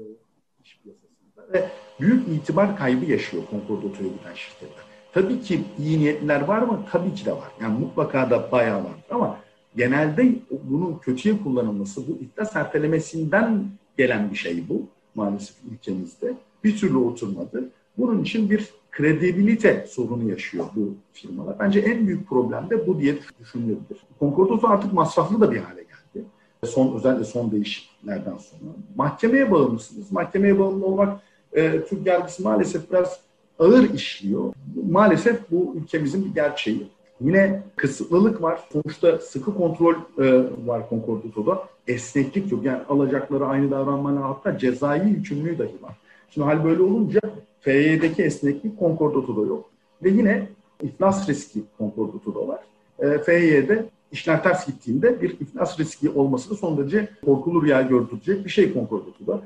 [0.64, 1.70] iş piyasasında ve
[2.00, 4.84] büyük itibar kaybı yaşıyor Concordato'ya giden şirketler.
[5.14, 6.86] Tabii ki iyi niyetliler var mı?
[6.92, 7.52] Tabii ki de var.
[7.62, 8.94] Yani mutlaka da bayağı var.
[9.10, 9.38] Ama
[9.80, 10.36] genelde
[10.70, 13.66] bunun kötüye kullanılması, bu iflas ertelemesinden
[13.98, 16.34] gelen bir şey bu maalesef ülkemizde.
[16.64, 17.70] Bir türlü oturmadı.
[17.98, 21.60] Bunun için bir kredibilite sorunu yaşıyor bu firmalar.
[21.60, 23.98] Bence en büyük problem de bu diye düşünülebilir.
[24.20, 26.26] Concordato artık masraflı da bir hale geldi.
[26.66, 28.72] Son özellikle son değişikliklerden sonra.
[28.96, 30.12] Mahkemeye bağımlısınız.
[30.12, 31.22] Mahkemeye bağımlı olmak
[31.54, 33.20] e, Türk yargısı maalesef biraz
[33.60, 34.54] ağır işliyor.
[34.90, 36.88] Maalesef bu ülkemizin bir gerçeği.
[37.22, 38.60] Yine kısıtlılık var.
[38.74, 41.64] Sonuçta sıkı kontrol e, var konkordatoda.
[41.88, 42.66] Esneklik yok.
[42.66, 45.96] Yani alacakları aynı davranmalar hatta cezai yükümlülüğü dahi var.
[46.30, 47.20] Şimdi hal böyle olunca
[47.60, 49.70] FY'deki esneklik konkordatoda yok.
[50.04, 50.48] Ve yine
[50.84, 52.60] iflas riski konkordatoda var.
[53.00, 58.46] E, FY'de işler ters gittiğinde bir iflas riski olması da son derece korkulu rüya gördürecek
[58.46, 59.42] bir şey konkordatoda.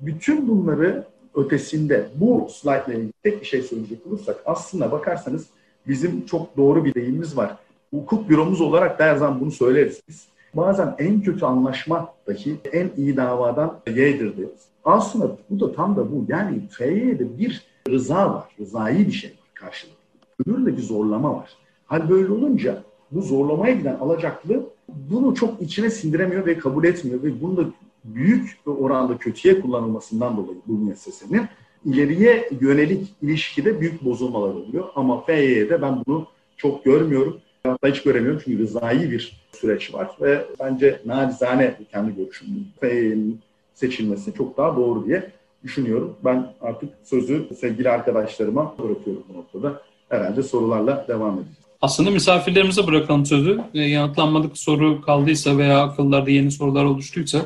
[0.00, 1.04] Bütün bunları
[1.34, 5.46] ötesinde bu slide tek bir şey söyleyecek olursak aslında bakarsanız
[5.88, 7.56] bizim çok doğru bir deyimimiz var.
[7.90, 10.28] Hukuk büromuz olarak her zaman bunu söyleriz biz.
[10.54, 14.68] Bazen en kötü anlaşma dahi en iyi davadan yeğdir deriz.
[14.84, 16.24] Aslında bu da tam da bu.
[16.28, 18.44] Yani FY'de bir rıza var.
[18.60, 19.98] Rızai bir şey var karşılıklı.
[20.40, 21.50] Öbüründe bir zorlama var.
[21.86, 27.42] Hal böyle olunca bu zorlamaya giden alacaklı bunu çok içine sindiremiyor ve kabul etmiyor ve
[27.42, 27.64] bunu da
[28.04, 31.48] büyük oranda kötüye kullanılmasından dolayı bu müessesenin
[31.84, 34.84] ileriye yönelik ilişkide büyük bozulmalar oluyor.
[34.94, 37.40] Ama FY'de ben bunu çok görmüyorum.
[37.64, 42.48] Hatta hiç göremiyorum çünkü rızai bir süreç var ve bence nacizane kendi görüşüm.
[42.80, 43.40] FY'nin
[43.74, 45.30] seçilmesi çok daha doğru diye
[45.64, 46.16] düşünüyorum.
[46.24, 49.82] Ben artık sözü sevgili arkadaşlarıma bırakıyorum bu noktada.
[50.08, 51.58] Herhalde sorularla devam edeceğiz.
[51.80, 53.60] Aslında misafirlerimize bırakalım sözü.
[53.74, 57.38] E, yanıtlanmadık soru kaldıysa veya akıllarda yeni sorular oluştuysa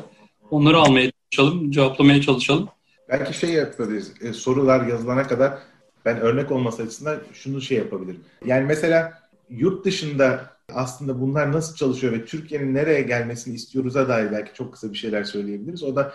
[0.51, 2.67] onları almaya çalışalım, cevaplamaya çalışalım.
[3.09, 4.13] Belki şey yapabiliriz.
[4.21, 5.59] E, sorular yazılana kadar
[6.05, 8.23] ben örnek olması açısından şunu şey yapabilirim.
[8.45, 14.53] Yani mesela yurt dışında aslında bunlar nasıl çalışıyor ve Türkiye'nin nereye gelmesini istiyoruz'a dair belki
[14.53, 15.83] çok kısa bir şeyler söyleyebiliriz.
[15.83, 16.13] O da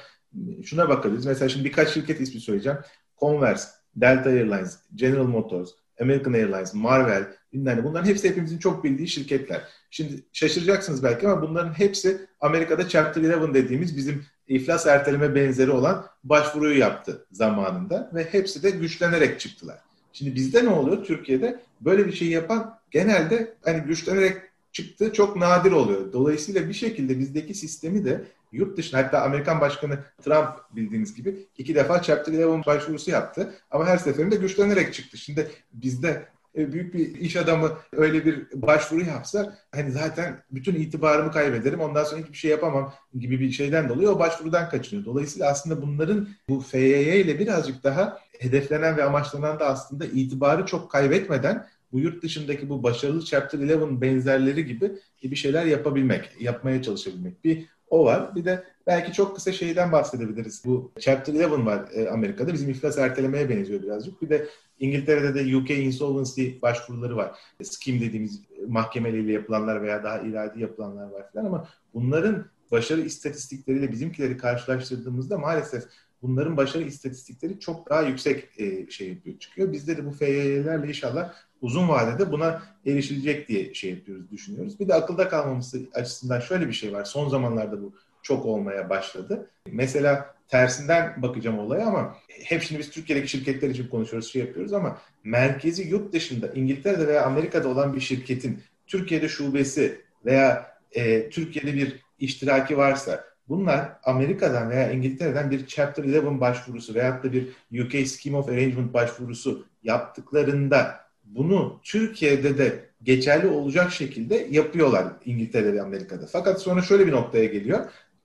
[0.65, 1.27] şuna bakabiliriz.
[1.27, 2.79] Mesela şimdi birkaç şirket ismi söyleyeceğim.
[3.21, 9.63] Converse, Delta Airlines, General Motors, American Airlines, Marvel, yani bunların hepsi hepimizin çok bildiği şirketler.
[9.95, 16.07] Şimdi şaşıracaksınız belki ama bunların hepsi Amerika'da Chapter 11 dediğimiz bizim iflas erteleme benzeri olan
[16.25, 19.79] başvuruyu yaptı zamanında ve hepsi de güçlenerek çıktılar.
[20.13, 21.61] Şimdi bizde ne oluyor Türkiye'de?
[21.81, 24.37] Böyle bir şey yapan genelde hani güçlenerek
[24.73, 26.13] çıktı çok nadir oluyor.
[26.13, 31.75] Dolayısıyla bir şekilde bizdeki sistemi de yurt dışına hatta Amerikan Başkanı Trump bildiğiniz gibi iki
[31.75, 33.55] defa Chapter 11 başvurusu yaptı.
[33.71, 35.19] Ama her seferinde güçlenerek çıktı.
[35.19, 41.81] Şimdi bizde büyük bir iş adamı öyle bir başvuru yapsa hani zaten bütün itibarımı kaybederim
[41.81, 45.07] ondan sonra hiçbir şey yapamam gibi bir şeyden dolayı o başvurudan kaçınıyor.
[45.07, 50.91] Dolayısıyla aslında bunların bu FYY ile birazcık daha hedeflenen ve amaçlanan da aslında itibarı çok
[50.91, 57.45] kaybetmeden bu yurt dışındaki bu başarılı Chapter 11 benzerleri gibi bir şeyler yapabilmek, yapmaya çalışabilmek.
[57.45, 58.35] Bir o var.
[58.35, 60.63] Bir de belki çok kısa şeyden bahsedebiliriz.
[60.65, 62.53] Bu Chapter 11 var e, Amerika'da.
[62.53, 64.23] Bizim iflas ertelemeye benziyor birazcık.
[64.23, 64.49] Bir de
[64.79, 67.39] İngiltere'de de UK Insolvency başvuruları var.
[67.63, 74.37] Scheme dediğimiz mahkemeleriyle yapılanlar veya daha iradi yapılanlar var falan ama bunların başarı istatistikleriyle bizimkileri
[74.37, 75.85] karşılaştırdığımızda maalesef
[76.23, 79.73] bunların başarı istatistikleri çok daha yüksek e, şey yapıyor, çıkıyor.
[79.73, 81.35] Bizde de bu FY'lerle inşallah
[81.65, 84.81] uzun vadede buna erişilecek diye şey yapıyoruz, düşünüyoruz.
[84.81, 87.05] Bir de akılda kalmaması açısından şöyle bir şey var.
[87.05, 87.93] Son zamanlarda bu
[88.23, 89.51] çok olmaya başladı.
[89.73, 94.99] Mesela tersinden bakacağım olaya ama hep şimdi biz Türkiye'deki şirketler için konuşuyoruz, şey yapıyoruz ama
[95.25, 102.01] merkezi yurt dışında İngiltere'de veya Amerika'da olan bir şirketin Türkiye'de şubesi veya e, Türkiye'de bir
[102.19, 107.49] iştiraki varsa bunlar Amerika'dan veya İngiltere'den bir Chapter 11 başvurusu veyahut da bir
[107.85, 115.83] UK Scheme of Arrangement başvurusu yaptıklarında bunu Türkiye'de de geçerli olacak şekilde yapıyorlar İngiltere ve
[115.83, 116.27] Amerika'da.
[116.27, 117.81] Fakat sonra şöyle bir noktaya geliyor.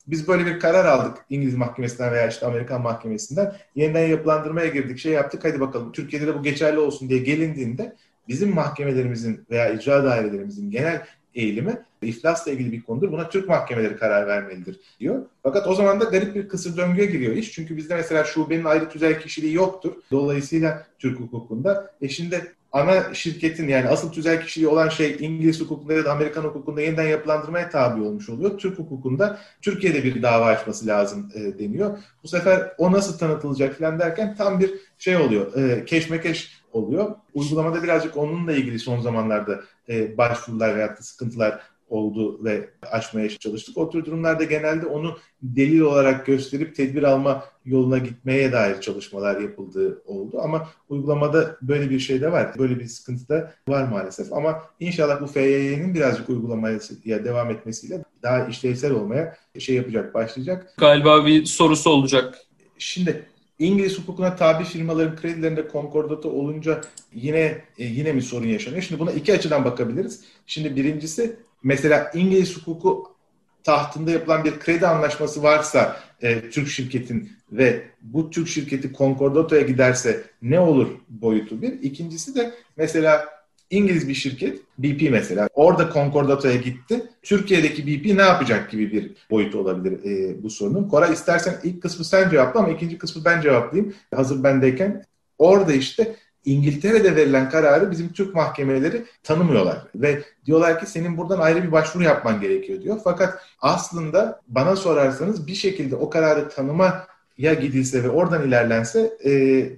[0.08, 3.56] Biz böyle bir karar aldık İngiliz mahkemesinden veya işte Amerikan mahkemesinden.
[3.76, 5.46] Yeniden yapılandırmaya girdik, şey yaptık.
[5.46, 7.96] Hadi bakalım Türkiye'de de bu geçerli olsun diye gelindiğinde
[8.28, 11.06] bizim mahkemelerimizin veya icra dairelerimizin genel
[11.36, 13.12] eğilimi iflasla ilgili bir konudur.
[13.12, 15.26] Buna Türk mahkemeleri karar vermelidir diyor.
[15.44, 17.52] Fakat o zaman da garip bir kısır döngüye giriyor iş.
[17.52, 19.94] Çünkü bizde mesela şubenin ayrı tüzel kişiliği yoktur.
[20.12, 21.92] Dolayısıyla Türk hukukunda.
[22.02, 26.44] E şimdi ana şirketin yani asıl tüzel kişiliği olan şey İngiliz hukukunda ya da Amerikan
[26.44, 28.58] hukukunda yeniden yapılandırmaya tabi olmuş oluyor.
[28.58, 31.98] Türk hukukunda Türkiye'de bir dava açması lazım e, deniyor.
[32.24, 35.56] Bu sefer o nasıl tanıtılacak falan derken tam bir şey oluyor.
[35.56, 37.16] E, keşmekeş oluyor.
[37.34, 43.78] Uygulamada birazcık onunla ilgili son zamanlarda e, başvurular veya sıkıntılar oldu ve aşmaya çalıştık.
[43.78, 50.02] O tür durumlarda genelde onu delil olarak gösterip tedbir alma yoluna gitmeye dair çalışmalar yapıldığı
[50.06, 50.42] oldu.
[50.42, 52.56] Ama uygulamada böyle bir şey de var.
[52.58, 54.34] Böyle bir sıkıntı da var maalesef.
[54.34, 60.74] Ama inşallah bu FYY'nin birazcık uygulamaya devam etmesiyle daha işlevsel olmaya şey yapacak, başlayacak.
[60.78, 62.38] Galiba bir sorusu olacak.
[62.78, 63.26] Şimdi
[63.60, 66.82] İngiliz hukukuna tabi firmaların kredilerinde konkordatı olunca
[67.14, 68.82] yine e, yine mi sorun yaşanıyor?
[68.82, 70.24] Şimdi buna iki açıdan bakabiliriz.
[70.48, 73.16] Şimdi birincisi mesela İngiliz hukuku
[73.64, 80.24] tahtında yapılan bir kredi anlaşması varsa e, Türk şirketin ve bu Türk şirketi konkordatoya giderse
[80.42, 81.74] ne olur boyutu bir.
[81.82, 83.26] İkincisi de mesela
[83.70, 87.04] İngiliz bir şirket BP mesela orada Concordato'ya gitti.
[87.24, 90.90] Türkiye'deki BP ne yapacak gibi bir boyut olabilir e, bu sorunun.
[90.90, 93.94] Koray istersen ilk kısmı sen cevapla ama ikinci kısmı ben cevaplayayım.
[94.16, 95.04] Hazır bendeyken
[95.38, 96.16] orada işte
[96.46, 102.04] İngiltere'de verilen kararı bizim Türk mahkemeleri tanımıyorlar ve diyorlar ki senin buradan ayrı bir başvuru
[102.04, 103.00] yapman gerekiyor diyor.
[103.04, 107.08] Fakat aslında bana sorarsanız bir şekilde o kararı tanıma
[107.38, 109.32] ya gidilse ve oradan ilerlense e,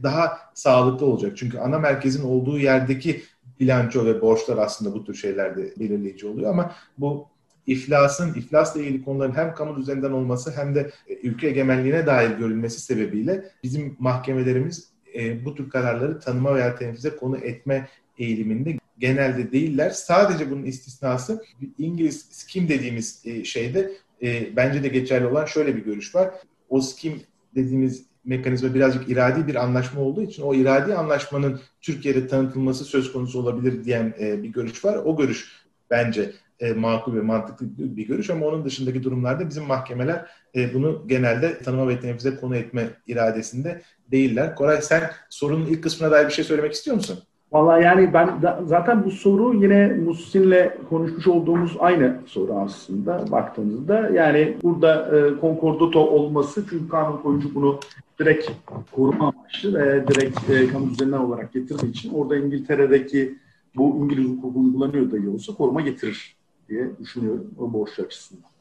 [0.04, 1.38] daha sağlıklı olacak.
[1.38, 3.22] Çünkü ana merkezin olduğu yerdeki
[3.60, 7.28] bilanço ve borçlar aslında bu tür şeylerde belirleyici oluyor ama bu
[7.68, 12.80] iflasın, iflasla ilgili konuların hem kamu düzeninden olması hem de e, ülke egemenliğine dair görülmesi
[12.80, 19.90] sebebiyle bizim mahkemelerimiz e, bu tür kararları tanıma veya tenfize konu etme eğiliminde genelde değiller.
[19.90, 21.44] Sadece bunun istisnası
[21.78, 26.34] İngiliz skim dediğimiz e, şeyde e, bence de geçerli olan şöyle bir görüş var.
[26.70, 27.22] O skim
[27.56, 33.40] dediğimiz mekanizma birazcık iradi bir anlaşma olduğu için o iradi anlaşmanın Türkiye'de tanıtılması söz konusu
[33.40, 34.96] olabilir diyen e, bir görüş var.
[34.96, 36.32] O görüş bence
[36.62, 40.26] e, makul ve mantıklı bir görüş ama onun dışındaki durumlarda bizim mahkemeler
[40.56, 43.82] e, bunu genelde tanıma ve tenfize konu etme iradesinde
[44.12, 44.56] değiller.
[44.56, 47.20] Koray sen sorunun ilk kısmına dair bir şey söylemek istiyor musun?
[47.52, 54.10] Valla yani ben da, zaten bu soru yine Muhsin'le konuşmuş olduğumuz aynı soru aslında baktığımızda.
[54.14, 57.80] Yani burada e, konkordato olması çünkü kanun koyucu bunu
[58.20, 58.52] direkt
[58.92, 63.38] koruma amaçlı ve direkt e, kamu düzeninden olarak getirdiği için orada İngiltere'deki
[63.76, 66.41] bu İngiliz hukuku uygulanıyor dahi olsa koruma getirir
[66.72, 68.52] diye düşünüyorum o borç açısından.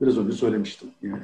[0.00, 0.88] Biraz önce söylemiştim.
[1.02, 1.22] Yani,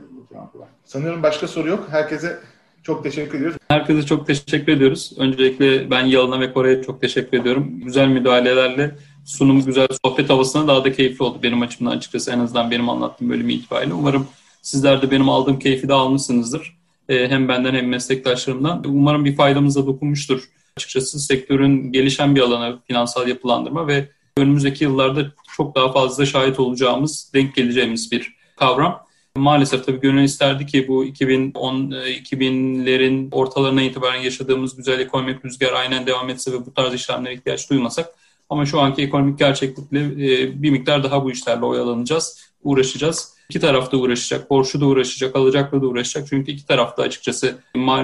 [0.85, 1.87] Sanıyorum başka soru yok.
[1.91, 2.39] Herkese
[2.83, 3.57] çok teşekkür ediyoruz.
[3.69, 5.13] Herkese çok teşekkür ediyoruz.
[5.19, 7.81] Öncelikle ben Yalın'a ve Kore'ye çok teşekkür ediyorum.
[7.85, 12.31] Güzel müdahalelerle sunum güzel sohbet havasına daha da keyifli oldu benim açımdan açıkçası.
[12.31, 13.95] En azından benim anlattığım bölüm itibariyle.
[13.95, 14.27] Umarım
[14.63, 16.77] sizler de benim aldığım keyfi de almışsınızdır.
[17.09, 18.85] Ee, hem benden hem meslektaşlarımdan.
[18.87, 20.49] Umarım bir faydamıza dokunmuştur.
[20.77, 27.31] Açıkçası sektörün gelişen bir alanı finansal yapılandırma ve önümüzdeki yıllarda çok daha fazla şahit olacağımız,
[27.35, 29.05] denk geleceğimiz bir kavram.
[29.37, 35.73] Maalesef tabii gönül isterdi ki bu 2010 2000'lerin e, ortalarına itibaren yaşadığımız güzel ekonomik rüzgar
[35.73, 38.11] aynen devam etse ve bu tarz işlemlere ihtiyaç duymasak.
[38.51, 43.35] Ama şu anki ekonomik gerçeklikle e, bir miktar daha bu işlerle oyalanacağız, uğraşacağız.
[43.51, 46.29] İki tarafta uğraşacak, borçlu da uğraşacak, alacaklı da uğraşacak.
[46.29, 47.59] Çünkü iki tarafta açıkçası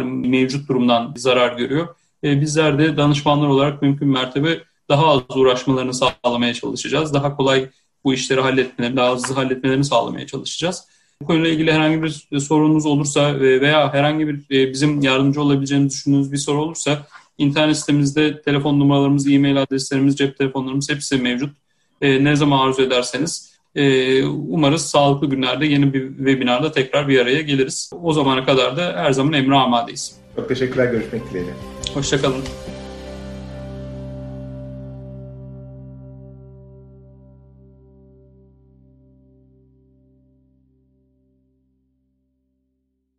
[0.05, 1.89] mevcut durumdan zarar görüyor.
[2.25, 7.15] E, bizler de danışmanlar olarak mümkün mertebe daha az uğraşmalarını sağlamaya çalışacağız.
[7.15, 7.69] Daha kolay
[8.05, 10.85] bu işleri halletmelerini, daha hızlı halletmelerini sağlamaya çalışacağız.
[11.23, 16.33] Bu konuyla ilgili herhangi bir sorunuz olursa veya herhangi bir e, bizim yardımcı olabileceğimizi düşündüğünüz
[16.33, 17.07] bir soru olursa
[17.39, 21.57] internet sitemizde telefon numaralarımız, e-mail adreslerimiz, cep telefonlarımız hepsi mevcut.
[22.03, 27.41] E, ne zaman arzu ederseniz e, umarız sağlıklı günlerde yeni bir webinarda tekrar bir araya
[27.41, 27.91] geliriz.
[28.03, 30.17] O zamana kadar da her zaman emre amadeyiz.
[30.37, 30.93] Çok teşekkürler.
[30.93, 31.53] Görüşmek dileğiyle.
[31.95, 32.43] Hoşçakalın.